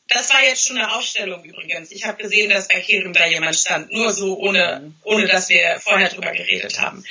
Das 0.08 0.32
war 0.32 0.42
jetzt 0.42 0.66
schon 0.66 0.78
eine 0.78 0.94
Ausstellung 0.94 1.42
übrigens. 1.44 1.90
Ich 1.90 2.04
habe 2.04 2.22
gesehen, 2.22 2.50
dass 2.50 2.68
bei 2.68 2.80
Kerem 2.80 3.12
da 3.12 3.26
jemand 3.26 3.56
stand. 3.56 3.90
Nur 3.90 4.12
so, 4.12 4.38
ohne, 4.38 4.92
ohne 5.02 5.26
dass 5.26 5.48
wir 5.48 5.80
vorher 5.80 6.10
drüber 6.10 6.32
geredet 6.32 6.78
haben. 6.78 7.04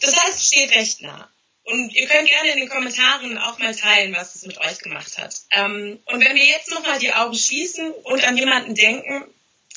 Das 0.00 0.16
heißt, 0.16 0.44
steht 0.44 0.70
recht 0.72 1.02
nah. 1.02 1.28
Und 1.64 1.94
ihr 1.94 2.06
könnt 2.06 2.28
gerne 2.28 2.50
in 2.50 2.58
den 2.58 2.68
Kommentaren 2.68 3.38
auch 3.38 3.58
mal 3.58 3.74
teilen, 3.74 4.14
was 4.14 4.34
es 4.34 4.44
mit 4.44 4.58
euch 4.58 4.80
gemacht 4.80 5.16
hat. 5.16 5.34
Ähm, 5.50 5.98
und 6.04 6.22
wenn 6.22 6.36
wir 6.36 6.44
jetzt 6.44 6.70
nochmal 6.70 6.98
die 6.98 7.12
Augen 7.12 7.34
schließen 7.34 7.90
und 7.90 8.22
an 8.24 8.36
jemanden 8.36 8.74
denken, 8.74 9.24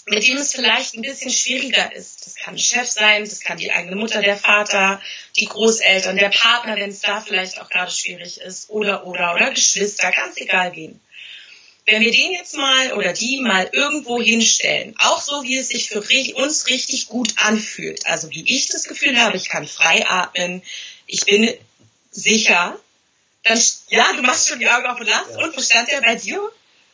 mit 0.10 0.26
dem 0.26 0.38
es 0.38 0.54
vielleicht 0.54 0.96
ein 0.96 1.02
bisschen 1.02 1.32
schwieriger 1.32 1.94
ist. 1.94 2.26
Das 2.26 2.36
kann 2.36 2.56
ein 2.56 2.60
Chef 2.60 2.90
sein, 2.90 3.26
das 3.26 3.42
kann 3.42 3.58
die 3.58 3.72
eigene 3.72 3.96
Mutter, 3.96 4.22
der 4.22 4.38
Vater, 4.38 5.02
die 5.36 5.46
Großeltern, 5.46 6.16
der 6.16 6.30
Partner, 6.30 6.78
wenn 6.78 6.90
es 6.90 7.02
da 7.02 7.22
vielleicht 7.22 7.60
auch 7.60 7.70
gerade 7.70 7.92
schwierig 7.92 8.40
ist, 8.40 8.70
oder, 8.70 9.06
oder, 9.06 9.36
oder 9.36 9.52
Geschwister, 9.52 10.12
ganz 10.12 10.38
egal 10.38 10.74
wen. 10.76 11.00
Wenn 11.88 12.02
wir 12.02 12.12
den 12.12 12.34
jetzt 12.34 12.58
mal 12.58 12.94
oder 12.94 13.14
die 13.14 13.40
mal 13.40 13.70
irgendwo 13.72 14.22
hinstellen, 14.22 14.94
auch 15.00 15.22
so 15.22 15.44
wie 15.44 15.58
es 15.58 15.70
sich 15.70 15.88
für 15.88 16.04
uns 16.36 16.68
richtig 16.68 17.08
gut 17.08 17.34
anfühlt, 17.38 18.06
also 18.06 18.30
wie 18.30 18.44
ich 18.46 18.68
das 18.68 18.84
Gefühl 18.84 19.18
habe, 19.18 19.38
ich 19.38 19.48
kann 19.48 19.66
frei 19.66 20.06
atmen, 20.06 20.64
ich 21.06 21.24
bin 21.24 21.50
sicher, 22.12 22.78
dann, 23.44 23.58
ja, 23.88 24.06
du 24.18 24.22
machst 24.22 24.50
schon 24.50 24.60
die 24.60 24.68
Augen 24.68 24.86
auf 24.86 25.00
und 25.00 25.08
lachst, 25.08 25.32
ja. 25.32 25.46
und 25.46 25.56
wo 25.56 25.62
stand 25.62 25.90
der 25.90 26.02
bei 26.02 26.16
dir? 26.16 26.42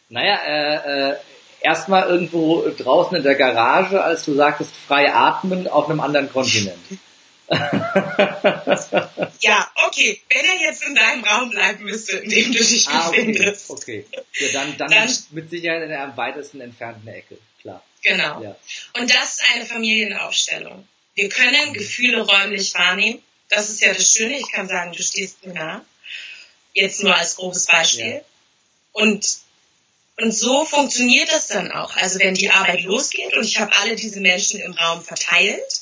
Naja, 0.10 0.36
äh, 0.46 1.10
äh, 1.10 1.16
erstmal 1.62 2.08
irgendwo 2.08 2.70
draußen 2.70 3.18
in 3.18 3.24
der 3.24 3.34
Garage, 3.34 4.04
als 4.04 4.26
du 4.26 4.36
sagtest, 4.36 4.74
frei 4.88 5.12
atmen 5.12 5.68
auf 5.68 5.90
einem 5.90 6.02
anderen 6.02 6.32
Kontinent. 6.32 6.78
ja, 9.42 9.72
okay. 9.88 10.22
Wenn 10.30 10.46
er 10.46 10.62
jetzt 10.62 10.84
in 10.84 10.96
deinem 10.96 11.24
Raum 11.24 11.50
bleiben 11.50 11.84
müsste, 11.84 12.18
in 12.18 12.30
dem 12.30 12.52
du 12.52 12.60
dich 12.60 12.88
ah, 12.88 13.10
befindest. 13.10 13.70
Okay. 13.70 14.06
okay. 14.12 14.24
Ja, 14.40 14.52
dann, 14.54 14.78
dann, 14.78 14.90
dann, 14.90 15.18
mit 15.32 15.50
Sicherheit 15.50 15.84
in 15.84 15.90
der 15.90 16.04
am 16.04 16.16
weitesten 16.18 16.62
entfernten 16.62 17.08
Ecke, 17.08 17.38
klar. 17.62 17.84
Genau. 18.02 18.42
Ja. 18.42 18.56
Und 19.00 19.14
das 19.14 19.36
ist 19.36 19.44
eine 19.54 19.66
Familienaufstellung. 19.66 20.88
Wir 21.16 21.30
können 21.30 21.74
Gefühle 21.74 22.22
räumlich 22.22 22.74
wahrnehmen. 22.74 23.22
Das 23.50 23.70
ist 23.70 23.82
ja 23.82 23.94
das 23.94 24.12
Schöne. 24.12 24.40
Ich 24.40 24.52
kann 24.52 24.68
sagen, 24.68 24.94
du 24.94 25.04
stehst 25.04 25.46
mir 25.46 25.54
nah. 25.54 25.86
Jetzt 26.74 27.04
nur 27.04 27.16
als 27.16 27.36
grobes 27.36 27.68
Beispiel. 27.68 28.16
Ja. 28.16 28.22
Und 28.94 29.44
und 30.18 30.32
so 30.32 30.66
funktioniert 30.66 31.32
das 31.32 31.48
dann 31.48 31.72
auch. 31.72 31.96
Also 31.96 32.20
wenn 32.20 32.36
die 32.36 32.52
Arbeit 32.52 32.84
losgeht 32.84 33.36
und 33.36 33.44
ich 33.44 33.60
habe 33.60 33.76
alle 33.78 33.96
diese 33.96 34.20
Menschen 34.20 34.60
im 34.60 34.74
Raum 34.74 35.04
verteilt, 35.04 35.82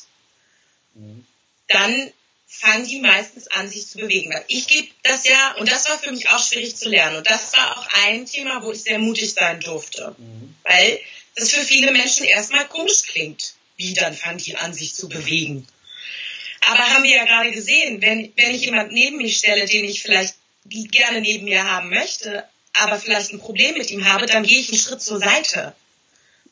mhm. 0.93 1.25
Dann 1.73 2.11
fangen 2.47 2.85
die 2.85 2.99
meistens 2.99 3.47
an, 3.47 3.69
sich 3.69 3.87
zu 3.87 3.97
bewegen. 3.97 4.33
Weil 4.33 4.43
ich 4.47 4.67
gebe 4.67 4.87
das 5.03 5.25
ja, 5.25 5.55
und 5.57 5.71
das 5.71 5.87
war 5.89 5.97
für 5.97 6.11
mich 6.11 6.29
auch 6.29 6.45
schwierig 6.45 6.75
zu 6.75 6.89
lernen. 6.89 7.17
Und 7.17 7.29
das 7.29 7.53
war 7.53 7.77
auch 7.77 7.87
ein 8.05 8.25
Thema, 8.25 8.61
wo 8.63 8.71
ich 8.71 8.83
sehr 8.83 8.99
mutig 8.99 9.33
sein 9.33 9.59
durfte. 9.61 10.15
Mhm. 10.17 10.55
Weil 10.63 10.99
das 11.35 11.51
für 11.51 11.63
viele 11.63 11.91
Menschen 11.91 12.25
erstmal 12.25 12.67
komisch 12.67 13.03
klingt. 13.03 13.53
Wie 13.77 13.93
dann 13.93 14.13
fangen 14.13 14.37
die 14.37 14.57
an, 14.57 14.73
sich 14.73 14.93
zu 14.93 15.09
bewegen. 15.09 15.65
Aber 16.61 16.89
haben 16.89 17.03
wir 17.03 17.15
ja 17.15 17.25
gerade 17.25 17.51
gesehen, 17.51 18.01
wenn, 18.01 18.31
wenn 18.35 18.53
ich 18.53 18.61
jemanden 18.61 18.93
neben 18.93 19.17
mich 19.17 19.37
stelle, 19.37 19.65
den 19.65 19.85
ich 19.85 20.03
vielleicht 20.03 20.35
gerne 20.65 21.21
neben 21.21 21.45
mir 21.45 21.63
haben 21.63 21.89
möchte, 21.89 22.47
aber 22.73 22.99
vielleicht 22.99 23.33
ein 23.33 23.39
Problem 23.39 23.75
mit 23.75 23.89
ihm 23.89 24.05
habe, 24.05 24.27
dann 24.27 24.43
gehe 24.43 24.59
ich 24.59 24.69
einen 24.69 24.79
Schritt 24.79 25.01
zur 25.01 25.19
Seite, 25.19 25.75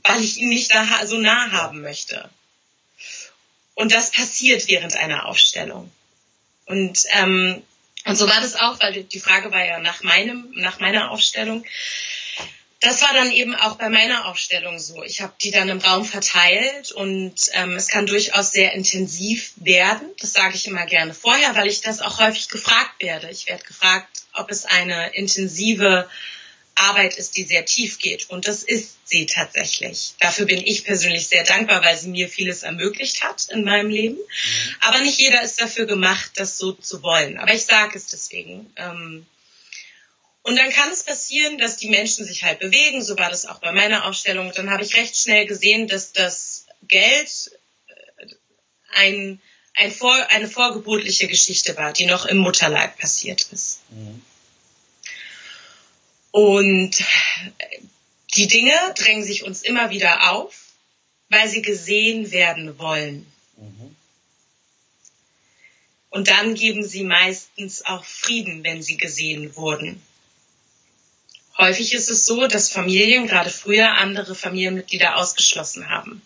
weil 0.03 0.23
ich 0.23 0.38
ihn 0.38 0.49
nicht 0.49 0.71
so 1.05 1.17
nah 1.17 1.51
haben 1.51 1.82
möchte. 1.82 2.29
Und 3.79 3.93
das 3.93 4.11
passiert 4.11 4.67
während 4.67 4.95
einer 4.95 5.25
Aufstellung. 5.25 5.89
Und, 6.65 7.05
ähm, 7.11 7.63
und 8.05 8.15
so 8.15 8.27
war 8.27 8.41
das 8.41 8.55
auch, 8.55 8.79
weil 8.81 9.03
die 9.03 9.19
Frage 9.19 9.51
war 9.51 9.65
ja 9.65 9.79
nach 9.79 10.03
meinem, 10.03 10.51
nach 10.55 10.79
meiner 10.79 11.11
Aufstellung 11.11 11.65
das 12.81 13.01
war 13.01 13.13
dann 13.13 13.31
eben 13.31 13.55
auch 13.55 13.75
bei 13.75 13.89
meiner 13.89 14.25
Aufstellung 14.25 14.79
so. 14.79 15.03
Ich 15.03 15.21
habe 15.21 15.33
die 15.41 15.51
dann 15.51 15.67
im 15.67 15.79
Raum 15.79 16.05
verteilt 16.05 16.91
und 16.93 17.33
ähm, 17.53 17.75
es 17.75 17.89
kann 17.89 18.05
durchaus 18.05 18.53
sehr 18.53 18.73
intensiv 18.73 19.51
werden. 19.57 20.07
Das 20.21 20.31
sage 20.31 20.55
ich 20.55 20.65
immer 20.65 20.85
gerne 20.85 21.13
vorher, 21.13 21.55
weil 21.55 21.67
ich 21.67 21.81
das 21.81 22.01
auch 22.01 22.19
häufig 22.19 22.47
gefragt 22.47 22.93
werde. 22.99 23.29
Ich 23.29 23.47
werde 23.47 23.65
gefragt, 23.65 24.23
ob 24.33 24.49
es 24.49 24.65
eine 24.65 25.13
intensive 25.13 26.09
Arbeit 26.79 27.17
ist, 27.17 27.35
die 27.35 27.43
sehr 27.43 27.65
tief 27.65 27.99
geht. 27.99 28.29
Und 28.29 28.47
das 28.47 28.63
ist 28.63 28.97
sie 29.03 29.25
tatsächlich. 29.25 30.13
Dafür 30.19 30.45
bin 30.45 30.65
ich 30.65 30.85
persönlich 30.85 31.27
sehr 31.27 31.43
dankbar, 31.43 31.83
weil 31.83 31.97
sie 31.97 32.09
mir 32.09 32.29
vieles 32.29 32.63
ermöglicht 32.63 33.23
hat 33.23 33.47
in 33.49 33.63
meinem 33.63 33.89
Leben. 33.89 34.15
Mhm. 34.15 34.75
Aber 34.81 35.01
nicht 35.01 35.19
jeder 35.19 35.41
ist 35.43 35.59
dafür 35.59 35.85
gemacht, 35.85 36.31
das 36.35 36.57
so 36.57 36.71
zu 36.71 37.03
wollen. 37.03 37.37
Aber 37.37 37.53
ich 37.53 37.65
sage 37.65 37.97
es 37.97 38.07
deswegen. 38.07 38.71
Ähm, 38.77 39.25
und 40.41 40.55
dann 40.55 40.71
kann 40.71 40.89
es 40.91 41.03
passieren, 41.03 41.57
dass 41.57 41.77
die 41.77 41.89
Menschen 41.89 42.25
sich 42.25 42.43
halt 42.43 42.59
bewegen. 42.59 43.03
So 43.03 43.17
war 43.17 43.29
das 43.29 43.45
auch 43.45 43.59
bei 43.59 43.71
meiner 43.71 44.05
Aufstellung. 44.05 44.51
Dann 44.55 44.69
habe 44.69 44.83
ich 44.83 44.95
recht 44.95 45.17
schnell 45.17 45.45
gesehen, 45.45 45.87
dass 45.87 46.13
das 46.13 46.65
Geld 46.87 47.51
äh, 47.87 48.25
ein, 48.93 49.41
ein 49.75 49.91
vor, 49.91 50.15
eine 50.29 50.47
vorgeburtliche 50.47 51.27
Geschichte 51.27 51.75
war, 51.75 51.91
die 51.91 52.05
noch 52.05 52.25
im 52.25 52.37
Mutterleib 52.37 52.97
passiert 52.97 53.47
ist. 53.51 53.81
Mhm. 53.89 54.21
Und 56.31 57.03
die 58.35 58.47
Dinge 58.47 58.73
drängen 58.95 59.23
sich 59.23 59.43
uns 59.43 59.63
immer 59.63 59.89
wieder 59.89 60.31
auf, 60.31 60.69
weil 61.29 61.47
sie 61.47 61.61
gesehen 61.61 62.31
werden 62.31 62.77
wollen. 62.77 63.25
Mhm. 63.57 63.95
Und 66.09 66.27
dann 66.27 66.55
geben 66.55 66.83
sie 66.83 67.03
meistens 67.03 67.85
auch 67.85 68.03
Frieden, 68.03 68.63
wenn 68.63 68.81
sie 68.81 68.97
gesehen 68.97 69.55
wurden. 69.55 70.01
Häufig 71.57 71.93
ist 71.93 72.09
es 72.09 72.25
so, 72.25 72.47
dass 72.47 72.71
Familien 72.71 73.27
gerade 73.27 73.49
früher 73.49 73.95
andere 73.95 74.33
Familienmitglieder 74.33 75.17
ausgeschlossen 75.17 75.89
haben, 75.89 76.21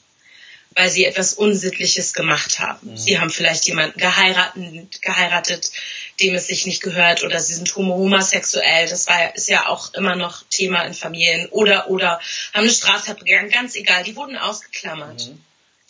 weil 0.76 0.90
sie 0.90 1.06
etwas 1.06 1.34
Unsittliches 1.34 2.14
gemacht 2.14 2.60
haben. 2.60 2.92
Mhm. 2.92 2.98
Sie 2.98 3.20
haben 3.20 3.30
vielleicht 3.30 3.66
jemanden 3.68 4.00
geheiratet, 4.00 5.02
geheiratet, 5.02 5.72
dem 6.20 6.36
es 6.36 6.48
sich 6.48 6.66
nicht 6.66 6.82
gehört, 6.82 7.24
oder 7.24 7.40
sie 7.40 7.54
sind 7.54 7.76
homosexuell. 7.76 8.88
Das 8.88 9.08
war, 9.08 9.36
ist 9.36 9.50
ja 9.50 9.68
auch 9.68 9.94
immer 9.94 10.16
noch 10.16 10.44
Thema 10.50 10.84
in 10.84 10.94
Familien. 10.94 11.48
Oder, 11.50 11.90
oder 11.90 12.20
haben 12.54 12.64
eine 12.64 12.70
Straftat 12.70 13.20
begangen. 13.20 13.50
Ganz 13.50 13.76
egal. 13.76 14.04
Die 14.04 14.16
wurden 14.16 14.38
ausgeklammert. 14.38 15.28
Mhm. 15.28 15.42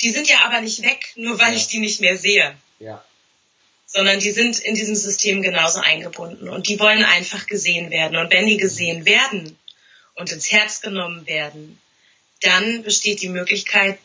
Die 0.01 0.09
sind 0.09 0.27
ja 0.27 0.45
aber 0.45 0.61
nicht 0.61 0.81
weg, 0.83 1.13
nur 1.15 1.39
weil 1.39 1.51
ja. 1.51 1.57
ich 1.57 1.67
die 1.67 1.79
nicht 1.79 2.01
mehr 2.01 2.17
sehe. 2.17 2.55
Ja 2.79 3.03
sondern 3.93 4.19
die 4.19 4.31
sind 4.31 4.59
in 4.59 4.73
diesem 4.73 4.95
System 4.95 5.43
genauso 5.43 5.79
eingebunden 5.79 6.49
und 6.49 6.67
die 6.67 6.79
wollen 6.79 7.03
einfach 7.03 7.45
gesehen 7.45 7.91
werden. 7.91 8.17
Und 8.17 8.33
wenn 8.33 8.47
die 8.47 8.57
gesehen 8.57 9.05
werden 9.05 9.55
und 10.15 10.31
ins 10.31 10.51
Herz 10.51 10.81
genommen 10.81 11.27
werden, 11.27 11.79
dann 12.41 12.81
besteht 12.81 13.21
die 13.21 13.29
Möglichkeit, 13.29 13.99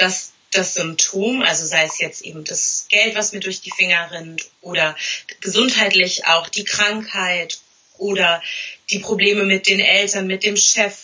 dass 0.00 0.32
das 0.52 0.74
Symptom, 0.74 1.42
also 1.42 1.64
sei 1.64 1.84
es 1.84 2.00
jetzt 2.00 2.22
eben 2.22 2.44
das 2.44 2.86
Geld, 2.88 3.14
was 3.14 3.32
mir 3.32 3.40
durch 3.40 3.60
die 3.60 3.70
Finger 3.70 4.10
rinnt 4.10 4.50
oder 4.62 4.96
gesundheitlich 5.40 6.26
auch 6.26 6.48
die 6.48 6.64
Krankheit 6.64 7.58
oder 7.98 8.42
die 8.90 8.98
Probleme 8.98 9.44
mit 9.44 9.68
den 9.68 9.78
Eltern, 9.78 10.26
mit 10.26 10.42
dem 10.42 10.56
Chef, 10.56 10.96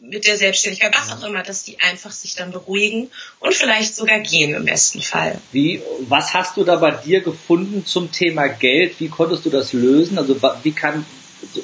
mit 0.00 0.26
der 0.26 0.36
Selbstständigkeit, 0.36 0.94
was 0.96 1.12
auch 1.12 1.26
immer, 1.26 1.42
dass 1.42 1.64
die 1.64 1.80
einfach 1.80 2.12
sich 2.12 2.34
dann 2.34 2.50
beruhigen 2.50 3.10
und 3.40 3.54
vielleicht 3.54 3.94
sogar 3.94 4.20
gehen 4.20 4.54
im 4.54 4.64
besten 4.64 5.02
Fall. 5.02 5.40
Wie, 5.52 5.82
was 6.00 6.32
hast 6.32 6.56
du 6.56 6.64
da 6.64 6.76
bei 6.76 6.92
dir 6.92 7.20
gefunden 7.20 7.84
zum 7.84 8.10
Thema 8.10 8.48
Geld? 8.48 8.98
Wie 9.00 9.08
konntest 9.08 9.44
du 9.44 9.50
das 9.50 9.72
lösen? 9.72 10.18
Also 10.18 10.40
wie 10.62 10.72
kann, 10.72 11.04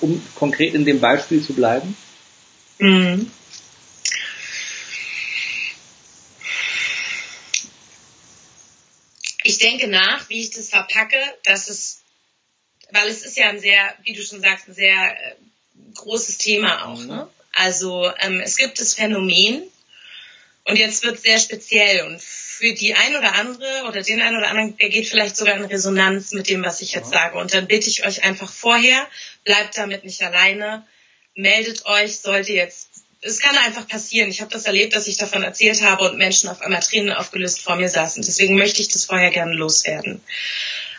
um 0.01 0.23
konkret 0.35 0.75
in 0.75 0.85
dem 0.85 1.01
Beispiel 1.01 1.43
zu 1.43 1.55
bleiben? 1.55 1.97
Mhm. 2.79 3.31
Denke 9.63 9.89
nach, 9.89 10.29
wie 10.29 10.41
ich 10.41 10.51
das 10.51 10.71
verpacke, 10.71 11.21
dass 11.45 11.69
es, 11.69 12.03
weil 12.91 13.09
es 13.09 13.25
ist 13.25 13.37
ja 13.37 13.49
ein 13.49 13.61
sehr, 13.61 13.95
wie 14.03 14.13
du 14.13 14.23
schon 14.23 14.41
sagst, 14.41 14.69
ein 14.69 14.75
sehr 14.75 14.95
äh, 14.95 15.35
großes 15.95 16.39
Thema 16.39 16.87
auch, 16.87 16.99
mhm. 16.99 17.07
ne? 17.07 17.29
Also 17.53 18.11
ähm, 18.21 18.41
es 18.41 18.57
gibt 18.57 18.81
das 18.81 18.95
Phänomen 18.95 19.63
und 20.65 20.77
jetzt 20.77 21.03
wird 21.03 21.21
sehr 21.21 21.39
speziell 21.39 22.07
und 22.07 22.23
für 22.23 22.75
die 22.75 22.95
ein 22.95 23.17
oder 23.17 23.35
andere 23.35 23.85
oder 23.89 24.03
den 24.03 24.21
einen 24.21 24.37
oder 24.37 24.49
anderen, 24.49 24.77
der 24.77 24.89
geht 24.89 25.09
vielleicht 25.09 25.37
sogar 25.37 25.57
in 25.57 25.65
Resonanz 25.65 26.33
mit 26.33 26.49
dem, 26.49 26.63
was 26.63 26.81
ich 26.81 26.93
jetzt 26.93 27.11
sage. 27.11 27.39
Und 27.39 27.55
dann 27.55 27.67
bitte 27.67 27.89
ich 27.89 28.05
euch 28.07 28.23
einfach 28.23 28.53
vorher, 28.53 29.09
bleibt 29.45 29.79
damit 29.79 30.05
nicht 30.05 30.23
alleine, 30.23 30.87
meldet 31.35 31.87
euch, 31.87 32.19
sollte 32.19 32.53
jetzt 32.53 32.91
es 33.23 33.41
kann 33.41 33.57
einfach 33.57 33.87
passieren. 33.87 34.31
Ich 34.31 34.41
habe 34.41 34.51
das 34.51 34.65
erlebt, 34.65 34.95
dass 34.95 35.07
ich 35.07 35.17
davon 35.17 35.43
erzählt 35.43 35.83
habe 35.83 36.11
und 36.11 36.19
Menschen 36.19 36.49
auf 36.49 36.61
einmal 36.63 36.81
Tränen 36.81 37.13
aufgelöst 37.13 37.61
vor 37.61 37.77
mir 37.77 37.89
saßen. 37.89 38.23
Deswegen 38.23 38.57
möchte 38.57 38.81
ich 38.81 38.89
das 38.89 39.05
vorher 39.05 39.31
gerne 39.31 39.55
loswerden. 39.55 40.23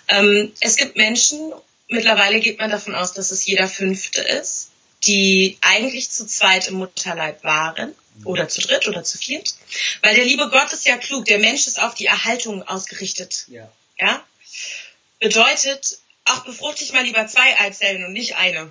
Ähm, 0.08 0.52
es 0.60 0.76
gibt 0.76 0.98
Menschen, 0.98 1.52
mittlerweile 1.88 2.40
geht 2.40 2.60
man 2.60 2.70
davon 2.70 2.96
aus, 2.96 3.14
dass 3.14 3.32
es 3.32 3.46
jeder 3.46 3.68
Fünfte 3.68 4.22
ist, 4.22 4.70
die 5.06 5.58
eigentlich 5.62 6.12
zu 6.12 6.28
zweit 6.28 6.68
im 6.68 6.76
Mutterleib 6.76 7.44
waren 7.44 7.96
oder 8.24 8.48
zu 8.48 8.62
dritt 8.62 8.88
oder 8.88 9.04
zu 9.04 9.18
viert. 9.18 9.56
Weil 10.04 10.16
der 10.16 10.26
liebe 10.26 10.50
Gott 10.50 10.72
ist 10.74 10.86
ja 10.86 10.98
klug, 10.98 11.26
der 11.26 11.40
Mensch 11.40 11.66
ist 11.66 11.82
auf 11.82 11.96
die 11.96 12.06
Erhaltung 12.06 12.62
ausgerichtet. 12.62 13.46
Ja. 13.48 13.72
ja? 14.00 14.24
Bedeutet, 15.20 15.98
auch 16.26 16.44
befruchte 16.44 16.84
ich 16.84 16.94
mal 16.94 17.04
lieber 17.04 17.26
zwei 17.26 17.60
Eizellen 17.60 18.06
und 18.06 18.14
nicht 18.14 18.36
eine. 18.36 18.70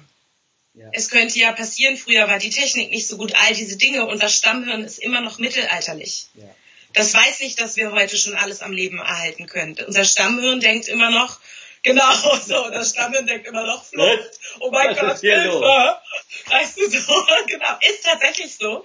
Ja. 0.74 0.86
Es 0.92 1.10
könnte 1.10 1.38
ja 1.38 1.52
passieren, 1.52 1.96
früher 1.96 2.28
war 2.28 2.38
die 2.38 2.50
Technik 2.50 2.90
nicht 2.90 3.06
so 3.06 3.16
gut, 3.16 3.34
all 3.34 3.54
diese 3.54 3.76
Dinge 3.76 4.06
und 4.06 4.22
das 4.22 4.36
Stammhirn 4.36 4.84
ist 4.84 4.98
immer 4.98 5.20
noch 5.20 5.38
mittelalterlich. 5.38 6.26
Ja. 6.34 6.44
Das 6.92 7.14
weiß 7.14 7.40
nicht, 7.40 7.60
dass 7.60 7.76
wir 7.76 7.92
heute 7.92 8.16
schon 8.16 8.34
alles 8.34 8.62
am 8.62 8.72
Leben 8.72 8.98
erhalten 8.98 9.46
können. 9.46 9.76
Unser 9.86 10.04
Stammhirn 10.04 10.60
denkt 10.60 10.88
immer 10.88 11.10
noch, 11.10 11.38
Genau, 11.82 12.12
so, 12.36 12.70
das 12.70 12.90
Stammen 12.90 13.26
denkt 13.26 13.46
immer 13.46 13.66
noch 13.66 13.84
Flucht. 13.84 14.38
Oh 14.58 14.70
mein 14.70 14.90
Was 14.90 14.98
Gott, 14.98 15.20
Hilfe. 15.20 15.98
Weißt 16.46 16.76
du 16.76 16.90
so, 16.90 17.12
genau, 17.46 17.78
ist 17.80 18.04
tatsächlich 18.04 18.54
so. 18.54 18.84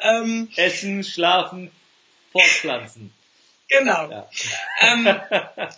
Ähm, 0.00 0.50
Essen, 0.56 1.04
schlafen, 1.04 1.70
fortpflanzen. 2.32 3.14
Genau. 3.68 4.10
Ja. 4.10 4.28
Ähm, 4.80 5.06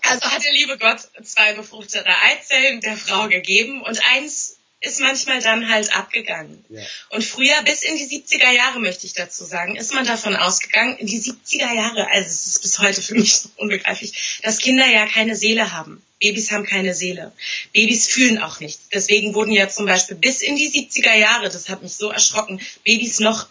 also 0.03 0.31
hat 0.31 0.43
der 0.43 0.53
liebe 0.53 0.79
Gott 0.79 1.01
zwei 1.23 1.53
befruchtete 1.53 2.09
Eizellen 2.09 2.81
der 2.81 2.97
Frau 2.97 3.29
gegeben 3.29 3.83
und 3.83 4.01
eins 4.15 4.59
ist 4.85 5.01
manchmal 5.01 5.41
dann 5.41 5.69
halt 5.69 5.95
abgegangen. 5.95 6.65
Ja. 6.69 6.83
Und 7.11 7.25
früher, 7.25 7.63
bis 7.65 7.83
in 7.83 7.97
die 7.97 8.05
70er 8.05 8.51
Jahre, 8.51 8.81
möchte 8.81 9.07
ich 9.07 9.15
dazu 9.15 9.45
sagen, 9.45 9.77
ist 9.77 9.95
man 9.95 10.07
davon 10.07 10.37
ausgegangen, 10.37 10.97
in 10.99 11.07
die 11.07 11.21
70er 11.21 11.75
Jahre, 11.75 12.07
also 12.11 12.29
es 12.29 12.47
ist 12.47 12.63
bis 12.63 12.79
heute 12.79 13.03
für 13.03 13.15
mich 13.15 13.37
so 13.39 13.49
unbegreiflich, 13.57 14.41
dass 14.43 14.59
Kinder 14.59 14.87
ja 14.87 15.07
keine 15.07 15.37
Seele 15.37 15.73
haben. 15.73 16.03
Babys 16.21 16.51
haben 16.51 16.65
keine 16.65 16.95
Seele. 16.95 17.33
Babys 17.73 18.09
fühlen 18.09 18.39
auch 18.39 18.61
nichts. 18.61 18.89
Deswegen 18.93 19.35
wurden 19.35 19.53
ja 19.53 19.69
zum 19.69 19.87
Beispiel 19.87 20.17
bis 20.17 20.43
in 20.43 20.57
die 20.57 20.71
70er 20.71 21.15
Jahre, 21.15 21.49
das 21.49 21.69
hat 21.69 21.83
mich 21.83 21.95
so 21.95 22.11
erschrocken, 22.11 22.61
Babys 22.85 23.21
noch 23.21 23.47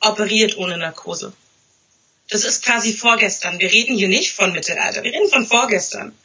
operiert 0.00 0.56
ohne 0.56 0.78
Narkose. 0.78 1.32
Das 2.28 2.44
ist 2.44 2.64
quasi 2.64 2.92
vorgestern. 2.92 3.58
Wir 3.58 3.72
reden 3.72 3.96
hier 3.96 4.08
nicht 4.08 4.32
von 4.32 4.52
Mittelalter, 4.52 5.02
wir 5.02 5.12
reden 5.12 5.28
von 5.28 5.46
vorgestern. 5.46 6.16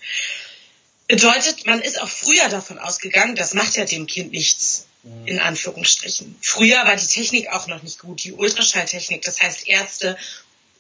Bedeutet, 1.08 1.66
man 1.66 1.82
ist 1.82 2.02
auch 2.02 2.10
früher 2.10 2.50
davon 2.50 2.80
ausgegangen, 2.80 3.36
das 3.36 3.54
macht 3.54 3.76
ja 3.76 3.86
dem 3.86 4.08
Kind 4.08 4.32
nichts, 4.32 4.88
mhm. 5.04 5.28
in 5.28 5.40
Anführungsstrichen. 5.40 6.36
Früher 6.42 6.78
war 6.86 6.96
die 6.96 7.06
Technik 7.06 7.50
auch 7.50 7.68
noch 7.68 7.84
nicht 7.84 8.00
gut, 8.00 8.24
die 8.24 8.34
Ultraschalltechnik. 8.34 9.22
Das 9.22 9.42
heißt, 9.42 9.68
Ärzte, 9.68 10.18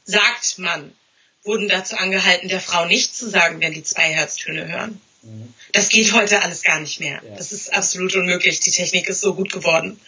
sagt 0.03 0.57
man, 0.57 0.95
wurden 1.43 1.69
dazu 1.69 1.95
angehalten, 1.95 2.49
der 2.49 2.61
Frau 2.61 2.85
nicht 2.85 3.15
zu 3.15 3.29
sagen, 3.29 3.61
wenn 3.61 3.73
die 3.73 3.83
zwei 3.83 4.11
Herztöne 4.11 4.67
hören. 4.67 4.99
Mhm. 5.21 5.53
Das 5.73 5.89
geht 5.89 6.11
heute 6.13 6.41
alles 6.41 6.63
gar 6.63 6.79
nicht 6.79 6.99
mehr. 6.99 7.21
Das 7.38 7.51
ist 7.51 7.71
absolut 7.71 8.15
unmöglich. 8.15 8.59
Die 8.59 8.71
Technik 8.71 9.07
ist 9.07 9.21
so 9.21 9.35
gut 9.35 9.51
geworden. 9.51 9.99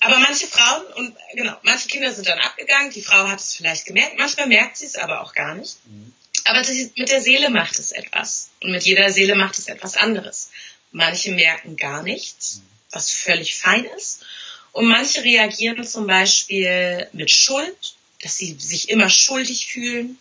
Aber 0.00 0.18
manche 0.18 0.46
Frauen 0.46 0.86
und 0.94 1.16
genau, 1.34 1.56
manche 1.62 1.88
Kinder 1.88 2.12
sind 2.12 2.28
dann 2.28 2.38
abgegangen. 2.38 2.90
Die 2.92 3.02
Frau 3.02 3.28
hat 3.28 3.40
es 3.40 3.54
vielleicht 3.54 3.86
gemerkt. 3.86 4.18
Manchmal 4.18 4.46
merkt 4.46 4.76
sie 4.76 4.86
es 4.86 4.96
aber 4.96 5.22
auch 5.22 5.34
gar 5.34 5.54
nicht. 5.54 5.78
Mhm. 5.86 6.12
Aber 6.48 6.62
mit 6.96 7.10
der 7.10 7.20
Seele 7.20 7.50
macht 7.50 7.78
es 7.78 7.92
etwas. 7.92 8.48
Und 8.62 8.70
mit 8.70 8.82
jeder 8.84 9.10
Seele 9.10 9.34
macht 9.34 9.58
es 9.58 9.68
etwas 9.68 9.98
anderes. 9.98 10.48
Manche 10.92 11.30
merken 11.32 11.76
gar 11.76 12.02
nichts, 12.02 12.62
was 12.90 13.10
völlig 13.10 13.58
fein 13.58 13.84
ist. 13.98 14.24
Und 14.72 14.86
manche 14.86 15.22
reagieren 15.22 15.86
zum 15.86 16.06
Beispiel 16.06 17.06
mit 17.12 17.30
Schuld, 17.30 17.96
dass 18.22 18.38
sie 18.38 18.56
sich 18.58 18.88
immer 18.88 19.10
schuldig 19.10 19.66
fühlen. 19.66 20.18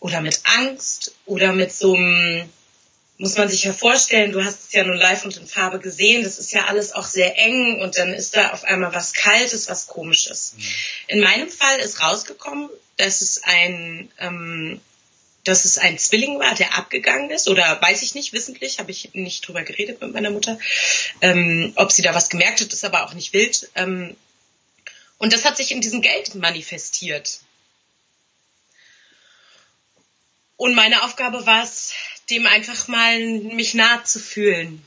Oder 0.00 0.20
mit 0.20 0.40
Angst. 0.58 1.14
Oder 1.26 1.52
mit 1.52 1.72
so 1.72 1.94
einem, 1.94 2.50
muss 3.18 3.36
man 3.36 3.48
sich 3.48 3.62
ja 3.62 3.72
vorstellen, 3.72 4.32
du 4.32 4.42
hast 4.42 4.64
es 4.64 4.72
ja 4.72 4.82
nun 4.82 4.96
live 4.96 5.24
und 5.24 5.36
in 5.36 5.46
Farbe 5.46 5.78
gesehen, 5.78 6.24
das 6.24 6.40
ist 6.40 6.52
ja 6.52 6.64
alles 6.64 6.90
auch 6.90 7.06
sehr 7.06 7.38
eng 7.38 7.80
und 7.80 7.98
dann 7.98 8.12
ist 8.12 8.34
da 8.34 8.50
auf 8.50 8.64
einmal 8.64 8.92
was 8.94 9.12
Kaltes, 9.12 9.68
was 9.68 9.86
Komisches. 9.86 10.54
Mhm. 10.56 10.64
In 11.06 11.20
meinem 11.20 11.50
Fall 11.50 11.78
ist 11.78 12.02
rausgekommen, 12.02 12.68
dass 12.96 13.20
es 13.20 13.44
ein 13.44 14.10
ähm, 14.18 14.80
dass 15.44 15.64
es 15.64 15.78
ein 15.78 15.98
Zwilling 15.98 16.38
war, 16.38 16.54
der 16.54 16.76
abgegangen 16.76 17.30
ist 17.30 17.48
oder 17.48 17.80
weiß 17.80 18.02
ich 18.02 18.14
nicht, 18.14 18.32
wissentlich, 18.32 18.78
habe 18.78 18.90
ich 18.90 19.10
nicht 19.14 19.46
drüber 19.46 19.62
geredet 19.62 20.00
mit 20.00 20.12
meiner 20.12 20.30
Mutter. 20.30 20.58
Ähm, 21.20 21.72
ob 21.76 21.92
sie 21.92 22.02
da 22.02 22.14
was 22.14 22.28
gemerkt 22.28 22.60
hat, 22.60 22.72
ist 22.72 22.84
aber 22.84 23.04
auch 23.04 23.14
nicht 23.14 23.32
wild. 23.32 23.70
Ähm, 23.74 24.16
und 25.18 25.32
das 25.32 25.44
hat 25.44 25.56
sich 25.56 25.72
in 25.72 25.80
diesem 25.80 26.02
Geld 26.02 26.34
manifestiert. 26.34 27.40
Und 30.56 30.74
meine 30.74 31.04
Aufgabe 31.04 31.46
war 31.46 31.62
es, 31.62 31.92
dem 32.28 32.46
einfach 32.46 32.86
mal 32.86 33.18
mich 33.18 33.74
nahe 33.74 34.04
zu 34.04 34.18
fühlen. 34.18 34.84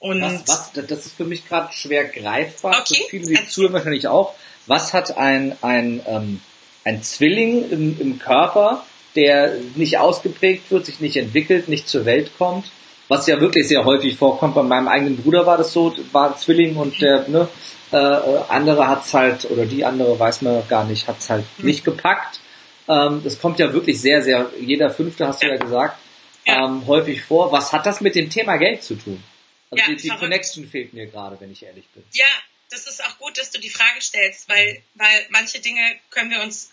Und 0.00 0.20
was, 0.20 0.46
was, 0.46 0.72
das 0.86 1.06
ist 1.06 1.16
für 1.16 1.24
mich 1.24 1.46
gerade 1.46 1.72
schwer 1.72 2.04
greifbar, 2.04 2.80
okay. 2.80 3.04
für 3.04 3.10
viele, 3.20 3.40
die 3.40 3.48
zuhören 3.48 3.72
wahrscheinlich 3.72 4.06
auch. 4.06 4.34
Was 4.66 4.92
hat 4.92 5.16
ein, 5.16 5.56
ein, 5.62 6.02
ähm, 6.06 6.40
ein 6.84 7.02
Zwilling 7.02 7.70
im, 7.70 8.00
im 8.00 8.18
Körper, 8.18 8.84
der 9.18 9.56
nicht 9.74 9.98
ausgeprägt 9.98 10.70
wird, 10.70 10.86
sich 10.86 11.00
nicht 11.00 11.16
entwickelt, 11.16 11.68
nicht 11.68 11.88
zur 11.88 12.04
Welt 12.04 12.30
kommt. 12.38 12.70
Was 13.08 13.26
ja 13.26 13.40
wirklich 13.40 13.66
sehr 13.66 13.84
häufig 13.84 14.16
vorkommt. 14.16 14.54
Bei 14.54 14.62
meinem 14.62 14.86
eigenen 14.86 15.16
Bruder 15.16 15.44
war 15.44 15.56
das 15.56 15.72
so, 15.72 15.96
war 16.12 16.30
ein 16.30 16.38
Zwilling 16.38 16.76
und 16.76 17.00
der 17.00 17.26
ne, 17.28 17.48
äh, 17.90 17.96
andere 17.96 18.86
hat's 18.86 19.12
halt, 19.12 19.50
oder 19.50 19.66
die 19.66 19.84
andere 19.84 20.18
weiß 20.18 20.42
man 20.42 20.62
gar 20.68 20.84
nicht, 20.84 21.08
hat's 21.08 21.30
halt 21.30 21.44
mhm. 21.56 21.64
nicht 21.64 21.84
gepackt. 21.84 22.38
Ähm, 22.86 23.22
das 23.24 23.40
kommt 23.40 23.58
ja 23.58 23.72
wirklich 23.72 24.00
sehr, 24.00 24.22
sehr, 24.22 24.50
jeder 24.60 24.90
Fünfte 24.90 25.26
hast 25.26 25.42
du 25.42 25.48
ja, 25.48 25.56
gesagt. 25.56 25.98
Ähm, 26.46 26.86
häufig 26.86 27.22
vor. 27.22 27.50
Was 27.50 27.72
hat 27.72 27.86
das 27.86 28.00
mit 28.00 28.14
dem 28.14 28.30
Thema 28.30 28.56
Geld 28.56 28.84
zu 28.84 28.94
tun? 28.94 29.22
Also 29.70 29.84
ja, 29.84 29.96
die, 29.96 30.02
die 30.02 30.08
Connection 30.10 30.68
fehlt 30.68 30.92
mir 30.92 31.06
gerade, 31.06 31.40
wenn 31.40 31.50
ich 31.50 31.64
ehrlich 31.64 31.86
bin. 31.94 32.04
Ja, 32.12 32.26
das 32.70 32.86
ist 32.86 33.02
auch 33.04 33.18
gut, 33.18 33.36
dass 33.38 33.50
du 33.50 33.58
die 33.58 33.70
Frage 33.70 34.00
stellst, 34.00 34.48
weil, 34.48 34.82
weil 34.94 35.26
manche 35.30 35.60
Dinge 35.60 35.80
können 36.10 36.30
wir 36.30 36.42
uns, 36.42 36.70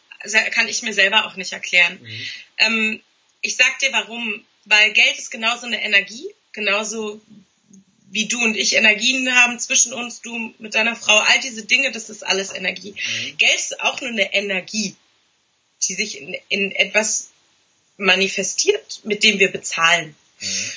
kann 0.52 0.68
ich 0.68 0.82
mir 0.82 0.94
selber 0.94 1.26
auch 1.26 1.36
nicht 1.36 1.54
erklären. 1.54 2.00
Mhm. 2.02 2.28
Ähm, 2.58 3.02
ich 3.42 3.56
sag 3.56 3.80
dir 3.80 3.92
warum, 3.92 4.44
weil 4.66 4.94
Geld 4.94 5.18
ist 5.18 5.32
genauso 5.32 5.66
eine 5.66 5.84
Energie, 5.84 6.28
genauso 6.52 7.22
wie 8.10 8.28
du 8.28 8.42
und 8.42 8.56
ich 8.56 8.74
Energien 8.74 9.36
haben 9.36 9.60
zwischen 9.60 9.94
uns, 9.94 10.22
du 10.22 10.54
mit 10.58 10.74
deiner 10.74 10.96
Frau, 10.96 11.18
all 11.18 11.40
diese 11.42 11.66
Dinge, 11.66 11.92
das 11.92 12.10
ist 12.10 12.26
alles 12.26 12.54
Energie. 12.54 12.92
Mhm. 12.94 13.38
Geld 13.38 13.56
ist 13.56 13.82
auch 13.82 14.00
nur 14.02 14.10
eine 14.10 14.34
Energie, 14.34 14.96
die 15.84 15.94
sich 15.96 16.20
in, 16.20 16.36
in 16.50 16.72
etwas 16.72 17.32
manifestiert, 17.98 19.02
mit 19.04 19.24
dem 19.24 19.40
wir 19.40 19.52
bezahlen. 19.52 20.16
Mhm. 20.40 20.72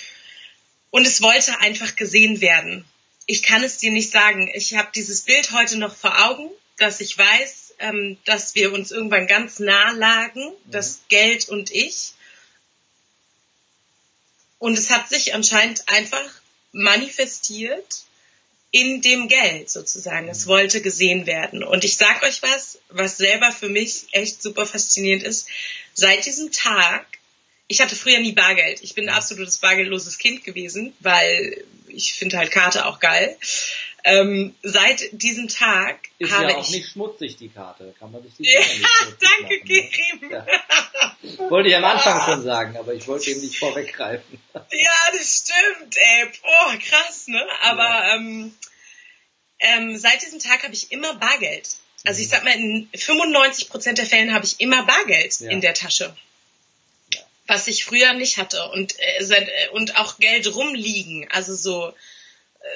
Und 0.90 1.06
es 1.06 1.22
wollte 1.22 1.58
einfach 1.60 1.96
gesehen 1.96 2.40
werden. 2.40 2.84
Ich 3.26 3.42
kann 3.42 3.62
es 3.62 3.78
dir 3.78 3.92
nicht 3.92 4.10
sagen. 4.10 4.50
Ich 4.54 4.74
habe 4.74 4.90
dieses 4.94 5.22
Bild 5.22 5.52
heute 5.52 5.76
noch 5.76 5.94
vor 5.94 6.26
Augen, 6.26 6.50
dass 6.78 7.00
ich 7.00 7.16
weiß, 7.16 7.67
ähm, 7.78 8.18
dass 8.24 8.54
wir 8.54 8.72
uns 8.72 8.90
irgendwann 8.90 9.26
ganz 9.26 9.58
nah 9.58 9.92
lagen, 9.92 10.44
mhm. 10.44 10.70
das 10.70 11.02
Geld 11.08 11.48
und 11.48 11.70
ich. 11.70 12.12
Und 14.58 14.76
es 14.76 14.90
hat 14.90 15.08
sich 15.08 15.34
anscheinend 15.34 15.88
einfach 15.88 16.28
manifestiert 16.72 18.04
in 18.70 19.00
dem 19.00 19.28
Geld 19.28 19.70
sozusagen. 19.70 20.28
Es 20.28 20.46
wollte 20.46 20.82
gesehen 20.82 21.26
werden. 21.26 21.62
Und 21.62 21.84
ich 21.84 21.96
sag 21.96 22.22
euch 22.22 22.42
was, 22.42 22.78
was 22.90 23.16
selber 23.16 23.50
für 23.50 23.68
mich 23.68 24.06
echt 24.12 24.42
super 24.42 24.66
faszinierend 24.66 25.22
ist. 25.22 25.48
Seit 25.94 26.26
diesem 26.26 26.52
Tag, 26.52 27.06
ich 27.66 27.80
hatte 27.80 27.96
früher 27.96 28.20
nie 28.20 28.32
Bargeld. 28.32 28.82
Ich 28.82 28.94
bin 28.94 29.08
ein 29.08 29.14
absolutes 29.14 29.58
bargeldloses 29.58 30.18
Kind 30.18 30.44
gewesen, 30.44 30.92
weil 31.00 31.64
ich 31.86 32.14
finde 32.14 32.36
halt 32.36 32.50
Karte 32.50 32.86
auch 32.86 33.00
geil. 33.00 33.36
Ähm, 34.10 34.54
seit 34.62 35.08
diesem 35.12 35.48
Tag 35.48 36.08
ist 36.18 36.32
habe 36.32 36.50
ja 36.50 36.56
auch 36.56 36.64
ich 36.64 36.70
nicht 36.70 36.92
schmutzig 36.92 37.36
die 37.36 37.50
Karte, 37.50 37.94
kann 37.98 38.10
man 38.10 38.22
sich 38.22 38.32
die 38.38 38.44
ja, 38.52 38.60
danke 39.20 39.60
Kerim. 39.60 40.30
Ne? 40.30 40.46
Ja. 41.22 41.50
Wollte 41.50 41.68
ich 41.68 41.76
am 41.76 41.84
Anfang 41.84 42.22
schon 42.24 42.42
sagen, 42.42 42.76
aber 42.78 42.94
ich 42.94 43.06
wollte 43.06 43.30
eben 43.30 43.42
nicht 43.42 43.58
vorweggreifen. 43.58 44.40
ja, 44.54 45.12
das 45.12 45.44
stimmt, 45.44 45.96
ey, 45.96 46.28
boah, 46.42 46.78
krass, 46.78 47.28
ne? 47.28 47.46
Aber 47.62 47.82
ja. 47.82 48.14
ähm, 48.14 48.54
ähm, 49.58 49.98
seit 49.98 50.22
diesem 50.22 50.38
Tag 50.38 50.62
habe 50.62 50.74
ich 50.74 50.90
immer 50.90 51.14
Bargeld. 51.14 51.68
Also 52.04 52.22
ich 52.22 52.28
mhm. 52.28 52.30
sag 52.30 52.44
mal, 52.44 52.54
in 52.54 52.88
95 52.94 53.68
Prozent 53.68 53.98
der 53.98 54.06
Fällen 54.06 54.32
habe 54.32 54.46
ich 54.46 54.60
immer 54.60 54.84
Bargeld 54.84 55.40
ja. 55.40 55.50
in 55.50 55.60
der 55.60 55.74
Tasche 55.74 56.16
was 57.48 57.66
ich 57.66 57.86
früher 57.86 58.12
nicht 58.12 58.36
hatte 58.36 58.68
und 58.72 58.94
äh, 58.98 59.68
und 59.72 59.96
auch 59.96 60.18
Geld 60.18 60.54
rumliegen, 60.54 61.26
also 61.30 61.54
so 61.54 61.94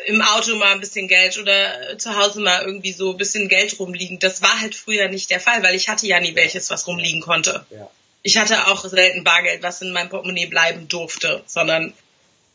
im 0.06 0.20
Auto 0.22 0.56
mal 0.56 0.72
ein 0.72 0.80
bisschen 0.80 1.08
Geld 1.08 1.38
oder 1.38 1.98
zu 1.98 2.16
Hause 2.16 2.40
mal 2.40 2.64
irgendwie 2.64 2.92
so 2.92 3.12
ein 3.12 3.16
bisschen 3.16 3.48
Geld 3.48 3.78
rumliegen. 3.78 4.18
Das 4.18 4.42
war 4.42 4.60
halt 4.60 4.74
früher 4.74 5.08
nicht 5.08 5.30
der 5.30 5.40
Fall, 5.40 5.62
weil 5.62 5.74
ich 5.74 5.88
hatte 5.88 6.06
ja 6.06 6.20
nie 6.20 6.34
welches, 6.34 6.70
was 6.70 6.86
rumliegen 6.86 7.20
konnte. 7.20 7.64
Ja. 7.70 7.90
Ich 8.22 8.36
hatte 8.36 8.68
auch 8.68 8.84
selten 8.84 9.24
Bargeld, 9.24 9.62
was 9.62 9.82
in 9.82 9.92
meinem 9.92 10.08
Portemonnaie 10.08 10.46
bleiben 10.46 10.88
durfte, 10.88 11.42
sondern 11.46 11.92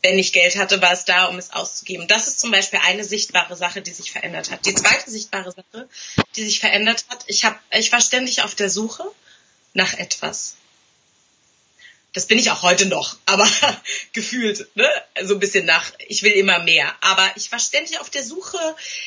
wenn 0.02 0.18
ich 0.18 0.32
Geld 0.32 0.56
hatte, 0.56 0.80
war 0.80 0.92
es 0.92 1.04
da, 1.04 1.26
um 1.26 1.38
es 1.38 1.52
auszugeben. 1.52 2.06
Das 2.06 2.28
ist 2.28 2.40
zum 2.40 2.50
Beispiel 2.50 2.80
eine 2.84 3.04
sichtbare 3.04 3.56
Sache, 3.56 3.82
die 3.82 3.90
sich 3.90 4.12
verändert 4.12 4.50
hat. 4.50 4.64
Die 4.64 4.74
zweite 4.74 5.10
sichtbare 5.10 5.50
Sache, 5.52 5.88
die 6.36 6.44
sich 6.44 6.60
verändert 6.60 7.04
hat, 7.08 7.24
ich, 7.26 7.44
hab, 7.44 7.60
ich 7.72 7.90
war 7.90 8.00
ständig 8.00 8.42
auf 8.42 8.54
der 8.54 8.70
Suche 8.70 9.04
nach 9.74 9.94
etwas 9.94 10.56
das 12.14 12.26
bin 12.26 12.38
ich 12.38 12.50
auch 12.50 12.62
heute 12.62 12.86
noch, 12.86 13.16
aber 13.26 13.48
gefühlt, 14.12 14.66
ne? 14.74 14.88
So 15.22 15.34
ein 15.34 15.40
bisschen 15.40 15.66
nach, 15.66 15.92
ich 16.08 16.22
will 16.22 16.32
immer 16.32 16.58
mehr. 16.60 16.94
Aber 17.00 17.30
ich 17.36 17.52
war 17.52 17.58
ständig 17.58 18.00
auf 18.00 18.10
der 18.10 18.24
Suche, 18.24 18.58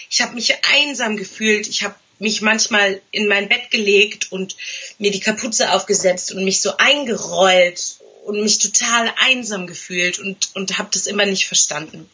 ich 0.09 0.21
habe 0.21 0.35
mich 0.35 0.53
einsam 0.65 1.17
gefühlt, 1.17 1.67
ich 1.67 1.83
habe 1.83 1.95
mich 2.19 2.41
manchmal 2.41 3.01
in 3.09 3.27
mein 3.27 3.49
Bett 3.49 3.71
gelegt 3.71 4.31
und 4.31 4.55
mir 4.99 5.09
die 5.09 5.19
Kapuze 5.19 5.71
aufgesetzt 5.73 6.31
und 6.31 6.45
mich 6.45 6.61
so 6.61 6.77
eingerollt 6.77 7.97
und 8.25 8.43
mich 8.43 8.59
total 8.59 9.11
einsam 9.19 9.65
gefühlt 9.65 10.19
und, 10.19 10.49
und 10.53 10.77
habe 10.77 10.89
das 10.93 11.07
immer 11.07 11.25
nicht 11.25 11.47
verstanden. 11.47 12.07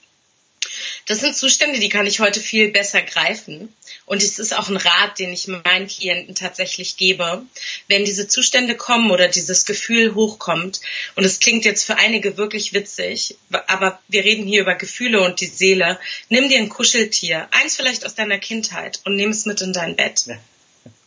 Das 1.06 1.20
sind 1.20 1.36
Zustände, 1.36 1.80
die 1.80 1.90
kann 1.90 2.06
ich 2.06 2.22
heute 2.22 2.40
viel 2.40 2.72
besser 2.72 3.02
greifen. 3.02 3.74
Und 4.08 4.24
es 4.24 4.40
ist 4.40 4.58
auch 4.58 4.70
ein 4.70 4.78
Rat, 4.78 5.20
den 5.20 5.34
ich 5.34 5.48
meinen 5.48 5.88
Klienten 5.88 6.34
tatsächlich 6.34 6.96
gebe. 6.96 7.44
Wenn 7.90 8.06
diese 8.06 8.30
Zustände 8.30 8.76
kommen 8.76 9.12
oder 9.12 9.28
dieses 9.28 9.66
Gefühl 9.66 10.16
hochkommt, 10.16 10.80
und 11.16 11.26
es 11.26 11.40
klingt 11.40 11.66
jetzt 11.66 11.84
für 11.84 11.98
einige 11.98 12.38
wirklich 12.38 12.72
witzig, 12.72 13.36
aber 13.68 14.00
wir 14.08 14.24
reden 14.24 14.48
hier 14.48 14.62
über 14.62 14.76
Gefühle 14.76 15.22
und 15.22 15.42
die 15.42 15.48
Seele, 15.48 16.00
nimm 16.30 16.48
dir 16.48 16.60
ein 16.60 16.70
Kuscheltier, 16.70 17.50
eins 17.52 17.76
vielleicht 17.76 18.06
aus 18.06 18.16
deiner 18.16 18.40
Kindheit 18.40 19.02
und 19.04 19.16
nimm 19.18 19.32
es 19.32 19.46
mit 19.46 19.60
in 19.62 19.74
dein 19.74 19.98
Bett. 19.98 20.24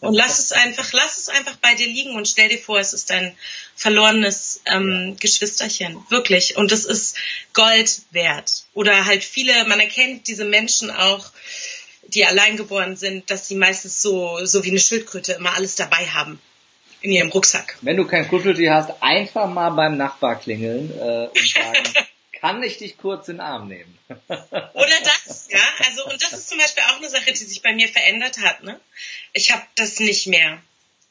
Und 0.01 0.15
lass 0.15 0.39
es 0.39 0.53
einfach, 0.53 0.93
lass 0.93 1.17
es 1.17 1.29
einfach 1.31 1.57
bei 1.57 1.75
dir 1.75 1.87
liegen 1.87 2.17
und 2.17 2.29
stell 2.29 2.51
dir 2.51 2.59
vor, 2.59 2.79
es 2.81 2.93
ist 2.93 3.09
dein 3.09 3.35
verlorenes 3.77 4.61
ähm, 4.67 5.17
Geschwisterchen. 5.19 6.05
Wirklich. 6.11 6.57
Und 6.57 6.71
es 6.71 6.85
ist 6.85 7.17
Gold 7.55 8.03
wert. 8.11 8.65
Oder 8.75 9.07
halt 9.07 9.25
viele, 9.25 9.65
man 9.65 9.81
erkennt 9.81 10.29
diese 10.29 10.45
Menschen 10.45 10.91
auch, 10.91 11.33
die 12.15 12.25
allein 12.27 12.57
geboren 12.57 12.97
sind, 12.97 13.31
dass 13.31 13.49
sie 13.49 13.55
meistens 13.55 14.03
so, 14.03 14.45
so 14.45 14.65
wie 14.65 14.71
eine 14.71 14.81
Schildkröte 14.81 15.33
immer 15.35 15.55
alles 15.55 15.77
dabei 15.77 16.07
haben 16.07 16.41
in 17.01 17.13
ihrem 17.13 17.31
Rucksack. 17.31 17.77
Wenn 17.81 17.97
du 17.97 18.07
kein 18.07 18.29
Kuscheltier 18.29 18.75
hast, 18.75 18.91
einfach 19.03 19.49
mal 19.49 19.71
beim 19.71 19.97
Nachbar 19.97 20.39
klingeln 20.39 20.91
äh, 20.99 21.29
und 21.29 21.49
sagen, 21.49 21.95
kann 22.41 22.63
ich 22.63 22.79
dich 22.79 22.97
kurz 22.97 23.29
in 23.29 23.37
den 23.37 23.41
Arm 23.41 23.69
nehmen? 23.69 23.99
Oder 24.29 24.97
das, 25.05 25.49
ja. 25.51 25.61
Also 25.87 26.07
und 26.07 26.23
das 26.23 26.33
ist 26.33 26.49
zum 26.49 26.59
Beispiel 26.59 26.83
auch 26.89 26.97
eine 26.97 27.09
Sache, 27.09 27.33
die 27.33 27.45
sich 27.45 27.63
bei 27.63 27.73
mir 27.75 27.89
verändert 27.89 28.39
hat. 28.39 28.63
Ne? 28.65 28.81
Ich 29.33 29.51
habe 29.51 29.63
das 29.77 30.01
nicht 30.01 30.27
mehr 30.27 30.61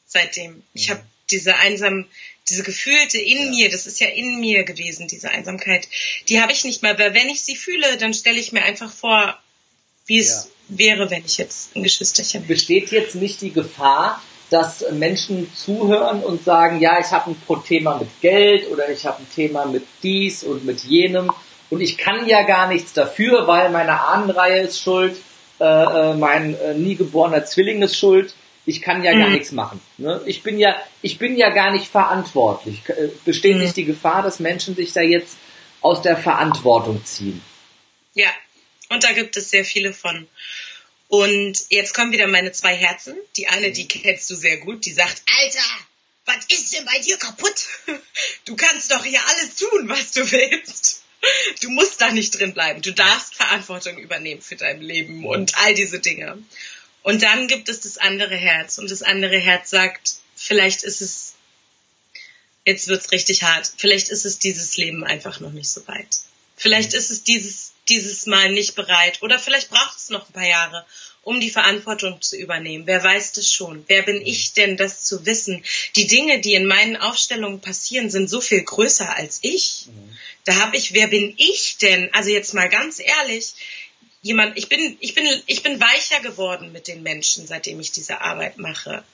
seitdem. 0.06 0.62
Ich 0.74 0.88
mhm. 0.88 0.92
habe 0.92 1.04
diese 1.30 1.56
einsam, 1.56 2.06
diese 2.48 2.62
gefühlte 2.62 3.18
in 3.18 3.38
ja. 3.38 3.50
mir, 3.50 3.70
das 3.70 3.86
ist 3.86 4.00
ja 4.00 4.08
in 4.08 4.40
mir 4.40 4.64
gewesen, 4.64 5.08
diese 5.08 5.30
Einsamkeit, 5.30 5.88
die 6.28 6.40
habe 6.40 6.52
ich 6.52 6.64
nicht 6.64 6.82
mehr. 6.82 6.98
Weil 6.98 7.14
wenn 7.14 7.28
ich 7.28 7.42
sie 7.42 7.56
fühle, 7.56 7.96
dann 7.96 8.12
stelle 8.12 8.38
ich 8.38 8.52
mir 8.52 8.62
einfach 8.62 8.92
vor, 8.92 9.40
wie 10.06 10.18
es 10.18 10.50
ja. 10.68 10.78
wäre, 10.78 11.10
wenn 11.10 11.24
ich 11.24 11.38
jetzt 11.38 11.76
ein 11.76 11.82
Geschwisterchen 11.82 12.42
hätte. 12.42 12.52
Besteht 12.52 12.90
jetzt 12.90 13.14
nicht 13.14 13.40
die 13.40 13.52
Gefahr, 13.52 14.22
dass 14.50 14.84
Menschen 14.90 15.52
zuhören 15.54 16.22
und 16.22 16.44
sagen, 16.44 16.80
ja, 16.80 16.98
ich 16.98 17.10
habe 17.10 17.30
ein 17.30 17.64
Thema 17.64 17.98
mit 17.98 18.08
Geld 18.20 18.70
oder 18.70 18.88
ich 18.90 19.06
habe 19.06 19.18
ein 19.18 19.28
Thema 19.34 19.66
mit 19.66 19.84
dies 20.02 20.42
und 20.42 20.64
mit 20.64 20.80
jenem 20.80 21.30
und 21.70 21.80
ich 21.80 21.96
kann 21.96 22.26
ja 22.26 22.42
gar 22.42 22.66
nichts 22.66 22.92
dafür, 22.92 23.46
weil 23.46 23.70
meine 23.70 24.00
Ahnenreihe 24.00 24.62
ist 24.62 24.80
schuld, 24.80 25.16
äh, 25.60 25.64
äh 25.64 26.14
mein 26.14 26.58
äh, 26.58 26.74
nie 26.74 26.96
geborener 26.96 27.44
Zwilling 27.44 27.80
ist 27.82 27.96
schuld, 27.96 28.34
ich 28.66 28.82
kann 28.82 29.02
ja 29.04 29.14
mhm. 29.14 29.20
gar 29.20 29.30
nichts 29.30 29.52
machen. 29.52 29.80
Ne? 29.96 30.20
Ich 30.26 30.42
bin 30.42 30.58
ja, 30.58 30.76
ich 31.00 31.18
bin 31.18 31.36
ja 31.36 31.50
gar 31.50 31.70
nicht 31.70 31.86
verantwortlich. 31.86 32.82
Äh, 32.88 33.08
besteht 33.24 33.54
mhm. 33.54 33.62
nicht 33.62 33.76
die 33.76 33.84
Gefahr, 33.84 34.22
dass 34.22 34.40
Menschen 34.40 34.74
sich 34.74 34.92
da 34.92 35.00
jetzt 35.00 35.38
aus 35.80 36.02
der 36.02 36.16
Verantwortung 36.16 37.04
ziehen? 37.04 37.40
Ja, 38.14 38.28
und 38.90 39.04
da 39.04 39.12
gibt 39.12 39.36
es 39.36 39.50
sehr 39.50 39.64
viele 39.64 39.94
von. 39.94 40.28
Und 41.08 41.58
jetzt 41.70 41.94
kommen 41.94 42.12
wieder 42.12 42.26
meine 42.26 42.52
zwei 42.52 42.74
Herzen. 42.76 43.16
Die 43.36 43.48
eine, 43.48 43.72
die 43.72 43.88
kennst 43.88 44.28
du 44.30 44.34
sehr 44.34 44.58
gut, 44.58 44.84
die 44.84 44.92
sagt, 44.92 45.22
Alter, 45.38 45.64
was 46.26 46.44
ist 46.48 46.72
denn 46.74 46.84
bei 46.84 46.98
dir 46.98 47.16
kaputt? 47.16 47.66
Du 48.44 48.56
kannst 48.56 48.90
doch 48.90 49.04
hier 49.04 49.24
alles 49.26 49.56
tun, 49.56 49.88
was 49.88 50.12
du 50.12 50.28
willst. 50.30 51.04
Du 51.60 51.70
musst 51.70 52.00
da 52.00 52.10
nicht 52.10 52.38
drin 52.38 52.52
bleiben. 52.52 52.82
Du 52.82 52.92
darfst 52.92 53.34
Verantwortung 53.34 53.96
übernehmen 53.98 54.42
für 54.42 54.56
dein 54.56 54.80
Leben 54.80 55.24
und 55.24 55.56
all 55.56 55.74
diese 55.74 56.00
Dinge. 56.00 56.42
Und 57.02 57.22
dann 57.22 57.46
gibt 57.46 57.68
es 57.68 57.80
das 57.80 57.96
andere 57.96 58.36
Herz. 58.36 58.78
Und 58.78 58.90
das 58.90 59.02
andere 59.02 59.38
Herz 59.38 59.70
sagt, 59.70 60.16
vielleicht 60.34 60.82
ist 60.82 61.00
es, 61.00 61.34
jetzt 62.64 62.88
wird's 62.88 63.12
richtig 63.12 63.44
hart, 63.44 63.72
vielleicht 63.76 64.08
ist 64.08 64.24
es 64.24 64.38
dieses 64.38 64.76
Leben 64.76 65.04
einfach 65.04 65.40
noch 65.40 65.52
nicht 65.52 65.70
so 65.70 65.86
weit. 65.86 66.18
Vielleicht 66.60 66.94
ist 66.94 67.10
es 67.10 67.24
dieses 67.24 67.70
dieses 67.90 68.26
Mal 68.26 68.52
nicht 68.52 68.74
bereit 68.74 69.20
oder 69.20 69.38
vielleicht 69.38 69.68
braucht 69.68 69.98
es 69.98 70.10
noch 70.10 70.28
ein 70.28 70.32
paar 70.32 70.46
Jahre, 70.46 70.86
um 71.22 71.40
die 71.40 71.50
Verantwortung 71.50 72.22
zu 72.22 72.36
übernehmen. 72.36 72.86
Wer 72.86 73.02
weiß 73.02 73.32
das 73.32 73.52
schon? 73.52 73.84
Wer 73.88 74.02
bin 74.02 74.24
ich 74.24 74.54
denn, 74.54 74.76
das 74.76 75.04
zu 75.04 75.26
wissen? 75.26 75.64
Die 75.96 76.06
Dinge, 76.06 76.40
die 76.40 76.54
in 76.54 76.66
meinen 76.66 76.96
Aufstellungen 76.96 77.60
passieren, 77.60 78.08
sind 78.08 78.30
so 78.30 78.40
viel 78.40 78.62
größer 78.62 79.14
als 79.14 79.40
ich. 79.42 79.86
Mhm. 79.86 80.16
Da 80.44 80.54
habe 80.56 80.76
ich, 80.76 80.94
wer 80.94 81.08
bin 81.08 81.34
ich 81.36 81.76
denn? 81.78 82.08
Also 82.14 82.30
jetzt 82.30 82.54
mal 82.54 82.68
ganz 82.68 83.00
ehrlich, 83.00 83.54
jemand, 84.22 84.56
ich 84.56 84.68
bin, 84.68 84.96
ich 85.00 85.14
bin, 85.14 85.26
ich 85.46 85.62
bin 85.62 85.80
weicher 85.80 86.20
geworden 86.20 86.72
mit 86.72 86.86
den 86.86 87.02
Menschen, 87.02 87.46
seitdem 87.46 87.80
ich 87.80 87.90
diese 87.90 88.20
Arbeit 88.20 88.56
mache, 88.56 89.04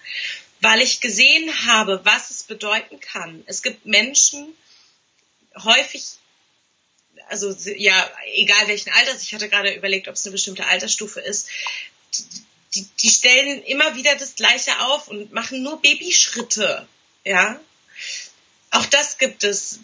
weil 0.61 0.81
ich 0.81 1.01
gesehen 1.01 1.51
habe, 1.67 2.01
was 2.05 2.31
es 2.31 2.43
bedeuten 2.43 3.01
kann. 3.01 3.43
Es 3.47 3.63
gibt 3.63 3.87
Menschen, 3.87 4.55
häufig 5.65 6.03
also 7.29 7.55
ja, 7.77 8.11
egal 8.35 8.69
welchen 8.69 8.91
Alters, 8.93 9.23
ich 9.23 9.35
hatte 9.35 9.49
gerade 9.49 9.73
überlegt, 9.75 10.09
ob 10.09 10.15
es 10.15 10.25
eine 10.25 10.33
bestimmte 10.33 10.67
Altersstufe 10.67 11.21
ist, 11.21 11.49
die, 12.75 12.87
die 13.03 13.09
stellen 13.09 13.63
immer 13.63 13.97
wieder 13.97 14.15
das 14.17 14.35
Gleiche 14.35 14.73
auf 14.81 15.09
und 15.09 15.33
machen 15.33 15.63
nur 15.63 15.81
Babyschritte. 15.81 16.87
ja. 17.25 17.61
Auch 18.71 18.87
das 18.87 19.17
gibt 19.19 19.45
es. 19.45 19.81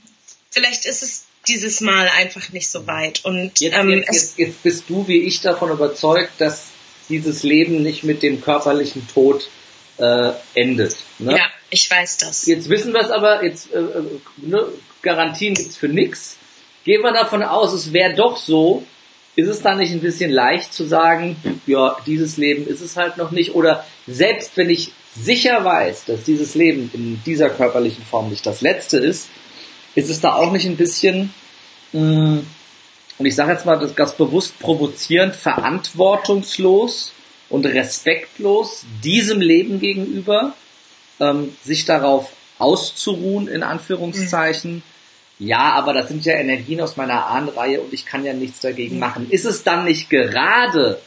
Vielleicht 0.50 0.84
ist 0.84 1.02
es 1.02 1.24
dieses 1.48 1.80
Mal 1.80 2.08
einfach 2.08 2.50
nicht 2.50 2.68
so 2.68 2.86
weit. 2.86 3.24
Und 3.24 3.60
jetzt, 3.60 3.74
ähm, 3.74 3.90
jetzt, 3.90 4.12
jetzt, 4.12 4.38
jetzt 4.38 4.62
bist 4.62 4.84
du 4.88 5.08
wie 5.08 5.22
ich 5.22 5.40
davon 5.40 5.70
überzeugt, 5.70 6.32
dass 6.38 6.66
dieses 7.08 7.42
Leben 7.42 7.82
nicht 7.82 8.04
mit 8.04 8.22
dem 8.22 8.40
körperlichen 8.40 9.08
Tod 9.08 9.48
äh, 9.98 10.32
endet. 10.54 10.96
Ne? 11.18 11.36
Ja, 11.36 11.46
ich 11.70 11.90
weiß 11.90 12.18
das. 12.18 12.46
Jetzt 12.46 12.68
wissen 12.68 12.92
wir 12.92 13.00
es 13.00 13.10
aber, 13.10 13.44
jetzt 13.44 13.72
äh, 13.72 13.78
äh 13.78 14.20
ne, 14.36 14.68
Garantien 15.02 15.54
gibt's 15.54 15.76
für 15.76 15.88
nix. 15.88 16.36
Gehen 16.84 17.02
wir 17.02 17.12
davon 17.12 17.42
aus, 17.42 17.72
es 17.72 17.92
wäre 17.92 18.14
doch 18.14 18.36
so, 18.36 18.84
ist 19.36 19.48
es 19.48 19.62
dann 19.62 19.78
nicht 19.78 19.92
ein 19.92 20.00
bisschen 20.00 20.30
leicht 20.30 20.74
zu 20.74 20.84
sagen, 20.84 21.36
ja, 21.66 21.96
dieses 22.06 22.36
Leben 22.36 22.66
ist 22.66 22.80
es 22.80 22.96
halt 22.96 23.16
noch 23.16 23.30
nicht? 23.30 23.54
Oder 23.54 23.84
selbst 24.06 24.56
wenn 24.56 24.68
ich 24.68 24.92
sicher 25.16 25.64
weiß, 25.64 26.06
dass 26.06 26.24
dieses 26.24 26.54
Leben 26.54 26.90
in 26.92 27.22
dieser 27.24 27.50
körperlichen 27.50 28.04
Form 28.04 28.30
nicht 28.30 28.44
das 28.46 28.60
letzte 28.60 28.98
ist, 28.98 29.28
ist 29.94 30.10
es 30.10 30.20
da 30.20 30.34
auch 30.34 30.52
nicht 30.52 30.66
ein 30.66 30.76
bisschen, 30.76 31.32
mh, 31.92 32.00
mm, 32.00 32.46
und 33.18 33.26
ich 33.26 33.34
sage 33.34 33.52
jetzt 33.52 33.66
mal 33.66 33.78
das 33.78 33.94
ganz 33.94 34.12
bewusst 34.12 34.58
provozierend, 34.58 35.36
verantwortungslos 35.36 37.12
und 37.50 37.66
respektlos 37.66 38.84
diesem 39.04 39.40
Leben 39.40 39.78
gegenüber, 39.78 40.54
ähm, 41.20 41.54
sich 41.62 41.84
darauf 41.84 42.32
auszuruhen, 42.58 43.48
in 43.48 43.62
Anführungszeichen. 43.62 44.82
Ja, 45.44 45.72
aber 45.72 45.92
das 45.92 46.06
sind 46.06 46.24
ja 46.24 46.34
Energien 46.34 46.80
aus 46.80 46.96
meiner 46.96 47.26
Ahnenreihe 47.26 47.80
und 47.80 47.92
ich 47.92 48.06
kann 48.06 48.24
ja 48.24 48.32
nichts 48.32 48.60
dagegen 48.60 49.00
machen. 49.00 49.28
Ist 49.28 49.44
es 49.44 49.64
dann 49.64 49.84
nicht 49.84 50.08
gerade 50.08 51.00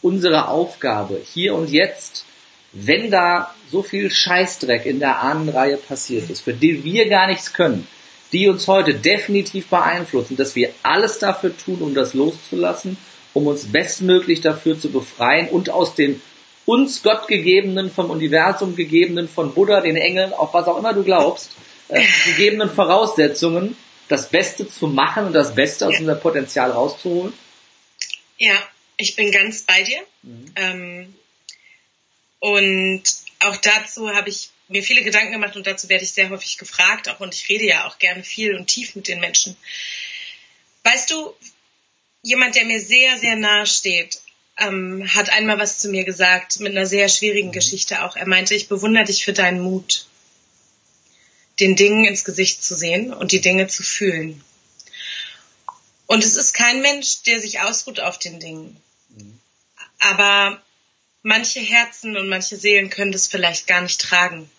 unsere 0.00 0.48
Aufgabe, 0.48 1.20
hier 1.22 1.54
und 1.54 1.68
jetzt, 1.68 2.24
wenn 2.72 3.10
da 3.10 3.54
so 3.70 3.82
viel 3.82 4.10
Scheißdreck 4.10 4.86
in 4.86 4.98
der 4.98 5.20
Ahnenreihe 5.20 5.76
passiert 5.76 6.30
ist, 6.30 6.40
für 6.40 6.54
die 6.54 6.84
wir 6.84 7.10
gar 7.10 7.26
nichts 7.26 7.52
können, 7.52 7.86
die 8.32 8.48
uns 8.48 8.66
heute 8.66 8.94
definitiv 8.94 9.66
beeinflussen, 9.66 10.38
dass 10.38 10.56
wir 10.56 10.70
alles 10.82 11.18
dafür 11.18 11.54
tun, 11.54 11.82
um 11.82 11.94
das 11.94 12.14
loszulassen, 12.14 12.96
um 13.34 13.46
uns 13.46 13.66
bestmöglich 13.66 14.40
dafür 14.40 14.80
zu 14.80 14.90
befreien 14.90 15.48
und 15.50 15.68
aus 15.68 15.94
den 15.94 16.22
uns 16.64 17.02
Gott 17.02 17.28
gegebenen, 17.28 17.90
vom 17.90 18.08
Universum 18.08 18.74
gegebenen, 18.74 19.28
von 19.28 19.52
Buddha, 19.52 19.82
den 19.82 19.96
Engeln, 19.96 20.32
auf 20.32 20.54
was 20.54 20.66
auch 20.66 20.78
immer 20.78 20.94
du 20.94 21.02
glaubst, 21.02 21.50
äh, 21.88 22.04
gegebenen 22.24 22.70
Voraussetzungen, 22.70 23.76
das 24.08 24.28
Beste 24.28 24.68
zu 24.68 24.86
machen 24.86 25.26
und 25.26 25.32
das 25.32 25.54
Beste 25.54 25.86
aus 25.86 25.94
ja. 25.94 26.00
unserem 26.00 26.20
Potenzial 26.20 26.70
rauszuholen? 26.70 27.32
Ja, 28.38 28.54
ich 28.96 29.16
bin 29.16 29.32
ganz 29.32 29.62
bei 29.62 29.82
dir. 29.82 30.00
Mhm. 30.22 30.52
Ähm, 30.56 31.14
und 32.38 33.02
auch 33.40 33.56
dazu 33.56 34.10
habe 34.10 34.28
ich 34.28 34.50
mir 34.68 34.82
viele 34.82 35.02
Gedanken 35.02 35.32
gemacht 35.32 35.56
und 35.56 35.66
dazu 35.66 35.88
werde 35.88 36.04
ich 36.04 36.12
sehr 36.12 36.30
häufig 36.30 36.58
gefragt 36.58 37.08
auch 37.08 37.20
und 37.20 37.34
ich 37.34 37.48
rede 37.48 37.64
ja 37.64 37.86
auch 37.86 37.98
gerne 37.98 38.22
viel 38.24 38.56
und 38.56 38.66
tief 38.66 38.96
mit 38.96 39.08
den 39.08 39.20
Menschen. 39.20 39.56
Weißt 40.82 41.10
du, 41.10 41.34
jemand, 42.22 42.56
der 42.56 42.64
mir 42.64 42.80
sehr, 42.80 43.18
sehr 43.18 43.36
nahe 43.36 43.66
steht, 43.66 44.20
ähm, 44.58 45.06
hat 45.14 45.30
einmal 45.30 45.58
was 45.58 45.78
zu 45.78 45.88
mir 45.88 46.04
gesagt 46.04 46.60
mit 46.60 46.72
einer 46.72 46.86
sehr 46.86 47.08
schwierigen 47.08 47.48
mhm. 47.48 47.52
Geschichte 47.52 48.04
auch. 48.04 48.16
Er 48.16 48.26
meinte, 48.26 48.54
ich 48.54 48.68
bewundere 48.68 49.04
dich 49.04 49.24
für 49.24 49.32
deinen 49.32 49.60
Mut, 49.60 50.06
den 51.60 51.76
Dingen 51.76 52.04
ins 52.04 52.24
Gesicht 52.24 52.62
zu 52.62 52.76
sehen 52.76 53.12
und 53.12 53.32
die 53.32 53.40
Dinge 53.40 53.66
zu 53.66 53.82
fühlen. 53.82 54.42
Und 56.06 56.22
es 56.22 56.36
ist 56.36 56.52
kein 56.52 56.82
Mensch, 56.82 57.22
der 57.22 57.40
sich 57.40 57.60
ausruht 57.60 58.00
auf 58.00 58.18
den 58.18 58.38
Dingen. 58.38 58.80
Mhm. 59.08 59.40
Aber 59.98 60.62
manche 61.22 61.60
Herzen 61.60 62.16
und 62.16 62.28
manche 62.28 62.56
Seelen 62.56 62.90
können 62.90 63.12
das 63.12 63.26
vielleicht 63.26 63.66
gar 63.66 63.80
nicht 63.80 64.00
tragen 64.00 64.50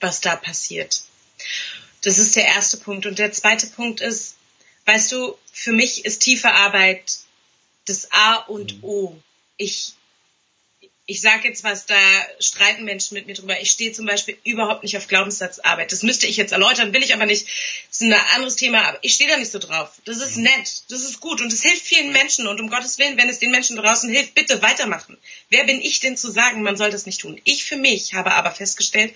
was 0.00 0.20
da 0.20 0.36
passiert. 0.36 1.02
Das 2.02 2.18
ist 2.18 2.34
der 2.36 2.46
erste 2.46 2.78
Punkt. 2.78 3.06
Und 3.06 3.18
der 3.18 3.32
zweite 3.32 3.66
Punkt 3.66 4.00
ist, 4.00 4.36
weißt 4.86 5.12
du, 5.12 5.36
für 5.52 5.72
mich 5.72 6.04
ist 6.04 6.22
tiefe 6.22 6.50
Arbeit 6.50 7.18
das 7.86 8.10
A 8.10 8.36
und 8.36 8.78
mhm. 8.78 8.84
O. 8.84 9.22
Ich 9.56 9.92
ich 11.10 11.20
sage 11.20 11.48
jetzt 11.48 11.64
was, 11.64 11.86
da 11.86 11.96
streiten 12.38 12.84
Menschen 12.84 13.14
mit 13.14 13.26
mir 13.26 13.34
drüber. 13.34 13.60
Ich 13.60 13.72
stehe 13.72 13.90
zum 13.90 14.06
Beispiel 14.06 14.38
überhaupt 14.44 14.84
nicht 14.84 14.96
auf 14.96 15.08
Glaubenssatzarbeit. 15.08 15.90
Das 15.90 16.04
müsste 16.04 16.28
ich 16.28 16.36
jetzt 16.36 16.52
erläutern, 16.52 16.92
will 16.94 17.02
ich 17.02 17.12
aber 17.12 17.26
nicht. 17.26 17.48
Das 17.88 18.00
ist 18.00 18.02
ein 18.02 18.12
anderes 18.36 18.54
Thema, 18.54 18.84
aber 18.86 18.98
ich 19.02 19.14
stehe 19.14 19.28
da 19.28 19.36
nicht 19.36 19.50
so 19.50 19.58
drauf. 19.58 19.90
Das 20.04 20.18
ist 20.18 20.36
nett, 20.36 20.84
das 20.88 21.02
ist 21.02 21.18
gut 21.18 21.40
und 21.40 21.52
es 21.52 21.64
hilft 21.64 21.84
vielen 21.84 22.12
Menschen 22.12 22.46
und 22.46 22.60
um 22.60 22.70
Gottes 22.70 22.98
Willen, 22.98 23.18
wenn 23.18 23.28
es 23.28 23.40
den 23.40 23.50
Menschen 23.50 23.74
draußen 23.74 24.08
hilft, 24.08 24.34
bitte 24.34 24.62
weitermachen. 24.62 25.18
Wer 25.48 25.64
bin 25.64 25.80
ich 25.80 25.98
denn 25.98 26.16
zu 26.16 26.30
sagen, 26.30 26.62
man 26.62 26.76
soll 26.76 26.92
das 26.92 27.06
nicht 27.06 27.20
tun? 27.20 27.40
Ich 27.42 27.64
für 27.64 27.76
mich 27.76 28.14
habe 28.14 28.30
aber 28.30 28.52
festgestellt, 28.52 29.12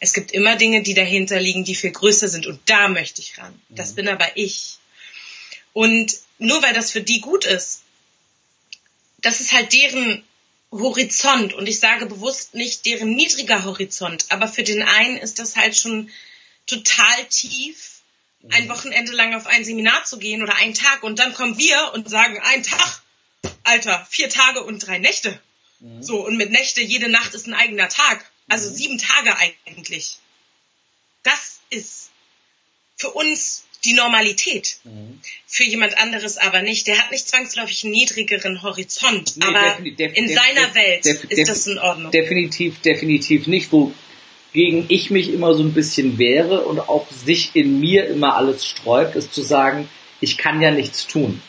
es 0.00 0.14
gibt 0.14 0.32
immer 0.32 0.56
Dinge, 0.56 0.82
die 0.82 0.94
dahinter 0.94 1.38
liegen, 1.38 1.62
die 1.62 1.76
viel 1.76 1.92
größer 1.92 2.26
sind 2.26 2.48
und 2.48 2.58
da 2.66 2.88
möchte 2.88 3.20
ich 3.22 3.38
ran. 3.38 3.54
Das 3.68 3.94
bin 3.94 4.08
aber 4.08 4.36
ich. 4.36 4.78
Und 5.72 6.12
nur 6.38 6.60
weil 6.64 6.74
das 6.74 6.90
für 6.90 7.02
die 7.02 7.20
gut 7.20 7.44
ist, 7.44 7.82
das 9.18 9.40
ist 9.40 9.52
halt 9.52 9.72
deren 9.72 10.24
Horizont 10.80 11.52
und 11.54 11.66
ich 11.66 11.78
sage 11.78 12.06
bewusst 12.06 12.54
nicht 12.54 12.86
deren 12.86 13.14
niedriger 13.14 13.64
Horizont, 13.64 14.26
aber 14.30 14.48
für 14.48 14.62
den 14.62 14.82
einen 14.82 15.16
ist 15.16 15.38
das 15.38 15.56
halt 15.56 15.76
schon 15.76 16.10
total 16.66 17.24
tief, 17.28 18.00
ein 18.50 18.64
mhm. 18.64 18.68
Wochenende 18.68 19.12
lang 19.12 19.34
auf 19.34 19.46
ein 19.46 19.64
Seminar 19.64 20.04
zu 20.04 20.18
gehen 20.18 20.42
oder 20.42 20.56
einen 20.56 20.74
Tag 20.74 21.02
und 21.02 21.18
dann 21.18 21.34
kommen 21.34 21.58
wir 21.58 21.92
und 21.94 22.08
sagen, 22.08 22.38
ein 22.42 22.62
Tag, 22.62 23.02
Alter, 23.64 24.06
vier 24.10 24.28
Tage 24.28 24.62
und 24.62 24.86
drei 24.86 24.98
Nächte. 24.98 25.40
Mhm. 25.80 26.02
So, 26.02 26.24
und 26.24 26.36
mit 26.36 26.50
Nächte, 26.50 26.80
jede 26.80 27.08
Nacht 27.08 27.34
ist 27.34 27.46
ein 27.46 27.54
eigener 27.54 27.88
Tag. 27.88 28.30
Also 28.48 28.70
mhm. 28.70 28.74
sieben 28.74 28.98
Tage 28.98 29.36
eigentlich. 29.36 30.18
Das 31.22 31.60
ist 31.70 32.10
für 32.96 33.10
uns 33.10 33.65
die 33.86 33.94
Normalität. 33.94 34.78
Mhm. 34.84 35.20
Für 35.46 35.64
jemand 35.64 35.96
anderes 35.98 36.36
aber 36.36 36.62
nicht. 36.62 36.86
Der 36.86 36.98
hat 36.98 37.10
nicht 37.10 37.28
zwangsläufig 37.28 37.84
einen 37.84 37.92
niedrigeren 37.92 38.62
Horizont, 38.62 39.36
nee, 39.36 39.44
aber 39.46 39.78
in 39.84 40.28
seiner 40.28 40.74
Welt 40.74 41.06
ist 41.06 41.48
das 41.48 41.66
in 41.66 41.78
Ordnung. 41.78 42.10
Definitiv, 42.10 42.80
definitiv 42.80 43.46
nicht. 43.46 43.70
Wogegen 43.72 44.86
ich 44.88 45.10
mich 45.10 45.32
immer 45.32 45.54
so 45.54 45.62
ein 45.62 45.72
bisschen 45.72 46.18
wehre 46.18 46.62
und 46.62 46.80
auch 46.80 47.06
sich 47.10 47.54
in 47.54 47.80
mir 47.80 48.06
immer 48.08 48.36
alles 48.36 48.66
sträubt, 48.66 49.16
ist 49.16 49.32
zu 49.32 49.42
sagen, 49.42 49.88
ich 50.20 50.36
kann 50.36 50.60
ja 50.60 50.70
nichts 50.70 51.06
tun. 51.06 51.40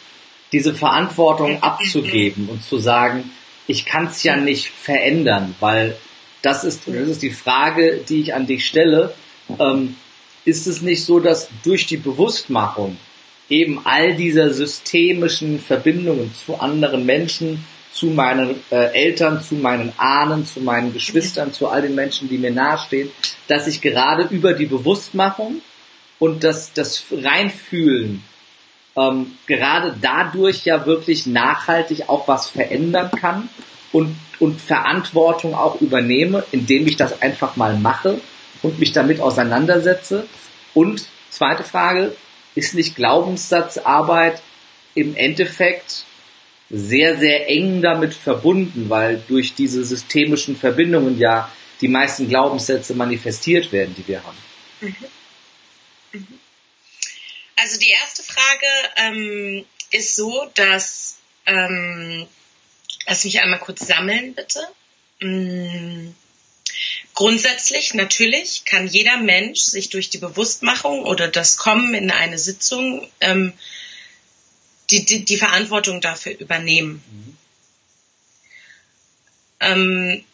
Diese 0.52 0.74
Verantwortung 0.74 1.54
mhm. 1.54 1.64
abzugeben 1.64 2.48
und 2.50 2.64
zu 2.64 2.78
sagen, 2.78 3.32
ich 3.66 3.86
kann 3.86 4.08
es 4.08 4.24
ja 4.24 4.38
nicht 4.38 4.68
verändern, 4.68 5.56
weil 5.60 5.98
das 6.42 6.64
ist, 6.64 6.84
das 6.86 7.10
ist 7.10 7.22
die 7.22 7.32
Frage, 7.32 8.04
die 8.08 8.22
ich 8.22 8.34
an 8.34 8.48
dich 8.48 8.66
stelle. 8.66 9.14
Ähm, 9.60 9.96
ist 10.48 10.66
es 10.66 10.82
nicht 10.82 11.04
so, 11.04 11.20
dass 11.20 11.50
durch 11.64 11.88
die 11.88 11.98
Bewusstmachung 11.98 12.96
eben 13.50 13.82
all 13.86 14.16
dieser 14.16 14.54
systemischen 14.54 15.60
Verbindungen 15.60 16.34
zu 16.34 16.56
anderen 16.60 17.06
Menschen, 17.06 17.66
zu 17.92 18.08
meinen 18.08 18.56
äh, 18.72 18.94
Eltern, 18.94 19.42
zu 19.42 19.56
meinen 19.56 19.92
Ahnen, 19.98 20.46
zu 20.46 20.62
meinen 20.62 20.94
Geschwistern, 20.94 21.52
zu 21.52 21.68
all 21.68 21.82
den 21.82 21.96
Menschen, 21.96 22.30
die 22.30 22.38
mir 22.38 22.52
nahestehen, 22.52 23.10
dass 23.48 23.68
ich 23.68 23.82
gerade 23.82 24.28
über 24.30 24.54
die 24.54 24.68
Bewusstmachung 24.68 25.62
und 26.18 26.44
das, 26.44 26.72
das 26.74 27.04
Reinfühlen 27.12 28.24
ähm, 28.96 29.34
gerade 29.48 29.96
dadurch 30.02 30.64
ja 30.64 30.86
wirklich 30.86 31.26
nachhaltig 31.26 32.08
auch 32.08 32.28
was 32.28 32.50
verändern 32.50 33.12
kann 33.12 33.50
und, 33.92 34.16
und 34.40 34.62
Verantwortung 34.62 35.56
auch 35.56 35.82
übernehme, 35.82 36.46
indem 36.52 36.88
ich 36.88 36.96
das 36.96 37.22
einfach 37.22 37.58
mal 37.58 37.78
mache 37.78 38.22
und 38.68 38.80
mich 38.80 38.92
damit 38.92 39.20
auseinandersetze. 39.20 40.28
Und 40.74 41.08
zweite 41.30 41.64
Frage, 41.64 42.16
ist 42.56 42.74
nicht 42.74 42.96
Glaubenssatzarbeit 42.96 44.42
im 44.96 45.16
Endeffekt 45.16 46.06
sehr, 46.70 47.18
sehr 47.18 47.50
eng 47.50 47.82
damit 47.82 48.14
verbunden, 48.14 48.90
weil 48.90 49.24
durch 49.28 49.54
diese 49.54 49.86
systemischen 49.86 50.58
Verbindungen 50.58 51.18
ja 51.18 51.52
die 51.80 51.88
meisten 51.88 52.28
Glaubenssätze 52.28 52.94
manifestiert 52.96 53.72
werden, 53.72 53.96
die 53.96 54.08
wir 54.08 54.24
haben. 54.24 54.38
Mhm. 54.82 54.96
Mhm. 56.12 56.40
Also 57.56 57.80
die 57.80 57.90
erste 57.90 58.24
Frage 58.24 58.68
ähm, 58.98 59.66
ist 59.92 60.16
so, 60.16 60.50
dass, 60.56 61.20
ähm, 61.46 62.28
lass 63.08 63.24
mich 63.24 63.42
einmal 63.42 63.60
kurz 63.60 63.88
sammeln, 63.88 64.34
bitte. 64.34 64.60
Mhm. 65.22 66.16
Grundsätzlich 67.18 67.96
natürlich 67.96 68.64
kann 68.66 68.86
jeder 68.86 69.18
Mensch 69.18 69.62
sich 69.62 69.90
durch 69.90 70.12
die 70.12 70.20
Bewusstmachung 70.20 71.04
oder 71.04 71.28
das 71.28 71.58
Kommen 71.58 71.96
in 71.96 72.12
eine 72.12 72.38
Sitzung 72.38 73.10
ähm, 73.22 73.54
die, 74.92 75.04
die, 75.04 75.26
die 75.26 75.38
Verantwortung 75.38 76.00
dafür 76.00 76.38
übernehmen. 76.38 77.02
Mhm. 77.10 77.38
Ähm, 79.62 80.26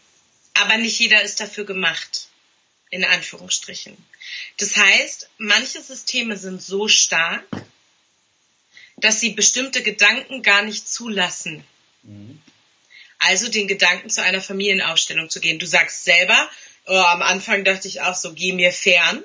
aber 0.55 0.75
nicht 0.75 0.99
jeder 0.99 1.21
ist 1.21 1.39
dafür 1.39 1.63
gemacht, 1.63 2.27
in 2.89 3.05
Anführungsstrichen. 3.05 3.95
Das 4.57 4.75
heißt, 4.75 5.29
manche 5.37 5.81
Systeme 5.81 6.35
sind 6.35 6.61
so 6.61 6.89
stark, 6.89 7.45
dass 8.97 9.21
sie 9.21 9.29
bestimmte 9.29 9.83
Gedanken 9.83 10.41
gar 10.41 10.63
nicht 10.63 10.89
zulassen. 10.89 11.63
Mhm. 12.01 12.41
Also 13.19 13.49
den 13.49 13.69
Gedanken 13.69 14.09
zu 14.09 14.21
einer 14.21 14.41
Familienaufstellung 14.41 15.29
zu 15.29 15.39
gehen. 15.39 15.59
Du 15.59 15.65
sagst 15.65 16.03
selber, 16.03 16.49
Oh, 16.87 16.93
am 16.93 17.21
Anfang 17.21 17.63
dachte 17.63 17.87
ich 17.87 18.01
auch 18.01 18.15
so, 18.15 18.33
geh 18.33 18.53
mir 18.53 18.71
fern. 18.71 19.23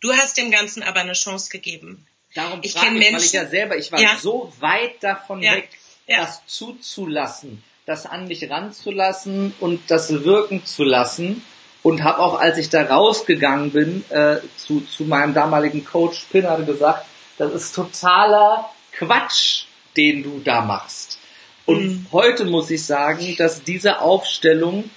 Du 0.00 0.12
hast 0.12 0.36
dem 0.36 0.50
Ganzen 0.50 0.82
aber 0.82 1.00
eine 1.00 1.12
Chance 1.12 1.50
gegeben. 1.50 2.06
Darum 2.34 2.60
ich 2.62 2.72
frage 2.72 2.88
ich, 2.88 2.92
Menschen, 2.92 3.14
weil 3.14 3.24
ich 3.24 3.32
ja 3.32 3.46
selber, 3.46 3.76
ich 3.76 3.92
war 3.92 4.00
ja. 4.00 4.16
so 4.16 4.52
weit 4.58 5.02
davon 5.02 5.42
ja. 5.42 5.54
weg, 5.54 5.68
ja. 6.06 6.18
das 6.18 6.42
zuzulassen, 6.46 7.62
das 7.86 8.06
an 8.06 8.26
mich 8.26 8.50
ranzulassen 8.50 9.54
und 9.60 9.90
das 9.90 10.24
wirken 10.24 10.64
zu 10.66 10.84
lassen. 10.84 11.44
Und 11.82 12.02
habe 12.02 12.18
auch, 12.20 12.40
als 12.40 12.56
ich 12.56 12.70
da 12.70 12.82
rausgegangen 12.82 13.70
bin, 13.70 14.04
äh, 14.08 14.38
zu, 14.56 14.80
zu 14.80 15.04
meinem 15.04 15.34
damaligen 15.34 15.84
Coach 15.84 16.18
Spinner 16.18 16.58
gesagt, 16.62 17.04
das 17.36 17.52
ist 17.52 17.74
totaler 17.74 18.70
Quatsch, 18.92 19.64
den 19.94 20.22
du 20.22 20.40
da 20.42 20.62
machst. 20.62 21.18
Und 21.66 21.84
mhm. 21.84 22.06
heute 22.10 22.46
muss 22.46 22.70
ich 22.70 22.84
sagen, 22.84 23.36
dass 23.36 23.64
diese 23.64 24.00
Aufstellung 24.00 24.88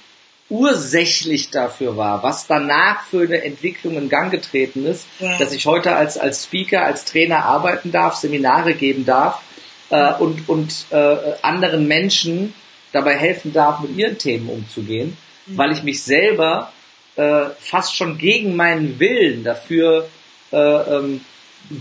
ursächlich 0.50 1.50
dafür 1.50 1.98
war, 1.98 2.24
was 2.24 2.48
danach 2.48 3.04
für 3.04 3.24
eine 3.24 3.44
Entwicklung 3.44 3.98
in 3.98 4.10
Gang 4.10 4.32
getreten 4.32 4.86
ist, 4.86 5.06
ja. 5.20 5.38
dass 5.38 5.52
ich 5.52 5.66
heute 5.66 5.96
als, 5.96 6.18
als 6.18 6.46
Speaker, 6.46 6.84
als 6.84 7.06
Trainer 7.06 7.46
arbeiten 7.46 7.92
darf, 7.92 8.16
Seminare 8.16 8.74
geben 8.74 9.06
darf 9.06 9.42
äh, 9.90 10.14
und, 10.14 10.48
und 10.48 10.86
äh, 10.92 11.18
anderen 11.42 11.88
Menschen 11.88 12.54
dabei 12.94 13.18
helfen 13.18 13.52
darf, 13.52 13.82
mit 13.82 13.98
ihren 13.98 14.18
Themen 14.18 14.50
umzugehen, 14.50 15.18
mhm. 15.48 15.58
weil 15.58 15.72
ich 15.72 15.84
mich 15.84 16.04
selber 16.04 16.72
äh, 17.18 17.48
fast 17.60 17.96
schon 17.96 18.18
gegen 18.18 18.56
meinen 18.56 19.00
Willen 19.00 19.44
dafür 19.44 20.08
äh, 20.52 20.58
ähm, 20.58 21.22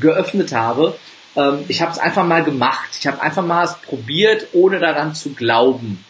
geöffnet 0.00 0.52
habe. 0.52 0.98
Ähm, 1.36 1.64
ich 1.68 1.82
habe 1.82 1.92
es 1.92 1.98
einfach 1.98 2.26
mal 2.26 2.42
gemacht. 2.42 2.88
Ich 2.98 3.06
habe 3.06 3.20
einfach 3.20 3.44
mal 3.44 3.64
es 3.64 3.74
probiert, 3.76 4.48
ohne 4.52 4.80
daran 4.80 5.14
zu 5.14 5.34
glauben. 5.34 6.04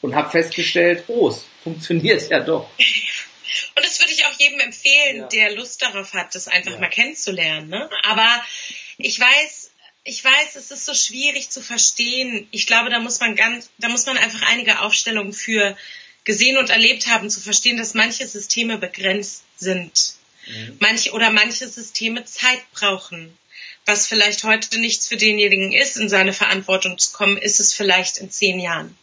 Und 0.00 0.14
habe 0.14 0.30
festgestellt, 0.30 1.04
oh, 1.08 1.28
es 1.28 1.44
funktioniert 1.68 2.30
ja 2.30 2.40
doch. 2.40 2.68
Und 3.76 3.84
das 3.84 3.98
würde 4.00 4.12
ich 4.12 4.26
auch 4.26 4.38
jedem 4.38 4.60
empfehlen, 4.60 5.16
ja. 5.18 5.26
der 5.28 5.56
Lust 5.56 5.82
darauf 5.82 6.12
hat, 6.12 6.34
das 6.34 6.48
einfach 6.48 6.72
ja. 6.72 6.78
mal 6.78 6.88
kennenzulernen. 6.88 7.68
Ne? 7.68 7.88
Aber 8.02 8.44
ich 8.98 9.18
weiß, 9.18 9.70
ich 10.04 10.24
weiß, 10.24 10.56
es 10.56 10.70
ist 10.70 10.84
so 10.84 10.94
schwierig 10.94 11.50
zu 11.50 11.62
verstehen. 11.62 12.48
Ich 12.50 12.66
glaube, 12.66 12.90
da 12.90 12.98
muss 12.98 13.20
man 13.20 13.36
ganz, 13.36 13.70
da 13.78 13.88
muss 13.88 14.06
man 14.06 14.18
einfach 14.18 14.42
einige 14.42 14.80
Aufstellungen 14.80 15.32
für 15.32 15.76
gesehen 16.24 16.58
und 16.58 16.70
erlebt 16.70 17.06
haben, 17.06 17.30
zu 17.30 17.40
verstehen, 17.40 17.78
dass 17.78 17.94
manche 17.94 18.26
Systeme 18.26 18.78
begrenzt 18.78 19.44
sind. 19.56 20.14
Mhm. 20.46 20.76
Manche 20.80 21.12
oder 21.12 21.30
manche 21.30 21.68
Systeme 21.68 22.24
Zeit 22.24 22.60
brauchen. 22.72 23.36
Was 23.86 24.06
vielleicht 24.06 24.44
heute 24.44 24.78
nichts 24.78 25.08
für 25.08 25.16
denjenigen 25.16 25.72
ist, 25.72 25.96
in 25.96 26.10
seine 26.10 26.34
Verantwortung 26.34 26.98
zu 26.98 27.12
kommen, 27.12 27.38
ist 27.38 27.60
es 27.60 27.72
vielleicht 27.72 28.18
in 28.18 28.30
zehn 28.30 28.60
Jahren. 28.60 28.96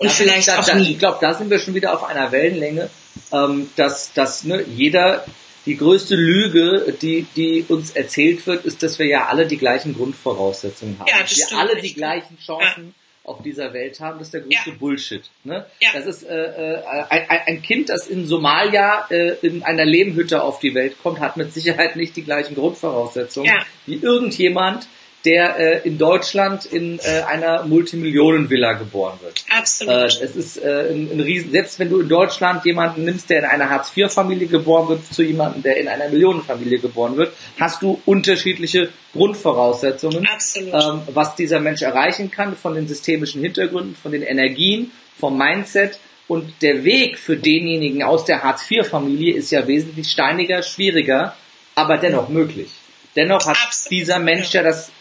Und 0.00 0.08
da 0.08 0.14
vielleicht 0.14 0.48
da, 0.48 0.58
auch 0.58 0.64
da, 0.64 0.74
nie. 0.74 0.92
Ich 0.92 0.98
glaube, 0.98 1.18
da 1.20 1.34
sind 1.34 1.50
wir 1.50 1.58
schon 1.58 1.74
wieder 1.74 1.94
auf 1.94 2.04
einer 2.04 2.32
Wellenlänge, 2.32 2.90
ähm, 3.32 3.70
dass, 3.76 4.12
dass 4.12 4.44
ne, 4.44 4.64
jeder 4.74 5.24
die 5.66 5.76
größte 5.76 6.16
Lüge, 6.16 6.94
die, 7.00 7.26
die 7.36 7.64
uns 7.68 7.90
erzählt 7.90 8.46
wird, 8.46 8.64
ist, 8.64 8.82
dass 8.82 8.98
wir 8.98 9.06
ja 9.06 9.26
alle 9.26 9.46
die 9.46 9.58
gleichen 9.58 9.94
Grundvoraussetzungen 9.94 10.98
haben. 10.98 11.06
Ja, 11.06 11.20
das 11.20 11.36
wir 11.36 11.58
alle 11.58 11.80
die 11.80 11.94
gleichen 11.94 12.38
Chancen 12.38 12.86
ja 12.86 13.00
auf 13.30 13.42
dieser 13.42 13.72
Welt 13.72 14.00
haben, 14.00 14.18
das 14.18 14.28
ist 14.28 14.34
der 14.34 14.40
größte 14.40 14.70
ja. 14.70 14.76
Bullshit. 14.78 15.22
Ne? 15.44 15.66
Ja. 15.80 15.90
Das 15.92 16.06
ist 16.06 16.24
äh, 16.24 16.34
äh, 16.34 16.82
ein, 17.10 17.40
ein 17.46 17.62
Kind, 17.62 17.90
das 17.90 18.06
in 18.06 18.26
Somalia 18.26 19.06
äh, 19.10 19.34
in 19.42 19.62
einer 19.62 19.84
Lehmhütte 19.84 20.42
auf 20.42 20.58
die 20.58 20.74
Welt 20.74 20.96
kommt, 21.02 21.20
hat 21.20 21.36
mit 21.36 21.52
Sicherheit 21.52 21.96
nicht 21.96 22.16
die 22.16 22.24
gleichen 22.24 22.54
Grundvoraussetzungen 22.54 23.48
ja. 23.48 23.62
wie 23.86 23.96
irgendjemand, 23.96 24.88
der 25.24 25.58
äh, 25.58 25.88
in 25.88 25.98
Deutschland 25.98 26.64
in 26.64 26.98
äh, 26.98 27.22
einer 27.22 27.64
Multimillionenvilla 27.64 28.72
geboren 28.74 29.18
wird. 29.22 29.44
Absolut. 29.50 29.92
Äh, 29.92 30.24
es 30.24 30.36
ist 30.36 30.56
äh, 30.56 30.90
ein, 30.90 31.10
ein 31.12 31.20
Riesen, 31.20 31.50
selbst 31.50 31.78
wenn 31.78 31.90
du 31.90 32.00
in 32.00 32.08
Deutschland 32.08 32.64
jemanden 32.64 33.04
nimmst, 33.04 33.28
der 33.28 33.40
in 33.40 33.44
einer 33.44 33.68
Hartz-IV-Familie 33.68 34.46
geboren 34.46 34.88
wird, 34.88 35.04
zu 35.12 35.22
jemandem, 35.22 35.62
der 35.62 35.76
in 35.76 35.88
einer 35.88 36.08
Millionenfamilie 36.08 36.78
geboren 36.78 37.16
wird, 37.16 37.32
hast 37.58 37.82
du 37.82 38.00
unterschiedliche 38.06 38.88
Grundvoraussetzungen, 39.12 40.26
Absolut. 40.26 40.72
Ähm, 40.72 41.02
was 41.12 41.36
dieser 41.36 41.60
Mensch 41.60 41.82
erreichen 41.82 42.30
kann, 42.30 42.56
von 42.56 42.74
den 42.74 42.88
systemischen 42.88 43.42
Hintergründen, 43.42 43.96
von 43.96 44.12
den 44.12 44.22
Energien, 44.22 44.90
vom 45.18 45.36
Mindset. 45.36 45.98
Und 46.28 46.62
der 46.62 46.84
Weg 46.84 47.18
für 47.18 47.36
denjenigen 47.36 48.04
aus 48.04 48.24
der 48.24 48.42
Hartz-IV-Familie 48.42 49.34
ist 49.34 49.50
ja 49.50 49.66
wesentlich 49.66 50.08
steiniger, 50.08 50.62
schwieriger, 50.62 51.34
aber 51.74 51.98
dennoch 51.98 52.28
möglich. 52.28 52.70
Dennoch 53.16 53.46
hat 53.46 53.56
Absolut. 53.66 53.90
dieser 53.90 54.18
Mensch 54.20 54.52
ja 54.52 54.62
das 54.62 54.92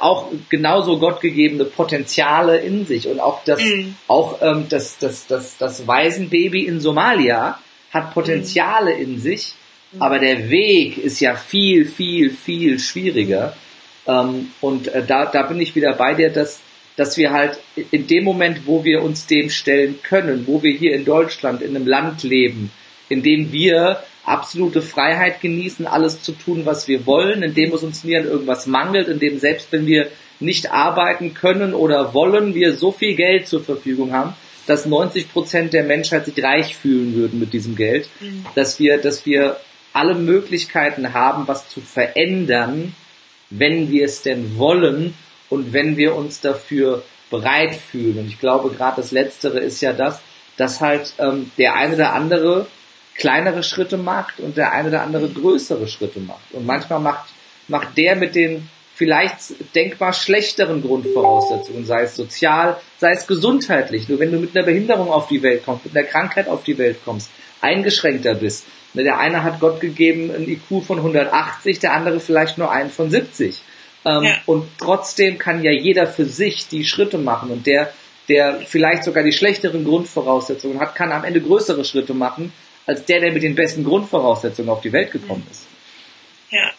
auch 0.00 0.30
genauso 0.48 0.98
gottgegebene 0.98 1.64
Potenziale 1.64 2.58
in 2.58 2.86
sich 2.86 3.08
und 3.08 3.20
auch 3.20 3.42
das 3.44 3.60
mhm. 3.60 3.96
auch 4.06 4.40
ähm, 4.40 4.66
das 4.68 4.98
das 4.98 5.26
das 5.26 5.58
das 5.58 5.86
Waisenbaby 5.86 6.66
in 6.66 6.80
Somalia 6.80 7.58
hat 7.90 8.14
Potenziale 8.14 8.94
mhm. 8.94 9.02
in 9.02 9.18
sich, 9.18 9.54
mhm. 9.92 10.02
aber 10.02 10.18
der 10.18 10.50
Weg 10.50 10.98
ist 10.98 11.20
ja 11.20 11.34
viel 11.34 11.84
viel 11.84 12.30
viel 12.30 12.78
schwieriger 12.78 13.56
ähm, 14.06 14.52
und 14.60 14.88
äh, 14.88 15.04
da 15.04 15.26
da 15.26 15.42
bin 15.42 15.60
ich 15.60 15.74
wieder 15.74 15.94
bei 15.94 16.14
dir, 16.14 16.30
dass 16.30 16.60
dass 16.96 17.16
wir 17.16 17.32
halt 17.32 17.58
in 17.90 18.06
dem 18.06 18.24
Moment, 18.24 18.66
wo 18.66 18.84
wir 18.84 19.02
uns 19.02 19.26
dem 19.26 19.50
stellen 19.50 19.98
können, 20.02 20.46
wo 20.46 20.62
wir 20.62 20.72
hier 20.72 20.94
in 20.94 21.04
Deutschland 21.04 21.60
in 21.60 21.76
einem 21.76 21.86
Land 21.86 22.22
leben, 22.22 22.70
in 23.08 23.22
dem 23.22 23.52
wir 23.52 24.02
absolute 24.26 24.82
Freiheit 24.82 25.40
genießen, 25.40 25.86
alles 25.86 26.22
zu 26.22 26.32
tun, 26.32 26.66
was 26.66 26.88
wir 26.88 27.06
wollen, 27.06 27.42
indem 27.42 27.72
es 27.72 27.82
uns 27.82 28.04
nie 28.04 28.16
an 28.16 28.24
irgendwas 28.24 28.66
mangelt, 28.66 29.08
indem 29.08 29.38
selbst 29.38 29.70
wenn 29.70 29.86
wir 29.86 30.08
nicht 30.40 30.72
arbeiten 30.72 31.32
können 31.32 31.72
oder 31.72 32.12
wollen, 32.12 32.54
wir 32.54 32.74
so 32.74 32.92
viel 32.92 33.14
Geld 33.14 33.46
zur 33.46 33.62
Verfügung 33.62 34.12
haben, 34.12 34.34
dass 34.66 34.84
90 34.84 35.32
Prozent 35.32 35.72
der 35.72 35.84
Menschheit 35.84 36.26
sich 36.26 36.42
reich 36.42 36.76
fühlen 36.76 37.14
würden 37.14 37.38
mit 37.38 37.52
diesem 37.52 37.76
Geld, 37.76 38.08
mhm. 38.20 38.44
dass 38.54 38.78
wir, 38.78 38.98
dass 38.98 39.24
wir 39.24 39.56
alle 39.92 40.14
Möglichkeiten 40.14 41.14
haben, 41.14 41.48
was 41.48 41.68
zu 41.68 41.80
verändern, 41.80 42.94
wenn 43.48 43.90
wir 43.90 44.04
es 44.04 44.22
denn 44.22 44.58
wollen 44.58 45.14
und 45.48 45.72
wenn 45.72 45.96
wir 45.96 46.16
uns 46.16 46.40
dafür 46.40 47.02
bereit 47.30 47.76
fühlen. 47.76 48.18
Und 48.18 48.26
ich 48.26 48.40
glaube, 48.40 48.70
gerade 48.70 49.00
das 49.00 49.12
Letztere 49.12 49.60
ist 49.60 49.80
ja 49.80 49.92
das, 49.92 50.20
dass 50.56 50.80
halt 50.80 51.14
ähm, 51.18 51.50
der 51.58 51.76
eine 51.76 51.94
oder 51.94 52.12
andere 52.12 52.66
kleinere 53.18 53.62
Schritte 53.62 53.96
macht 53.96 54.40
und 54.40 54.56
der 54.56 54.72
eine 54.72 54.88
oder 54.88 55.02
andere 55.02 55.28
größere 55.28 55.88
Schritte 55.88 56.20
macht. 56.20 56.52
Und 56.52 56.66
manchmal 56.66 57.00
macht, 57.00 57.30
macht 57.68 57.96
der 57.96 58.16
mit 58.16 58.34
den 58.34 58.68
vielleicht 58.94 59.74
denkbar 59.74 60.14
schlechteren 60.14 60.82
Grundvoraussetzungen, 60.82 61.84
sei 61.84 62.02
es 62.02 62.16
sozial, 62.16 62.80
sei 62.98 63.12
es 63.12 63.26
gesundheitlich. 63.26 64.08
Nur 64.08 64.18
wenn 64.18 64.32
du 64.32 64.38
mit 64.38 64.56
einer 64.56 64.64
Behinderung 64.64 65.10
auf 65.10 65.28
die 65.28 65.42
Welt 65.42 65.64
kommst, 65.64 65.84
mit 65.84 65.96
einer 65.96 66.06
Krankheit 66.06 66.48
auf 66.48 66.64
die 66.64 66.78
Welt 66.78 66.98
kommst, 67.04 67.30
eingeschränkter 67.60 68.34
bist. 68.34 68.64
Ne, 68.94 69.04
der 69.04 69.18
eine 69.18 69.42
hat 69.42 69.60
Gott 69.60 69.80
gegeben 69.80 70.30
ein 70.34 70.48
IQ 70.48 70.82
von 70.86 70.98
180, 70.98 71.78
der 71.78 71.92
andere 71.92 72.20
vielleicht 72.20 72.56
nur 72.56 72.70
einen 72.70 72.90
von 72.90 73.10
70. 73.10 73.60
Ähm, 74.06 74.22
ja. 74.22 74.34
Und 74.46 74.66
trotzdem 74.78 75.36
kann 75.36 75.62
ja 75.62 75.72
jeder 75.72 76.06
für 76.06 76.24
sich 76.24 76.68
die 76.68 76.84
Schritte 76.84 77.18
machen 77.18 77.50
und 77.50 77.66
der, 77.66 77.92
der 78.28 78.60
vielleicht 78.64 79.04
sogar 79.04 79.22
die 79.22 79.32
schlechteren 79.32 79.84
Grundvoraussetzungen 79.84 80.80
hat, 80.80 80.94
kann 80.94 81.12
am 81.12 81.24
Ende 81.24 81.42
größere 81.42 81.84
Schritte 81.84 82.14
machen, 82.14 82.52
als 82.86 83.04
der, 83.04 83.20
der 83.20 83.32
mit 83.32 83.42
den 83.42 83.54
besten 83.54 83.84
Grundvoraussetzungen 83.84 84.70
auf 84.70 84.80
die 84.80 84.92
Welt 84.92 85.10
gekommen 85.10 85.46
ist. 85.50 85.62
Ja. 86.50 86.72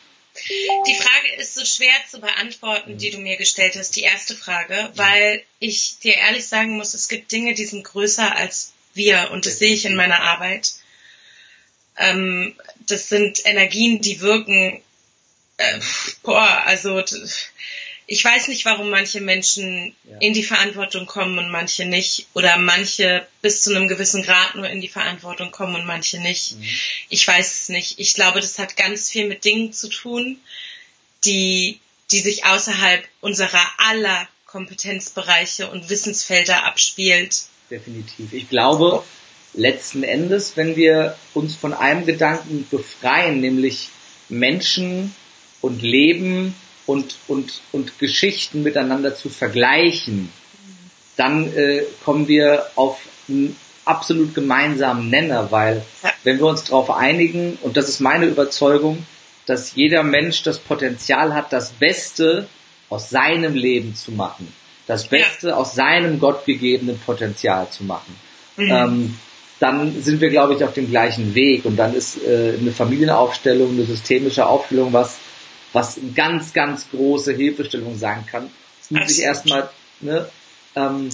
Die 0.88 0.95
Frage 0.95 1.41
ist 1.41 1.55
so 1.55 1.66
schwer 1.66 1.93
zu 2.10 2.22
beantworten, 2.22 2.97
die 2.97 3.10
du 3.10 3.18
mir 3.18 3.38
gestellt 3.38 3.76
hast, 3.76 3.95
die 3.95 4.03
erste 4.03 4.36
Frage, 4.36 4.91
weil 4.95 5.43
ich 5.60 5.99
dir 5.99 6.16
ehrlich 6.16 6.47
sagen 6.47 6.78
muss, 6.78 6.93
es 6.93 7.08
gibt 7.08 7.32
Dinge, 7.32 7.53
die 7.53 7.66
sind 7.66 7.84
größer 7.84 8.36
als 8.36 8.74
wir 8.93 9.32
und 9.32 9.45
das 9.45 9.60
sehe 9.60 9.74
ich 9.74 9.86
in 9.86 9.95
meiner 9.95 10.22
Arbeit. 10.22 10.74
Ähm, 11.97 12.55
das 12.88 13.10
sind 13.10 13.45
Energien, 13.45 13.99
die 14.01 14.22
wirken, 14.22 14.82
äh, 15.58 15.80
boah, 16.24 16.64
also 16.66 17.03
ich 18.10 18.24
weiß 18.24 18.47
nicht, 18.47 18.64
warum 18.64 18.89
manche 18.89 19.20
Menschen 19.20 19.93
ja. 20.05 20.18
in 20.20 20.32
die 20.32 20.43
Verantwortung 20.43 21.05
kommen 21.05 21.38
und 21.38 21.51
manche 21.51 21.86
nicht. 21.86 22.28
Oder 22.34 22.58
manche 22.58 23.28
bis 23.41 23.64
zu 23.64 23.76
einem 23.76 23.89
gewissen 23.89 24.24
Grad 24.24 24.55
nur 24.55 24.70
in 24.70 24.80
die 24.80 24.88
Verantwortung 24.88 25.51
kommen 25.51 25.76
und 25.76 25.86
manche 25.86 26.18
nicht. 26.18 26.53
Mhm. 26.53 26.64
Ich 27.10 27.28
weiß 27.28 27.62
es 27.62 27.70
nicht. 27.70 27.99
Ich 27.99 28.14
glaube, 28.14 28.39
das 28.39 28.60
hat 28.60 28.78
ganz 28.78 29.10
viel 29.10 29.28
mit 29.28 29.43
Dingen 29.43 29.74
zu 29.74 29.89
tun, 29.89 30.39
die, 31.26 31.82
die 32.12 32.20
sich 32.20 32.45
außerhalb 32.45 33.03
unserer 33.20 33.66
aller 33.78 34.30
Kompetenzbereiche 34.45 35.70
und 35.70 35.89
Wissensfelder 35.89 36.64
abspielt. 36.64 37.43
Definitiv. 37.70 38.32
Ich 38.32 38.47
glaube, 38.47 39.03
letzten 39.53 40.03
Endes, 40.03 40.55
wenn 40.55 40.78
wir 40.78 41.18
uns 41.34 41.55
von 41.55 41.74
einem 41.74 42.05
Gedanken 42.05 42.66
befreien, 42.72 43.41
nämlich 43.41 43.89
Menschen 44.30 45.14
und 45.60 45.82
Leben 45.82 46.55
und, 46.88 47.17
und, 47.27 47.61
und 47.71 47.99
Geschichten 47.99 48.63
miteinander 48.63 49.15
zu 49.15 49.29
vergleichen, 49.29 50.31
dann 51.15 51.55
äh, 51.55 51.83
kommen 52.03 52.27
wir 52.27 52.65
auf 52.75 52.99
einen 53.29 53.55
absolut 53.85 54.33
gemeinsamen 54.33 55.09
Nenner, 55.09 55.51
weil 55.51 55.83
wenn 56.23 56.39
wir 56.39 56.47
uns 56.47 56.63
darauf 56.65 56.89
einigen, 56.89 57.57
und 57.61 57.77
das 57.77 57.89
ist 57.89 57.99
meine 57.99 58.25
Überzeugung, 58.25 59.05
dass 59.45 59.75
jeder 59.75 60.03
Mensch 60.03 60.43
das 60.43 60.59
Potenzial 60.59 61.33
hat, 61.33 61.53
das 61.53 61.71
Beste 61.71 62.47
aus 62.89 63.09
seinem 63.09 63.55
Leben 63.55 63.95
zu 63.95 64.11
machen, 64.11 64.51
das 64.88 65.07
Beste 65.07 65.49
ja. 65.49 65.55
aus 65.55 65.75
seinem 65.75 66.19
gottgegebenen 66.19 66.99
Potenzial 66.99 67.69
zu 67.69 67.83
machen. 67.83 68.15
Mhm. 68.57 68.71
Ähm, 68.71 69.19
dann 69.59 70.01
sind 70.01 70.21
wir, 70.21 70.29
glaube 70.29 70.53
ich, 70.53 70.63
auf 70.63 70.73
dem 70.73 70.89
gleichen 70.89 71.33
Weg. 71.33 71.65
Und 71.65 71.77
dann 71.77 71.95
ist 71.95 72.23
äh, 72.23 72.53
eine 72.59 72.71
Familienaufstellung, 72.71 73.71
eine 73.71 73.85
systemische 73.85 74.45
Aufstellung, 74.45 74.93
was, 74.93 75.17
was 75.78 75.99
eine 75.99 76.11
ganz, 76.11 76.53
ganz 76.53 76.89
große 76.89 77.34
Hilfestellung 77.34 77.99
sein 77.99 78.25
kann, 78.25 78.49
um 78.89 79.05
sich 79.05 79.21
erstmal 79.21 79.69
ne, 79.99 80.28
ähm, 80.75 81.09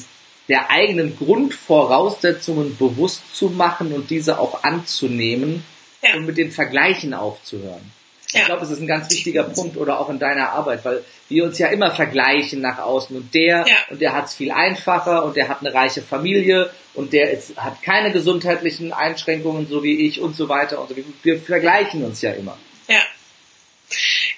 der 0.48 0.70
eigenen 0.70 1.18
Grundvoraussetzungen 1.18 2.78
bewusst 2.78 3.36
zu 3.36 3.50
machen 3.50 3.92
und 3.92 4.10
diese 4.10 4.40
auch 4.40 4.64
anzunehmen 4.64 5.66
ja. 6.02 6.16
und 6.16 6.26
mit 6.26 6.38
den 6.38 6.52
Vergleichen 6.52 7.14
aufzuhören. 7.14 7.92
Ja. 8.32 8.40
Ich 8.40 8.46
glaube, 8.46 8.62
das 8.62 8.72
ist 8.72 8.80
ein 8.80 8.88
ganz 8.88 9.12
wichtiger 9.12 9.44
Punkt 9.44 9.76
oder 9.76 10.00
auch 10.00 10.10
in 10.10 10.18
deiner 10.18 10.52
Arbeit, 10.52 10.86
weil 10.86 11.04
wir 11.28 11.44
uns 11.44 11.60
ja 11.60 11.68
immer 11.68 11.92
vergleichen 11.92 12.62
nach 12.62 12.80
außen 12.80 13.18
und 13.18 13.34
der 13.34 13.66
ja. 13.68 13.76
und 13.90 14.02
der 14.02 14.14
hat 14.14 14.28
es 14.28 14.36
viel 14.36 14.52
einfacher 14.52 15.26
und 15.26 15.36
der 15.36 15.50
hat 15.50 15.60
eine 15.60 15.74
reiche 15.74 16.02
Familie 16.02 16.70
und 16.94 17.12
der 17.12 17.32
ist, 17.32 17.58
hat 17.58 17.82
keine 17.82 18.14
gesundheitlichen 18.14 18.94
Einschränkungen 18.94 19.68
so 19.68 19.84
wie 19.84 20.08
ich 20.08 20.22
und 20.22 20.38
so 20.38 20.48
weiter 20.48 20.80
und 20.80 20.88
so. 20.88 20.96
Wir 21.22 21.38
vergleichen 21.38 22.06
uns 22.06 22.22
ja 22.22 22.32
immer. 22.32 22.58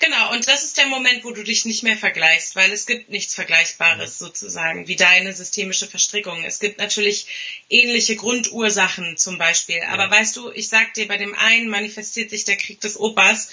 Ja. 0.05 0.17
Genau, 0.17 0.33
und 0.33 0.47
das 0.47 0.63
ist 0.63 0.77
der 0.77 0.87
Moment, 0.87 1.23
wo 1.23 1.31
du 1.31 1.43
dich 1.43 1.65
nicht 1.65 1.83
mehr 1.83 1.97
vergleichst, 1.97 2.55
weil 2.55 2.71
es 2.71 2.85
gibt 2.85 3.09
nichts 3.09 3.33
Vergleichbares 3.35 4.19
sozusagen 4.19 4.87
wie 4.87 4.95
deine 4.95 5.33
systemische 5.33 5.87
Verstrickung. 5.87 6.43
Es 6.43 6.59
gibt 6.59 6.77
natürlich 6.77 7.27
ähnliche 7.69 8.15
Grundursachen 8.15 9.17
zum 9.17 9.37
Beispiel, 9.37 9.81
aber 9.89 10.09
weißt 10.11 10.35
du, 10.37 10.51
ich 10.51 10.69
sag 10.69 10.93
dir, 10.93 11.07
bei 11.07 11.17
dem 11.17 11.33
einen 11.33 11.69
manifestiert 11.69 12.29
sich 12.29 12.43
der 12.43 12.57
Krieg 12.57 12.81
des 12.81 12.99
Opas 12.99 13.49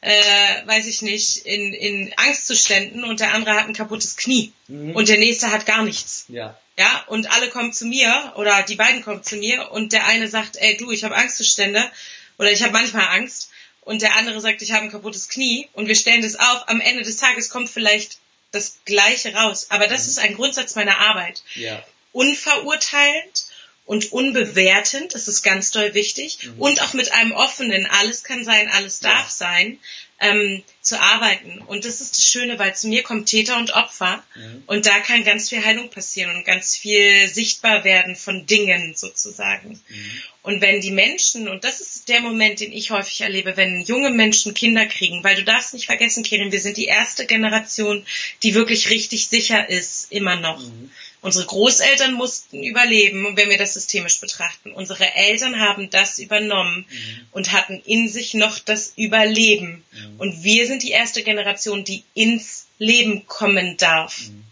äh, 0.00 0.66
weiß 0.66 0.86
ich 0.86 1.02
nicht, 1.02 1.38
in, 1.38 1.74
in 1.74 2.12
Angstzuständen 2.16 3.04
und 3.04 3.20
der 3.20 3.34
andere 3.34 3.54
hat 3.54 3.66
ein 3.66 3.74
kaputtes 3.74 4.16
Knie 4.16 4.52
mhm. 4.68 4.92
und 4.96 5.08
der 5.08 5.18
nächste 5.18 5.50
hat 5.50 5.66
gar 5.66 5.82
nichts. 5.82 6.24
Ja. 6.28 6.58
Ja, 6.78 7.04
und 7.08 7.30
alle 7.30 7.50
kommen 7.50 7.74
zu 7.74 7.84
mir 7.84 8.32
oder 8.36 8.62
die 8.62 8.76
beiden 8.76 9.02
kommen 9.02 9.22
zu 9.22 9.36
mir 9.36 9.70
und 9.70 9.92
der 9.92 10.06
eine 10.06 10.28
sagt, 10.28 10.56
ey 10.56 10.78
du, 10.78 10.90
ich 10.90 11.04
habe 11.04 11.14
Angstzustände 11.14 11.90
oder 12.38 12.50
ich 12.50 12.62
habe 12.62 12.72
manchmal 12.72 13.08
Angst 13.08 13.50
und 13.90 14.02
der 14.02 14.14
andere 14.14 14.40
sagt, 14.40 14.62
ich 14.62 14.70
habe 14.70 14.84
ein 14.84 14.92
kaputtes 14.92 15.28
Knie 15.28 15.68
und 15.72 15.88
wir 15.88 15.96
stellen 15.96 16.22
das 16.22 16.36
auf. 16.36 16.68
Am 16.68 16.80
Ende 16.80 17.02
des 17.02 17.16
Tages 17.16 17.50
kommt 17.50 17.68
vielleicht 17.68 18.18
das 18.52 18.78
Gleiche 18.84 19.34
raus. 19.34 19.66
Aber 19.70 19.88
das 19.88 20.04
mhm. 20.04 20.10
ist 20.10 20.18
ein 20.20 20.34
Grundsatz 20.36 20.76
meiner 20.76 20.98
Arbeit. 20.98 21.42
Ja. 21.56 21.84
Unverurteilend 22.12 23.46
und 23.86 24.12
unbewertend, 24.12 25.12
das 25.12 25.26
ist 25.26 25.42
ganz 25.42 25.72
doll 25.72 25.92
wichtig, 25.94 26.38
mhm. 26.40 26.60
und 26.60 26.82
auch 26.82 26.92
mit 26.92 27.10
einem 27.10 27.32
offenen, 27.32 27.86
alles 27.86 28.22
kann 28.22 28.44
sein, 28.44 28.68
alles 28.68 29.00
darf 29.00 29.26
ja. 29.26 29.30
sein, 29.30 29.80
ähm, 30.20 30.62
zu 30.82 30.98
arbeiten. 30.98 31.58
Und 31.58 31.84
das 31.84 32.00
ist 32.00 32.16
das 32.16 32.26
Schöne, 32.26 32.58
weil 32.58 32.74
zu 32.74 32.88
mir 32.88 33.02
kommt 33.02 33.28
Täter 33.28 33.58
und 33.58 33.74
Opfer 33.74 34.22
mhm. 34.34 34.62
und 34.66 34.86
da 34.86 34.98
kann 35.00 35.24
ganz 35.24 35.50
viel 35.50 35.64
Heilung 35.64 35.90
passieren 35.90 36.34
und 36.34 36.44
ganz 36.44 36.76
viel 36.76 37.28
sichtbar 37.28 37.84
werden 37.84 38.16
von 38.16 38.46
Dingen 38.46 38.94
sozusagen. 38.96 39.80
Mhm. 39.88 40.22
Und 40.42 40.62
wenn 40.62 40.80
die 40.80 40.90
Menschen, 40.90 41.48
und 41.48 41.64
das 41.64 41.80
ist 41.80 42.08
der 42.08 42.22
Moment, 42.22 42.60
den 42.60 42.72
ich 42.72 42.90
häufig 42.90 43.20
erlebe, 43.20 43.58
wenn 43.58 43.82
junge 43.82 44.10
Menschen 44.10 44.54
Kinder 44.54 44.86
kriegen, 44.86 45.22
weil 45.22 45.36
du 45.36 45.44
darfst 45.44 45.74
nicht 45.74 45.84
vergessen, 45.84 46.22
Kirin, 46.22 46.50
wir 46.50 46.60
sind 46.60 46.78
die 46.78 46.86
erste 46.86 47.26
Generation, 47.26 48.06
die 48.42 48.54
wirklich 48.54 48.88
richtig 48.88 49.28
sicher 49.28 49.68
ist, 49.68 50.10
immer 50.10 50.36
noch. 50.36 50.60
Mhm. 50.62 50.90
Unsere 51.22 51.44
Großeltern 51.44 52.14
mussten 52.14 52.62
überleben, 52.62 53.36
wenn 53.36 53.50
wir 53.50 53.58
das 53.58 53.74
systemisch 53.74 54.20
betrachten. 54.20 54.72
Unsere 54.72 55.14
Eltern 55.14 55.60
haben 55.60 55.90
das 55.90 56.18
übernommen 56.18 56.86
mhm. 56.88 57.26
und 57.32 57.52
hatten 57.52 57.82
in 57.84 58.08
sich 58.08 58.32
noch 58.34 58.58
das 58.58 58.94
Überleben. 58.96 59.84
Mhm. 59.92 60.14
Und 60.18 60.42
wir 60.44 60.66
sind 60.66 60.82
die 60.82 60.92
erste 60.92 61.22
Generation, 61.22 61.84
die 61.84 62.04
ins 62.14 62.66
Leben 62.78 63.26
kommen 63.26 63.76
darf. 63.76 64.28
Mhm. 64.28 64.44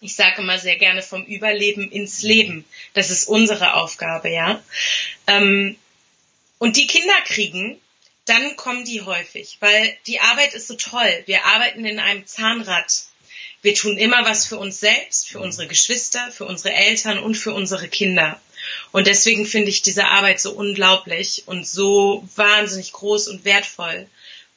Ich 0.00 0.14
sage 0.14 0.40
immer 0.40 0.58
sehr 0.58 0.76
gerne 0.76 1.02
vom 1.02 1.24
Überleben 1.24 1.90
ins 1.90 2.22
Leben. 2.22 2.64
Das 2.94 3.10
ist 3.10 3.28
unsere 3.28 3.74
Aufgabe, 3.74 4.30
ja. 4.30 4.62
Ähm, 5.26 5.76
und 6.58 6.76
die 6.76 6.86
Kinder 6.86 7.14
kriegen, 7.26 7.78
dann 8.24 8.56
kommen 8.56 8.84
die 8.84 9.02
häufig, 9.02 9.56
weil 9.60 9.96
die 10.06 10.20
Arbeit 10.20 10.54
ist 10.54 10.68
so 10.68 10.74
toll. 10.74 11.22
Wir 11.26 11.44
arbeiten 11.44 11.84
in 11.84 11.98
einem 11.98 12.26
Zahnrad. 12.26 13.04
Wir 13.66 13.74
tun 13.74 13.98
immer 13.98 14.24
was 14.24 14.46
für 14.46 14.58
uns 14.58 14.78
selbst, 14.78 15.28
für 15.28 15.40
unsere 15.40 15.66
Geschwister, 15.66 16.30
für 16.30 16.44
unsere 16.44 16.72
Eltern 16.72 17.18
und 17.18 17.34
für 17.34 17.52
unsere 17.52 17.88
Kinder. 17.88 18.40
Und 18.92 19.08
deswegen 19.08 19.44
finde 19.44 19.70
ich 19.70 19.82
diese 19.82 20.04
Arbeit 20.04 20.38
so 20.38 20.52
unglaublich 20.52 21.42
und 21.46 21.66
so 21.66 22.22
wahnsinnig 22.36 22.92
groß 22.92 23.26
und 23.26 23.44
wertvoll, 23.44 24.06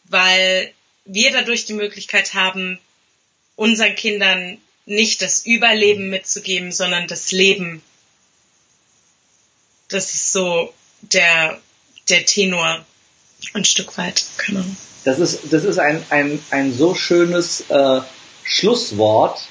weil 0.03 0.71
wir 1.05 1.31
dadurch 1.31 1.65
die 1.65 1.73
Möglichkeit 1.73 2.35
haben, 2.35 2.77
unseren 3.55 3.95
Kindern 3.95 4.59
nicht 4.85 5.23
das 5.23 5.43
Überleben 5.43 6.11
mitzugeben, 6.11 6.71
sondern 6.71 7.07
das 7.07 7.31
Leben. 7.31 7.81
Das 9.87 10.13
ist 10.13 10.33
so 10.33 10.71
der, 11.01 11.59
der 12.09 12.27
Tenor 12.27 12.85
ein 13.55 13.65
Stück 13.65 13.97
weit. 13.97 14.25
Genau. 14.45 14.63
Das 15.03 15.17
ist, 15.17 15.39
das 15.49 15.63
ist 15.63 15.79
ein, 15.79 16.05
ein, 16.11 16.39
ein 16.51 16.77
so 16.77 16.93
schönes 16.93 17.61
äh, 17.69 18.01
Schlusswort, 18.49 19.41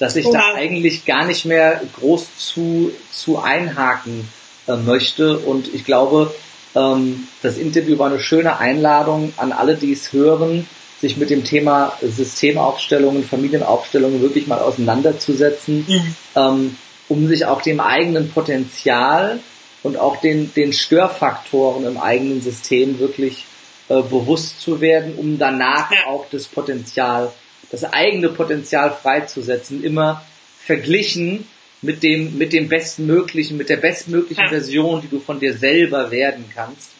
dass 0.00 0.16
ich 0.16 0.28
da 0.28 0.54
eigentlich 0.54 1.06
gar 1.06 1.24
nicht 1.24 1.44
mehr 1.44 1.80
groß 1.98 2.26
zu, 2.38 2.92
zu 3.12 3.38
einhaken 3.38 4.28
äh, 4.66 4.76
möchte. 4.76 5.38
Und 5.38 5.72
ich 5.72 5.84
glaube, 5.84 6.34
ähm, 6.74 7.28
das 7.40 7.56
Interview 7.56 7.98
war 7.98 8.10
eine 8.10 8.20
schöne 8.20 8.58
Einladung 8.58 9.32
an 9.36 9.52
alle, 9.52 9.76
die 9.76 9.92
es 9.92 10.12
hören, 10.12 10.68
sich 11.00 11.16
mit 11.16 11.30
dem 11.30 11.44
Thema 11.44 11.92
Systemaufstellungen, 12.02 13.24
Familienaufstellungen 13.24 14.20
wirklich 14.20 14.48
mal 14.48 14.58
auseinanderzusetzen, 14.58 15.84
mhm. 15.86 16.14
ähm, 16.34 16.76
um 17.08 17.28
sich 17.28 17.46
auch 17.46 17.62
dem 17.62 17.78
eigenen 17.78 18.30
Potenzial 18.30 19.38
und 19.84 19.96
auch 19.96 20.20
den, 20.20 20.52
den 20.54 20.72
Störfaktoren 20.72 21.86
im 21.86 21.96
eigenen 21.96 22.42
System 22.42 22.98
wirklich 22.98 23.44
äh, 23.88 24.02
bewusst 24.02 24.60
zu 24.60 24.80
werden, 24.80 25.14
um 25.16 25.38
danach 25.38 25.92
ja. 25.92 26.06
auch 26.08 26.26
das 26.32 26.46
Potenzial 26.46 27.32
das 27.70 27.84
eigene 27.84 28.28
Potenzial 28.28 28.92
freizusetzen, 28.92 29.82
immer 29.84 30.24
verglichen 30.58 31.46
mit 31.82 32.02
dem, 32.02 32.36
mit 32.38 32.52
dem 32.52 32.68
bestmöglichen, 32.68 33.56
mit 33.56 33.68
der 33.68 33.76
bestmöglichen 33.76 34.44
ja. 34.44 34.50
Version, 34.50 35.00
die 35.00 35.08
du 35.08 35.20
von 35.20 35.38
dir 35.38 35.54
selber 35.56 36.10
werden 36.10 36.44
kannst. 36.54 36.90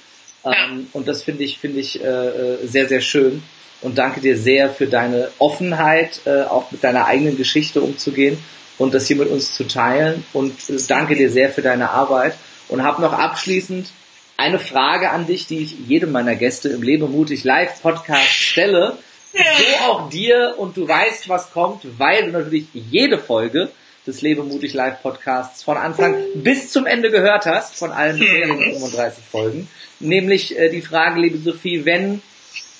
Ähm, 0.44 0.86
und 0.92 1.08
das 1.08 1.22
finde 1.22 1.44
ich, 1.44 1.58
finde 1.58 1.80
ich 1.80 2.02
äh, 2.02 2.06
äh, 2.06 2.66
sehr, 2.66 2.88
sehr 2.88 3.00
schön. 3.00 3.42
Und 3.80 3.98
danke 3.98 4.20
dir 4.20 4.36
sehr 4.36 4.70
für 4.70 4.86
deine 4.86 5.30
Offenheit, 5.38 6.20
äh, 6.24 6.42
auch 6.42 6.70
mit 6.72 6.82
deiner 6.82 7.06
eigenen 7.06 7.36
Geschichte 7.36 7.80
umzugehen 7.80 8.38
und 8.76 8.92
das 8.92 9.06
hier 9.06 9.16
mit 9.16 9.28
uns 9.28 9.54
zu 9.54 9.64
teilen. 9.64 10.24
Und 10.32 10.68
äh, 10.68 10.78
danke 10.86 11.16
dir 11.16 11.30
sehr 11.30 11.50
für 11.50 11.62
deine 11.62 11.90
Arbeit. 11.90 12.34
Und 12.68 12.82
habe 12.82 13.00
noch 13.00 13.14
abschließend 13.14 13.88
eine 14.36 14.58
Frage 14.58 15.10
an 15.10 15.26
dich, 15.26 15.46
die 15.46 15.58
ich 15.58 15.76
jedem 15.88 16.12
meiner 16.12 16.36
Gäste 16.36 16.68
im 16.68 16.82
Lebe 16.82 17.08
mutig 17.08 17.44
Live 17.44 17.82
Podcast 17.82 18.28
stelle. 18.28 18.98
So 19.38 19.90
auch 19.90 20.08
dir 20.10 20.54
und 20.58 20.76
du 20.76 20.88
weißt, 20.88 21.28
was 21.28 21.52
kommt, 21.52 21.82
weil 21.98 22.26
du 22.26 22.32
natürlich 22.32 22.66
jede 22.72 23.18
Folge 23.18 23.70
des 24.06 24.22
Lebe 24.22 24.42
mutig 24.42 24.74
Live 24.74 25.02
Podcasts 25.02 25.62
von 25.62 25.76
Anfang 25.76 26.16
bis 26.34 26.70
zum 26.72 26.86
Ende 26.86 27.10
gehört 27.10 27.46
hast, 27.46 27.76
von 27.76 27.92
allen 27.92 28.18
bisherigen 28.18 28.72
35 28.72 29.22
Folgen. 29.24 29.68
Nämlich 30.00 30.58
äh, 30.58 30.70
die 30.70 30.80
Frage, 30.80 31.20
liebe 31.20 31.38
Sophie, 31.38 31.84
wenn 31.84 32.22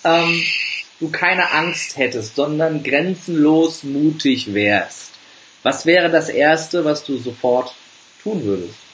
ähm, 0.04 0.42
du 1.00 1.10
keine 1.10 1.52
Angst 1.52 1.96
hättest, 1.96 2.36
sondern 2.36 2.82
grenzenlos 2.82 3.84
mutig 3.84 4.54
wärst, 4.54 5.12
was 5.62 5.86
wäre 5.86 6.10
das 6.10 6.28
Erste, 6.28 6.84
was 6.84 7.04
du 7.04 7.18
sofort 7.18 7.74
tun 8.22 8.44
würdest? 8.44 8.87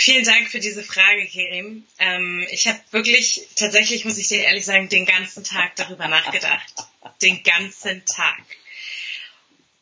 Vielen 0.00 0.24
Dank 0.24 0.48
für 0.48 0.60
diese 0.60 0.84
Frage, 0.84 1.26
Kerim. 1.26 1.84
Ähm, 1.98 2.46
ich 2.52 2.68
habe 2.68 2.78
wirklich, 2.92 3.48
tatsächlich 3.56 4.04
muss 4.04 4.16
ich 4.16 4.28
dir 4.28 4.44
ehrlich 4.44 4.64
sagen, 4.64 4.88
den 4.88 5.04
ganzen 5.04 5.42
Tag 5.42 5.74
darüber 5.74 6.06
nachgedacht. 6.06 6.72
Den 7.20 7.42
ganzen 7.42 8.04
Tag. 8.06 8.44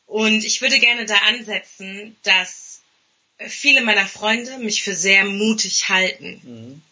Und 0.07 0.43
ich 0.43 0.63
würde 0.63 0.79
gerne 0.79 1.05
da 1.05 1.17
ansetzen, 1.29 2.17
dass 2.23 2.81
viele 3.47 3.83
meiner 3.83 4.07
Freunde 4.07 4.57
mich 4.57 4.83
für 4.83 4.95
sehr 4.95 5.27
mutig 5.27 5.91
halten. 5.91 6.41
Mhm. 6.45 6.83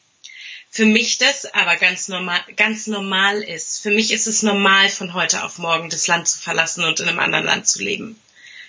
Für 0.70 0.84
mich 0.84 1.16
das 1.16 1.46
aber 1.46 1.76
ganz 1.76 2.08
normal, 2.08 2.44
ganz 2.56 2.88
normal 2.88 3.40
ist. 3.40 3.80
Für 3.82 3.90
mich 3.90 4.12
ist 4.12 4.26
es 4.26 4.42
normal, 4.42 4.90
von 4.90 5.14
heute 5.14 5.44
auf 5.44 5.56
morgen 5.56 5.88
das 5.88 6.06
Land 6.08 6.28
zu 6.28 6.38
verlassen 6.40 6.84
und 6.84 7.00
in 7.00 7.08
einem 7.08 7.20
anderen 7.20 7.46
Land 7.46 7.68
zu 7.68 7.82
leben. 7.82 8.20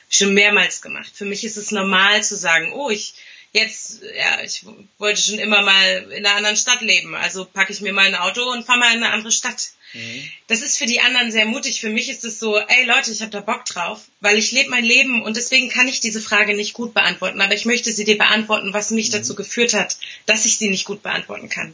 Schon 0.10 0.34
mehrmals 0.34 0.82
gemacht. 0.82 1.12
Für 1.14 1.26
mich 1.26 1.44
ist 1.44 1.58
es 1.58 1.72
normal 1.72 2.24
zu 2.24 2.38
sagen, 2.38 2.72
oh, 2.72 2.90
ich 2.90 3.16
jetzt, 3.56 4.02
ja, 4.18 4.44
ich 4.44 4.66
wollte 4.98 5.22
schon 5.22 5.40
immer 5.40 5.62
mal 5.62 6.12
in 6.12 6.26
einer 6.26 6.36
anderen 6.36 6.58
Stadt 6.58 6.82
leben. 6.82 7.16
Also 7.16 7.46
packe 7.46 7.72
ich 7.72 7.82
mir 7.82 7.94
mal 7.94 8.06
ein 8.06 8.16
Auto 8.16 8.44
und 8.52 8.66
fahre 8.66 8.80
mal 8.80 8.96
in 8.96 9.02
eine 9.02 9.14
andere 9.14 9.32
Stadt. 9.32 9.70
Mhm. 9.94 10.30
Das 10.48 10.62
ist 10.62 10.78
für 10.78 10.86
die 10.86 11.00
anderen 11.00 11.32
sehr 11.32 11.46
mutig. 11.46 11.80
Für 11.80 11.90
mich 11.90 12.10
ist 12.10 12.26
es 12.26 12.38
so, 12.38 12.58
ey 12.58 12.86
Leute, 12.86 13.12
ich 13.12 13.22
habe 13.22 13.32
da 13.32 13.40
Bock 13.40 13.64
drauf, 13.66 14.02
weil 14.20 14.38
ich 14.38 14.52
lebe 14.52 14.70
mein 14.70 14.84
Leben 14.84 15.24
und 15.24 15.38
deswegen 15.38 15.70
kann 15.70 15.88
ich 15.88 16.02
diese 16.02 16.22
Frage 16.22 16.54
nicht 16.54 16.74
gut 16.74 16.94
beantworten. 16.94 17.40
Aber 17.40 17.56
ich 17.56 17.66
möchte 17.66 17.92
sie 17.94 18.04
dir 18.04 18.18
beantworten, 18.18 18.74
was 18.74 18.92
mich 18.92 19.08
mhm. 19.08 19.14
dazu 19.14 19.36
geführt 19.36 19.74
hat, 19.74 19.98
dass 20.26 20.46
ich 20.46 20.58
sie 20.58 20.70
nicht 20.70 20.86
gut 20.86 21.02
beantworten 21.02 21.50
kann. 21.50 21.74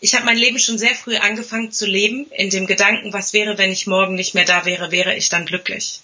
Ich 0.00 0.14
habe 0.14 0.24
mein 0.24 0.38
Leben 0.38 0.58
schon 0.58 0.78
sehr 0.78 0.94
früh 0.96 1.16
angefangen 1.16 1.70
zu 1.70 1.86
leben, 1.86 2.26
in 2.36 2.50
dem 2.50 2.66
Gedanken, 2.66 3.12
was 3.12 3.34
wäre, 3.34 3.56
wenn 3.58 3.70
ich 3.70 3.86
morgen 3.86 4.16
nicht 4.16 4.34
mehr 4.34 4.44
da 4.44 4.64
wäre, 4.64 4.90
wäre 4.90 5.14
ich 5.14 5.28
dann 5.28 5.46
glücklich. 5.46 6.00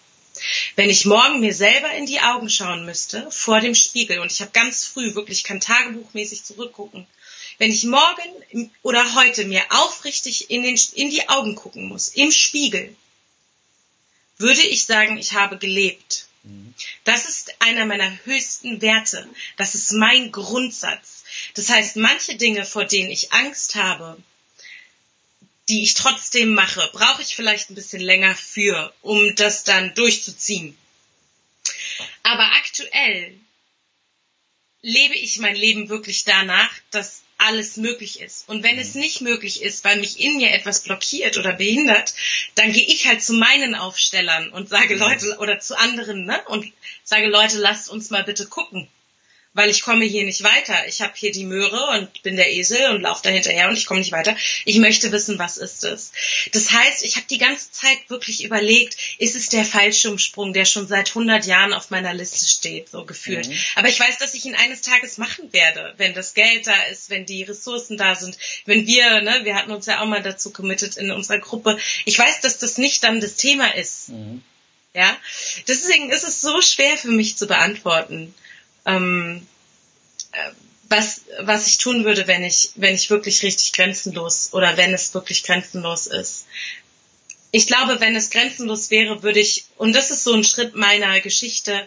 Wenn 0.76 0.90
ich 0.90 1.04
morgen 1.04 1.40
mir 1.40 1.54
selber 1.54 1.92
in 1.92 2.06
die 2.06 2.20
Augen 2.20 2.48
schauen 2.50 2.84
müsste, 2.84 3.30
vor 3.30 3.60
dem 3.60 3.74
Spiegel, 3.74 4.18
und 4.18 4.32
ich 4.32 4.40
habe 4.40 4.50
ganz 4.52 4.84
früh, 4.84 5.14
wirklich 5.14 5.44
kann 5.44 5.60
tagebuchmäßig 5.60 6.44
zurückgucken, 6.44 7.06
wenn 7.58 7.72
ich 7.72 7.84
morgen 7.84 8.70
oder 8.82 9.14
heute 9.14 9.44
mir 9.44 9.64
aufrichtig 9.70 10.50
in, 10.50 10.62
den, 10.62 10.78
in 10.94 11.10
die 11.10 11.28
Augen 11.28 11.56
gucken 11.56 11.88
muss, 11.88 12.08
im 12.08 12.30
Spiegel, 12.30 12.94
würde 14.38 14.62
ich 14.62 14.86
sagen, 14.86 15.18
ich 15.18 15.32
habe 15.32 15.58
gelebt. 15.58 16.26
Das 17.04 17.28
ist 17.28 17.52
einer 17.58 17.84
meiner 17.84 18.24
höchsten 18.24 18.80
Werte. 18.80 19.28
Das 19.56 19.74
ist 19.74 19.92
mein 19.92 20.32
Grundsatz. 20.32 21.24
Das 21.54 21.68
heißt, 21.68 21.96
manche 21.96 22.36
Dinge, 22.36 22.64
vor 22.64 22.84
denen 22.84 23.10
ich 23.10 23.32
Angst 23.32 23.74
habe, 23.74 24.16
die 25.68 25.82
ich 25.82 25.94
trotzdem 25.94 26.54
mache, 26.54 26.88
brauche 26.92 27.22
ich 27.22 27.36
vielleicht 27.36 27.70
ein 27.70 27.74
bisschen 27.74 28.00
länger 28.00 28.34
für, 28.34 28.92
um 29.02 29.34
das 29.36 29.64
dann 29.64 29.94
durchzuziehen. 29.94 30.76
Aber 32.22 32.44
aktuell 32.56 33.34
lebe 34.80 35.14
ich 35.14 35.38
mein 35.38 35.56
Leben 35.56 35.88
wirklich 35.88 36.24
danach, 36.24 36.70
dass 36.90 37.22
alles 37.36 37.76
möglich 37.76 38.20
ist. 38.20 38.48
Und 38.48 38.62
wenn 38.62 38.78
es 38.78 38.94
nicht 38.94 39.20
möglich 39.20 39.62
ist, 39.62 39.84
weil 39.84 40.00
mich 40.00 40.18
in 40.18 40.38
mir 40.38 40.50
etwas 40.50 40.82
blockiert 40.82 41.36
oder 41.36 41.52
behindert, 41.52 42.14
dann 42.56 42.72
gehe 42.72 42.86
ich 42.86 43.06
halt 43.06 43.22
zu 43.22 43.34
meinen 43.34 43.74
Aufstellern 43.74 44.50
und 44.50 44.68
sage 44.68 44.94
mhm. 44.94 45.00
Leute 45.00 45.38
oder 45.38 45.60
zu 45.60 45.78
anderen, 45.78 46.24
ne? 46.24 46.42
Und 46.46 46.72
sage 47.04 47.28
Leute, 47.28 47.58
lasst 47.58 47.88
uns 47.88 48.10
mal 48.10 48.24
bitte 48.24 48.46
gucken 48.46 48.88
weil 49.58 49.70
ich 49.70 49.82
komme 49.82 50.04
hier 50.04 50.24
nicht 50.24 50.44
weiter. 50.44 50.86
Ich 50.86 51.02
habe 51.02 51.14
hier 51.16 51.32
die 51.32 51.44
Möhre 51.44 51.98
und 51.98 52.22
bin 52.22 52.36
der 52.36 52.52
Esel 52.52 52.90
und 52.90 53.02
laufe 53.02 53.24
da 53.24 53.30
hinterher 53.30 53.68
und 53.68 53.76
ich 53.76 53.86
komme 53.86 53.98
nicht 53.98 54.12
weiter. 54.12 54.36
Ich 54.64 54.78
möchte 54.78 55.10
wissen, 55.10 55.36
was 55.40 55.56
ist 55.56 55.82
es. 55.82 56.12
Das 56.52 56.70
heißt, 56.70 57.04
ich 57.04 57.16
habe 57.16 57.26
die 57.28 57.38
ganze 57.38 57.72
Zeit 57.72 57.98
wirklich 58.06 58.44
überlegt, 58.44 58.96
ist 59.18 59.34
es 59.34 59.48
der 59.48 59.64
Fallschirmsprung, 59.64 60.52
der 60.52 60.64
schon 60.64 60.86
seit 60.86 61.08
100 61.08 61.44
Jahren 61.44 61.72
auf 61.72 61.90
meiner 61.90 62.14
Liste 62.14 62.48
steht, 62.48 62.88
so 62.88 63.04
gefühlt. 63.04 63.48
Mhm. 63.48 63.58
Aber 63.74 63.88
ich 63.88 63.98
weiß, 63.98 64.18
dass 64.18 64.34
ich 64.34 64.44
ihn 64.44 64.54
eines 64.54 64.80
Tages 64.80 65.18
machen 65.18 65.52
werde, 65.52 65.92
wenn 65.96 66.14
das 66.14 66.34
Geld 66.34 66.68
da 66.68 66.80
ist, 66.92 67.10
wenn 67.10 67.26
die 67.26 67.42
Ressourcen 67.42 67.96
da 67.96 68.14
sind, 68.14 68.38
wenn 68.64 68.86
wir, 68.86 69.22
ne, 69.22 69.40
wir 69.42 69.56
hatten 69.56 69.72
uns 69.72 69.86
ja 69.86 70.00
auch 70.00 70.06
mal 70.06 70.22
dazu 70.22 70.52
committed 70.52 70.96
in 70.96 71.10
unserer 71.10 71.40
Gruppe. 71.40 71.78
Ich 72.04 72.16
weiß, 72.16 72.42
dass 72.42 72.58
das 72.58 72.78
nicht 72.78 73.02
dann 73.02 73.20
das 73.20 73.34
Thema 73.34 73.74
ist. 73.74 74.10
Mhm. 74.10 74.40
Ja, 74.94 75.16
deswegen 75.66 76.10
ist 76.10 76.22
es 76.22 76.40
so 76.40 76.62
schwer 76.62 76.96
für 76.96 77.10
mich 77.10 77.36
zu 77.36 77.48
beantworten 77.48 78.32
ähm, 78.86 79.46
äh, 80.32 80.50
was, 80.88 81.22
was 81.40 81.66
ich 81.66 81.78
tun 81.78 82.04
würde, 82.04 82.26
wenn 82.26 82.42
ich, 82.42 82.70
wenn 82.76 82.94
ich 82.94 83.10
wirklich 83.10 83.42
richtig 83.42 83.72
grenzenlos 83.72 84.50
oder 84.52 84.76
wenn 84.76 84.94
es 84.94 85.12
wirklich 85.14 85.42
grenzenlos 85.42 86.06
ist. 86.06 86.46
Ich 87.50 87.66
glaube, 87.66 88.00
wenn 88.00 88.16
es 88.16 88.30
grenzenlos 88.30 88.90
wäre, 88.90 89.22
würde 89.22 89.40
ich, 89.40 89.64
und 89.76 89.94
das 89.94 90.10
ist 90.10 90.24
so 90.24 90.34
ein 90.34 90.44
Schritt 90.44 90.74
meiner 90.74 91.20
Geschichte, 91.20 91.86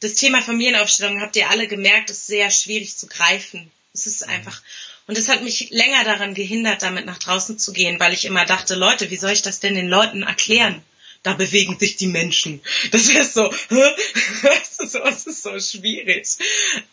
das 0.00 0.14
Thema 0.14 0.42
Familienaufstellung 0.42 1.20
habt 1.20 1.36
ihr 1.36 1.48
alle 1.48 1.68
gemerkt, 1.68 2.10
ist 2.10 2.26
sehr 2.26 2.50
schwierig 2.50 2.96
zu 2.96 3.06
greifen. 3.06 3.70
Es 3.94 4.06
ist 4.06 4.26
einfach, 4.26 4.60
und 5.06 5.16
es 5.18 5.28
hat 5.28 5.42
mich 5.42 5.70
länger 5.70 6.04
daran 6.04 6.34
gehindert, 6.34 6.82
damit 6.82 7.06
nach 7.06 7.18
draußen 7.18 7.58
zu 7.58 7.72
gehen, 7.72 8.00
weil 8.00 8.12
ich 8.12 8.24
immer 8.24 8.44
dachte, 8.44 8.74
Leute, 8.74 9.10
wie 9.10 9.16
soll 9.16 9.32
ich 9.32 9.42
das 9.42 9.60
denn 9.60 9.74
den 9.74 9.88
Leuten 9.88 10.22
erklären? 10.22 10.82
Da 11.22 11.34
bewegen 11.34 11.78
sich 11.78 11.96
die 11.96 12.08
Menschen. 12.08 12.60
Das 12.90 13.08
ist 13.08 13.34
so, 13.34 13.48
das 13.70 14.78
ist 14.78 14.92
so, 14.92 14.98
das 14.98 15.26
ist 15.26 15.42
so 15.42 15.58
schwierig. 15.60 16.26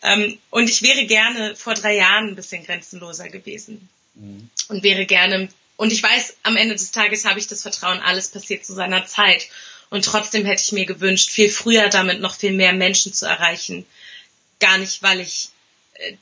Ähm, 0.02 0.38
und 0.50 0.70
ich 0.70 0.82
wäre 0.82 1.06
gerne 1.06 1.56
vor 1.56 1.74
drei 1.74 1.96
Jahren 1.96 2.28
ein 2.28 2.36
bisschen 2.36 2.64
grenzenloser 2.64 3.28
gewesen. 3.28 3.88
Mhm. 4.14 4.48
Und 4.68 4.82
wäre 4.82 5.06
gerne, 5.06 5.48
und 5.76 5.92
ich 5.92 6.02
weiß, 6.02 6.36
am 6.44 6.56
Ende 6.56 6.74
des 6.76 6.92
Tages 6.92 7.24
habe 7.24 7.38
ich 7.38 7.48
das 7.48 7.62
Vertrauen, 7.62 8.00
alles 8.00 8.28
passiert 8.28 8.64
zu 8.64 8.74
seiner 8.74 9.06
Zeit. 9.06 9.48
Und 9.88 10.04
trotzdem 10.04 10.44
hätte 10.44 10.62
ich 10.62 10.72
mir 10.72 10.86
gewünscht, 10.86 11.30
viel 11.30 11.50
früher 11.50 11.88
damit 11.88 12.20
noch 12.20 12.36
viel 12.36 12.52
mehr 12.52 12.72
Menschen 12.72 13.12
zu 13.12 13.26
erreichen. 13.26 13.84
Gar 14.60 14.78
nicht, 14.78 15.02
weil 15.02 15.20
ich 15.20 15.48
äh, 15.94 16.12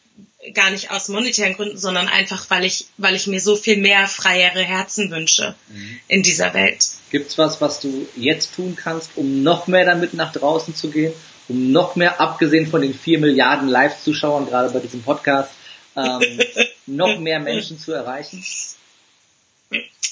gar 0.54 0.70
nicht 0.70 0.90
aus 0.90 1.08
monetären 1.08 1.54
Gründen, 1.54 1.78
sondern 1.78 2.08
einfach, 2.08 2.48
weil 2.48 2.64
ich, 2.64 2.86
weil 2.96 3.14
ich 3.14 3.26
mir 3.26 3.40
so 3.40 3.56
viel 3.56 3.76
mehr 3.76 4.06
freiere 4.06 4.62
Herzen 4.62 5.10
wünsche 5.10 5.54
mhm. 5.68 5.98
in 6.06 6.22
dieser 6.22 6.54
Welt. 6.54 6.86
Gibt's 7.10 7.36
was, 7.38 7.60
was 7.60 7.80
du 7.80 8.06
jetzt 8.14 8.54
tun 8.54 8.76
kannst, 8.76 9.10
um 9.16 9.42
noch 9.42 9.66
mehr 9.66 9.84
damit 9.84 10.14
nach 10.14 10.32
draußen 10.32 10.74
zu 10.74 10.90
gehen, 10.90 11.12
um 11.48 11.72
noch 11.72 11.96
mehr, 11.96 12.20
abgesehen 12.20 12.68
von 12.68 12.82
den 12.82 12.94
vier 12.94 13.18
Milliarden 13.18 13.68
Live-Zuschauern 13.68 14.46
gerade 14.46 14.70
bei 14.70 14.80
diesem 14.80 15.02
Podcast, 15.02 15.52
ähm, 15.96 16.20
noch 16.86 17.18
mehr 17.18 17.40
Menschen 17.40 17.78
zu 17.78 17.92
erreichen? 17.92 18.44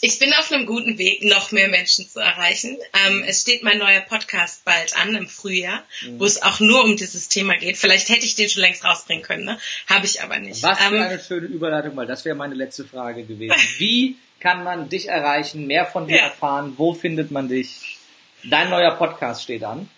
Ich 0.03 0.19
bin 0.19 0.33
auf 0.35 0.53
einem 0.53 0.67
guten 0.67 0.99
Weg, 0.99 1.25
noch 1.25 1.53
mehr 1.53 1.69
Menschen 1.69 2.09
zu 2.09 2.21
erreichen. 2.21 2.77
Ähm, 3.07 3.25
es 3.27 3.41
steht 3.41 3.63
mein 3.63 3.79
neuer 3.79 4.01
Podcast 4.01 4.65
bald 4.65 4.97
an 4.97 5.15
im 5.15 5.27
Frühjahr, 5.27 5.83
mhm. 6.03 6.21
wo 6.21 6.25
es 6.27 6.43
auch 6.43 6.61
nur 6.61 6.85
um 6.85 6.97
dieses 6.97 7.29
Thema 7.29 7.57
geht. 7.57 7.79
Vielleicht 7.79 8.11
hätte 8.11 8.27
ich 8.27 8.35
den 8.35 8.49
schon 8.49 8.63
längst 8.63 8.85
rausbringen 8.85 9.25
können, 9.25 9.45
ne? 9.45 9.59
Habe 9.89 10.05
ich 10.05 10.23
aber 10.23 10.39
nicht. 10.39 10.63
Was 10.63 10.79
für 10.79 10.95
ähm, 10.95 11.03
eine 11.03 11.19
schöne 11.19 11.47
Überleitung, 11.47 11.97
weil 11.97 12.07
das 12.07 12.25
wäre 12.25 12.37
meine 12.37 12.55
letzte 12.55 12.85
Frage 12.85 13.25
gewesen. 13.25 13.57
Wie 13.79 14.17
kann 14.39 14.65
man 14.65 14.89
dich 14.91 15.09
erreichen, 15.09 15.67
mehr 15.67 15.87
von 15.87 16.07
dir 16.07 16.19
ja. 16.19 16.25
erfahren? 16.25 16.75
Wo 16.77 16.93
findet 16.93 17.31
man 17.31 17.49
dich? 17.49 17.99
Dein 18.45 18.69
neuer 18.69 18.93
Podcast 18.93 19.43
steht 19.43 19.65
an. 19.65 19.89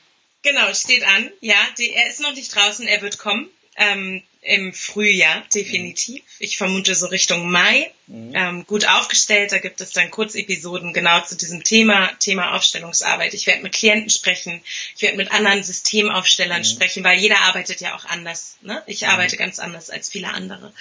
Genau, 0.42 0.72
steht 0.72 1.04
an. 1.06 1.30
Ja, 1.40 1.56
die, 1.76 1.92
er 1.92 2.08
ist 2.08 2.20
noch 2.20 2.34
nicht 2.34 2.54
draußen, 2.54 2.86
er 2.86 3.02
wird 3.02 3.18
kommen. 3.18 3.48
Ähm, 3.76 4.22
im 4.40 4.72
Frühjahr, 4.72 5.44
definitiv. 5.52 6.22
Ich 6.38 6.56
vermute 6.56 6.94
so 6.94 7.06
Richtung 7.06 7.50
Mai. 7.50 7.90
Mhm. 8.06 8.32
Ähm, 8.34 8.64
gut 8.66 8.86
aufgestellt, 8.86 9.50
da 9.52 9.58
gibt 9.58 9.82
es 9.82 9.92
dann 9.92 10.10
Kurzepisoden 10.10 10.94
genau 10.94 11.20
zu 11.20 11.36
diesem 11.36 11.62
Thema, 11.62 12.10
Thema 12.18 12.54
Aufstellungsarbeit. 12.54 13.34
Ich 13.34 13.46
werde 13.46 13.62
mit 13.62 13.72
Klienten 13.72 14.08
sprechen, 14.08 14.62
ich 14.96 15.02
werde 15.02 15.18
mit 15.18 15.30
anderen 15.32 15.62
Systemaufstellern 15.62 16.60
mhm. 16.60 16.64
sprechen, 16.64 17.04
weil 17.04 17.18
jeder 17.18 17.40
arbeitet 17.40 17.82
ja 17.82 17.94
auch 17.94 18.06
anders. 18.06 18.56
Ne? 18.62 18.82
Ich 18.86 19.02
mhm. 19.02 19.08
arbeite 19.08 19.36
ganz 19.36 19.58
anders 19.58 19.90
als 19.90 20.08
viele 20.08 20.28
andere. 20.28 20.72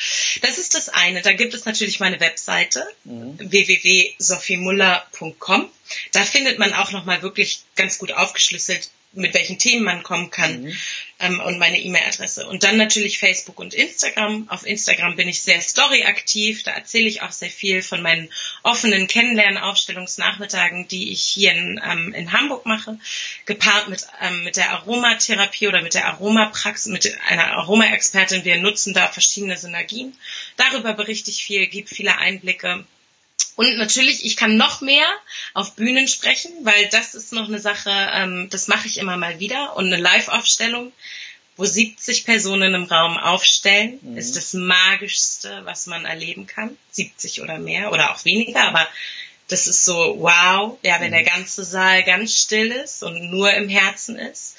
Das 0.41 0.57
ist 0.57 0.75
das 0.75 0.87
eine. 0.87 1.21
Da 1.21 1.33
gibt 1.33 1.53
es 1.53 1.65
natürlich 1.65 1.99
meine 1.99 2.21
Webseite 2.21 2.87
mhm. 3.03 3.37
www.sophiemuller.com. 3.39 5.69
Da 6.11 6.23
findet 6.23 6.59
man 6.59 6.73
auch 6.73 6.91
nochmal 6.91 7.23
wirklich 7.23 7.63
ganz 7.75 7.97
gut 7.97 8.13
aufgeschlüsselt, 8.13 8.89
mit 9.17 9.33
welchen 9.33 9.57
Themen 9.57 9.83
man 9.83 10.03
kommen 10.03 10.29
kann 10.29 10.63
mhm. 10.63 10.77
ähm, 11.19 11.39
und 11.39 11.59
meine 11.59 11.79
E-Mail-Adresse. 11.79 12.47
Und 12.47 12.63
dann 12.63 12.77
natürlich 12.77 13.19
Facebook 13.19 13.59
und 13.59 13.73
Instagram. 13.73 14.47
Auf 14.49 14.65
Instagram 14.65 15.15
bin 15.15 15.27
ich 15.27 15.41
sehr 15.41 15.61
story-aktiv. 15.61 16.63
Da 16.63 16.71
erzähle 16.71 17.07
ich 17.07 17.21
auch 17.21 17.31
sehr 17.31 17.49
viel 17.49 17.81
von 17.81 18.01
meinen 18.01 18.29
offenen 18.63 19.07
Kennenlernen-Aufstellungsnachmittagen, 19.07 20.87
die 20.87 21.11
ich 21.11 21.21
hier 21.23 21.53
in, 21.53 21.81
ähm, 21.83 22.13
in 22.13 22.31
Hamburg 22.31 22.65
mache, 22.65 22.99
gepaart 23.45 23.89
mit, 23.89 24.05
ähm, 24.21 24.43
mit 24.43 24.55
der 24.55 24.71
Aromatherapie 24.71 25.67
oder 25.67 25.81
mit 25.81 25.93
der 25.93 26.05
Aromapraxis, 26.05 26.91
mit 26.91 27.17
einer 27.27 27.51
Aromaexpertin. 27.53 28.45
Wir 28.45 28.57
nutzen 28.57 28.93
da 28.93 29.07
verschiedene 29.07 29.57
Synergien. 29.57 30.15
Darüber 30.55 30.93
berichte 30.93 31.31
ich 31.31 31.43
viel, 31.43 31.67
gebe 31.67 31.87
viele 31.87 32.17
Einblicke 32.17 32.85
und 33.57 33.75
natürlich, 33.77 34.23
ich 34.23 34.37
kann 34.37 34.55
noch 34.55 34.81
mehr 34.81 35.07
auf 35.55 35.75
Bühnen 35.75 36.07
sprechen, 36.07 36.51
weil 36.61 36.89
das 36.89 37.15
ist 37.15 37.33
noch 37.33 37.47
eine 37.47 37.59
Sache, 37.59 37.89
ähm, 38.13 38.49
das 38.51 38.67
mache 38.67 38.87
ich 38.87 38.99
immer 38.99 39.17
mal 39.17 39.39
wieder. 39.39 39.75
Und 39.75 39.87
eine 39.87 39.97
Live-Aufstellung, 39.97 40.93
wo 41.55 41.65
70 41.65 42.25
Personen 42.25 42.75
im 42.75 42.83
Raum 42.83 43.17
aufstellen, 43.17 43.97
mhm. 44.03 44.15
ist 44.15 44.35
das 44.37 44.53
Magischste, 44.53 45.61
was 45.65 45.87
man 45.87 46.05
erleben 46.05 46.45
kann. 46.45 46.77
70 46.91 47.41
oder 47.41 47.57
mehr 47.57 47.91
oder 47.91 48.11
auch 48.11 48.23
weniger, 48.25 48.61
aber 48.63 48.87
das 49.47 49.65
ist 49.65 49.85
so 49.85 50.17
wow, 50.19 50.77
ja, 50.83 50.99
wenn 50.99 51.09
mhm. 51.09 51.15
der 51.15 51.23
ganze 51.23 51.63
Saal 51.63 52.03
ganz 52.03 52.39
still 52.39 52.71
ist 52.71 53.01
und 53.01 53.31
nur 53.31 53.51
im 53.53 53.69
Herzen 53.69 54.19
ist. 54.19 54.55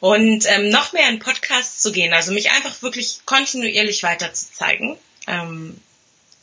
Und 0.00 0.46
ähm, 0.48 0.70
noch 0.70 0.92
mehr 0.92 1.08
in 1.10 1.20
Podcasts 1.20 1.80
zu 1.80 1.92
gehen, 1.92 2.12
also 2.12 2.32
mich 2.32 2.50
einfach 2.50 2.82
wirklich 2.82 3.20
kontinuierlich 3.24 4.02
weiter 4.02 4.32
zu 4.32 4.52
zeigen. 4.52 4.98
Ähm, 5.28 5.80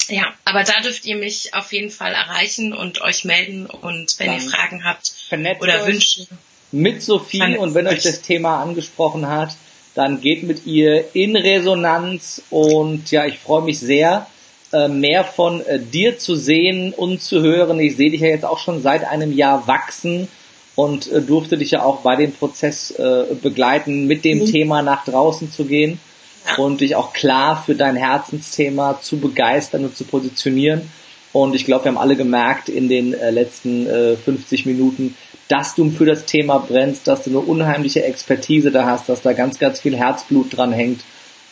ja, 0.10 0.34
aber 0.45 0.64
da 0.64 0.82
dürft 0.82 1.05
ihr 1.05 1.16
mich 1.16 1.53
auf 1.53 1.72
jeden 1.74 1.89
Fall 1.89 2.14
erreichen 2.14 2.74
und 2.74 3.01
euch 3.01 3.26
melden 3.26 3.66
und 3.66 4.20
wenn 4.20 4.28
Dann 4.28 4.36
ihr 4.36 4.49
Fragen 4.49 4.84
habt 4.84 5.14
oder 5.32 5.88
Wünsche. 5.88 6.28
Mit 6.72 7.01
Sophie 7.01 7.58
und 7.58 7.74
wenn 7.76 7.88
euch 7.88 8.03
das 8.03 8.22
Thema 8.22 8.62
angesprochen 8.62 9.28
hat, 9.28 9.55
dann 9.95 10.22
geht 10.22 10.43
mit 10.43 10.66
ihr 10.66 11.16
in 11.16 11.36
Resonanz 11.36 12.41
und 12.49 13.10
ja, 13.10 13.26
ich 13.26 13.39
freue 13.39 13.64
mich 13.64 13.80
sehr, 13.80 14.28
äh, 14.74 14.88
mehr 14.89 15.24
von 15.24 15.66
äh, 15.66 15.80
dir 15.80 16.20
zu 16.20 16.36
sehen 16.36 16.93
und 16.93 17.22
zu 17.22 17.41
hören. 17.41 17.80
Ich 17.80 17.95
sehe 17.95 18.12
dich 18.12 18.22
ja 18.22 18.28
jetzt 18.28 18.45
auch 18.45 18.60
schon 18.60 18.82
seit 18.82 19.05
einem 19.05 19.36
Jahr 19.36 19.66
wachsen 19.68 20.28
und 20.76 21.12
äh, 21.12 21.22
durfte 21.22 21.58
dich 21.58 21.72
ja 21.72 21.84
auch 21.84 22.01
bei 22.01 22.16
dem 22.16 22.34
Prozess 22.34 22.93
begleiten, 23.41 24.08
mit 24.08 24.26
dem 24.26 24.39
mhm. 24.39 24.45
Thema 24.45 24.82
nach 24.82 25.05
draußen 25.05 25.51
zu 25.51 25.66
gehen 25.66 25.99
und 26.58 26.82
dich 26.82 26.95
auch 26.95 27.14
klar 27.14 27.64
für 27.66 27.76
dein 27.76 27.95
Herzensthema 27.95 29.00
zu 29.02 29.20
begeistern 29.20 29.86
und 29.86 29.98
zu 29.98 30.06
positionieren. 30.06 30.89
Und 31.34 31.56
ich 31.56 31.66
glaube, 31.66 31.86
wir 31.86 31.91
haben 31.91 31.98
alle 31.98 32.16
gemerkt 32.16 32.70
in 32.70 32.89
den 32.89 33.14
äh, 33.14 33.30
letzten 33.30 33.88
äh, 33.88 34.16
50 34.16 34.66
Minuten, 34.66 35.16
dass 35.48 35.76
du 35.76 35.89
für 35.91 36.06
das 36.06 36.26
Thema 36.26 36.58
brennst, 36.60 37.08
dass 37.08 37.24
du 37.24 37.30
eine 37.30 37.39
unheimliche 37.39 38.04
Expertise 38.04 38.72
da 38.72 38.86
hast, 38.86 39.08
dass 39.10 39.22
da 39.22 39.34
ganz, 39.34 39.60
ganz 39.60 39.80
viel 39.80 39.95
Herzblut 39.95 40.58
dran 40.58 40.72
hängt. 40.72 41.02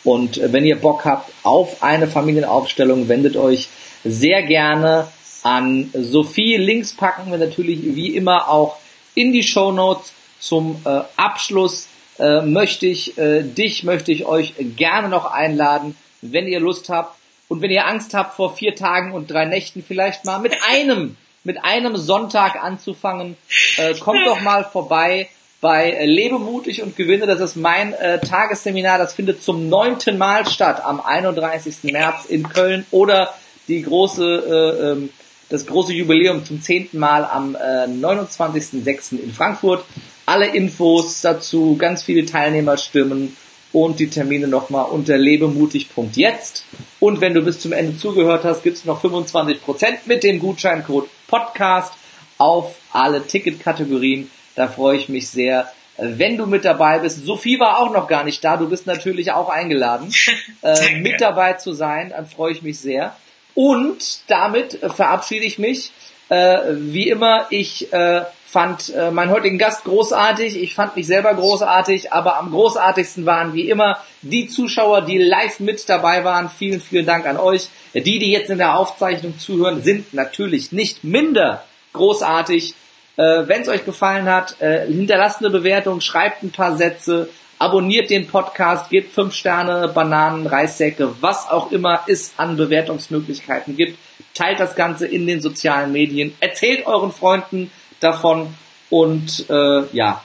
Und 0.02 0.38
äh, 0.38 0.52
wenn 0.52 0.64
ihr 0.64 0.76
Bock 0.76 1.04
habt 1.04 1.32
auf 1.42 1.82
eine 1.82 2.06
Familienaufstellung, 2.06 3.08
wendet 3.08 3.36
euch 3.36 3.68
sehr 4.04 4.42
gerne 4.42 5.08
an 5.42 5.90
Sophie. 5.92 6.56
Links 6.56 6.92
packen 6.92 7.30
wir 7.30 7.38
natürlich 7.38 7.80
wie 7.82 8.16
immer 8.16 8.48
auch 8.48 8.76
in 9.14 9.32
die 9.32 9.42
Show 9.42 9.72
Notes 9.72 10.12
zum 10.40 10.80
äh, 10.84 11.00
Abschluss 11.16 11.88
äh, 12.18 12.40
möchte 12.42 12.86
ich 12.86 13.18
äh, 13.18 13.42
dich, 13.42 13.84
möchte 13.84 14.12
ich 14.12 14.26
euch 14.26 14.54
gerne 14.76 15.08
noch 15.08 15.30
einladen, 15.30 15.96
wenn 16.22 16.46
ihr 16.46 16.60
Lust 16.60 16.88
habt 16.88 17.16
und 17.48 17.62
wenn 17.62 17.70
ihr 17.70 17.86
Angst 17.86 18.14
habt 18.14 18.34
vor 18.34 18.56
vier 18.56 18.74
Tagen 18.74 19.12
und 19.12 19.30
drei 19.30 19.44
Nächten 19.44 19.82
vielleicht 19.86 20.24
mal 20.24 20.38
mit 20.38 20.54
einem, 20.68 21.16
mit 21.44 21.64
einem 21.64 21.96
Sonntag 21.96 22.62
anzufangen, 22.62 23.36
äh, 23.76 23.94
kommt 23.94 24.26
doch 24.26 24.40
mal 24.40 24.64
vorbei 24.64 25.28
bei 25.60 25.90
äh, 25.92 26.06
Lebe 26.06 26.38
mutig 26.38 26.82
und 26.82 26.96
gewinne. 26.96 27.26
Das 27.26 27.40
ist 27.40 27.56
mein 27.56 27.92
äh, 27.94 28.18
Tagesseminar. 28.20 28.98
Das 28.98 29.14
findet 29.14 29.42
zum 29.42 29.68
neunten 29.68 30.18
Mal 30.18 30.46
statt 30.46 30.84
am 30.84 31.00
31. 31.00 31.92
März 31.92 32.26
in 32.26 32.48
Köln 32.48 32.86
oder 32.90 33.34
die 33.68 33.82
große, 33.82 34.24
äh, 34.24 34.90
ähm, 34.90 35.10
das 35.48 35.66
große 35.66 35.92
Jubiläum 35.92 36.44
zum 36.44 36.60
zehnten 36.60 36.98
Mal 36.98 37.24
am 37.24 37.54
äh, 37.54 37.86
29.06. 37.86 39.20
in 39.22 39.32
Frankfurt. 39.32 39.84
Alle 40.26 40.46
Infos 40.46 41.20
dazu, 41.20 41.76
ganz 41.76 42.02
viele 42.02 42.26
Teilnehmerstimmen 42.26 43.36
und 43.72 44.00
die 44.00 44.10
Termine 44.10 44.48
nochmal 44.48 44.86
unter 44.86 45.16
lebemutig.jetzt. 45.16 46.64
Und 46.98 47.20
wenn 47.20 47.34
du 47.34 47.42
bis 47.42 47.60
zum 47.60 47.72
Ende 47.72 47.96
zugehört 47.96 48.44
hast, 48.44 48.62
gibt's 48.62 48.84
noch 48.84 49.02
25% 49.02 49.58
mit 50.06 50.24
dem 50.24 50.38
Gutscheincode 50.38 51.08
Podcast 51.28 51.92
auf 52.38 52.76
alle 52.92 53.26
Ticketkategorien. 53.26 54.30
Da 54.54 54.68
freue 54.68 54.96
ich 54.96 55.08
mich 55.08 55.28
sehr, 55.28 55.70
wenn 55.98 56.36
du 56.36 56.46
mit 56.46 56.64
dabei 56.64 56.98
bist. 56.98 57.24
Sophie 57.24 57.60
war 57.60 57.78
auch 57.78 57.92
noch 57.92 58.08
gar 58.08 58.24
nicht 58.24 58.42
da. 58.44 58.56
Du 58.56 58.68
bist 58.68 58.86
natürlich 58.86 59.32
auch 59.32 59.48
eingeladen, 59.48 60.12
äh, 60.62 60.96
mit 60.96 61.20
dabei 61.20 61.54
zu 61.54 61.72
sein. 61.72 62.10
Dann 62.10 62.26
freue 62.26 62.52
ich 62.52 62.62
mich 62.62 62.78
sehr. 62.78 63.16
Und 63.54 64.20
damit 64.28 64.78
verabschiede 64.94 65.44
ich 65.44 65.58
mich. 65.58 65.92
Äh, 66.28 66.58
wie 66.72 67.08
immer, 67.08 67.46
ich 67.50 67.92
äh, 67.92 68.22
fand 68.46 68.94
äh, 68.94 69.10
meinen 69.10 69.32
heutigen 69.32 69.58
Gast 69.58 69.84
großartig, 69.84 70.62
ich 70.62 70.74
fand 70.74 70.94
mich 70.94 71.06
selber 71.06 71.34
großartig, 71.34 72.12
aber 72.12 72.38
am 72.38 72.52
großartigsten 72.52 73.26
waren 73.26 73.54
wie 73.54 73.68
immer 73.68 73.98
die 74.22 74.46
Zuschauer, 74.46 75.02
die 75.02 75.18
live 75.18 75.58
mit 75.58 75.88
dabei 75.88 76.24
waren. 76.24 76.48
Vielen, 76.48 76.80
vielen 76.80 77.06
Dank 77.06 77.26
an 77.26 77.38
euch. 77.38 77.68
Die, 77.92 78.18
die 78.20 78.30
jetzt 78.30 78.48
in 78.48 78.58
der 78.58 78.78
Aufzeichnung 78.78 79.38
zuhören, 79.38 79.82
sind 79.82 80.14
natürlich 80.14 80.70
nicht 80.70 81.02
minder 81.02 81.64
großartig. 81.92 82.74
Äh, 83.16 83.48
Wenn 83.48 83.62
es 83.62 83.68
euch 83.68 83.84
gefallen 83.84 84.26
hat, 84.26 84.60
äh, 84.60 84.86
hinterlasst 84.86 85.40
eine 85.40 85.50
Bewertung, 85.50 86.00
schreibt 86.00 86.44
ein 86.44 86.52
paar 86.52 86.76
Sätze, 86.76 87.28
abonniert 87.58 88.10
den 88.10 88.28
Podcast, 88.28 88.90
gebt 88.90 89.12
fünf 89.12 89.34
Sterne, 89.34 89.88
Bananen, 89.88 90.46
Reissäcke, 90.46 91.14
was 91.20 91.48
auch 91.48 91.72
immer 91.72 92.04
es 92.06 92.34
an 92.36 92.56
Bewertungsmöglichkeiten 92.56 93.76
gibt. 93.76 93.98
Teilt 94.34 94.60
das 94.60 94.76
Ganze 94.76 95.06
in 95.06 95.26
den 95.26 95.40
sozialen 95.40 95.92
Medien, 95.92 96.34
erzählt 96.40 96.86
euren 96.86 97.10
Freunden, 97.10 97.72
davon 98.00 98.54
und 98.90 99.46
äh, 99.48 99.86
ja, 99.92 100.24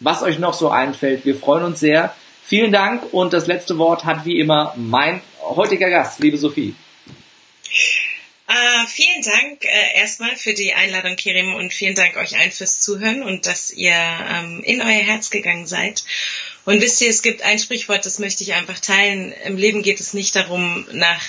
was 0.00 0.22
euch 0.22 0.38
noch 0.38 0.54
so 0.54 0.70
einfällt. 0.70 1.24
Wir 1.24 1.36
freuen 1.36 1.64
uns 1.64 1.80
sehr. 1.80 2.14
Vielen 2.44 2.72
Dank 2.72 3.12
und 3.12 3.32
das 3.32 3.46
letzte 3.46 3.78
Wort 3.78 4.04
hat 4.04 4.26
wie 4.26 4.38
immer 4.38 4.74
mein 4.76 5.22
heutiger 5.40 5.88
Gast, 5.88 6.20
liebe 6.20 6.36
Sophie. 6.36 6.74
Uh, 8.46 8.86
vielen 8.86 9.22
Dank 9.22 9.64
äh, 9.64 9.98
erstmal 9.98 10.36
für 10.36 10.52
die 10.52 10.74
Einladung, 10.74 11.16
Kirim, 11.16 11.54
und 11.54 11.72
vielen 11.72 11.94
Dank 11.94 12.16
euch 12.18 12.38
allen 12.38 12.52
fürs 12.52 12.80
Zuhören 12.80 13.22
und 13.22 13.46
dass 13.46 13.70
ihr 13.70 13.94
ähm, 13.94 14.62
in 14.62 14.82
euer 14.82 15.02
Herz 15.02 15.30
gegangen 15.30 15.66
seid. 15.66 16.04
Und 16.66 16.82
wisst 16.82 17.00
ihr, 17.00 17.08
es 17.08 17.22
gibt 17.22 17.40
ein 17.40 17.58
Sprichwort, 17.58 18.04
das 18.04 18.18
möchte 18.18 18.44
ich 18.44 18.52
einfach 18.52 18.78
teilen. 18.78 19.32
Im 19.44 19.56
Leben 19.56 19.82
geht 19.82 19.98
es 19.98 20.12
nicht 20.12 20.36
darum, 20.36 20.86
nach 20.92 21.22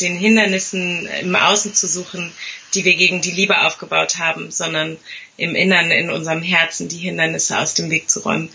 den 0.00 0.16
Hindernissen 0.16 1.06
im 1.20 1.36
Außen 1.36 1.74
zu 1.74 1.86
suchen, 1.86 2.32
die 2.74 2.84
wir 2.84 2.96
gegen 2.96 3.20
die 3.20 3.30
Liebe 3.30 3.60
aufgebaut 3.60 4.18
haben, 4.18 4.50
sondern 4.50 4.96
im 5.36 5.54
Innern, 5.54 5.90
in 5.90 6.10
unserem 6.10 6.42
Herzen 6.42 6.88
die 6.88 6.98
Hindernisse 6.98 7.58
aus 7.58 7.74
dem 7.74 7.90
Weg 7.90 8.10
zu 8.10 8.20
räumen, 8.20 8.50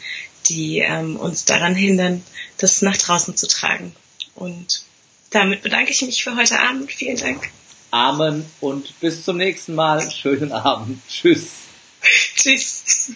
die 0.50 0.80
ähm, 0.80 1.16
uns 1.16 1.46
daran 1.46 1.76
hindern, 1.76 2.24
das 2.58 2.82
nach 2.82 2.98
draußen 2.98 3.38
zu 3.38 3.48
tragen. 3.48 3.96
Und 4.36 4.84
damit 5.30 5.62
bedanke 5.62 5.92
ich 5.92 6.02
mich 6.02 6.24
für 6.24 6.36
heute 6.36 6.60
Abend. 6.60 6.92
Vielen 6.92 7.18
Dank. 7.18 7.50
Amen 7.92 8.46
und 8.60 9.00
bis 9.00 9.24
zum 9.24 9.38
nächsten 9.38 9.76
Mal. 9.76 10.10
Schönen 10.10 10.52
Abend. 10.52 11.00
Tschüss. 11.08 11.52
Tschüss. 12.36 13.12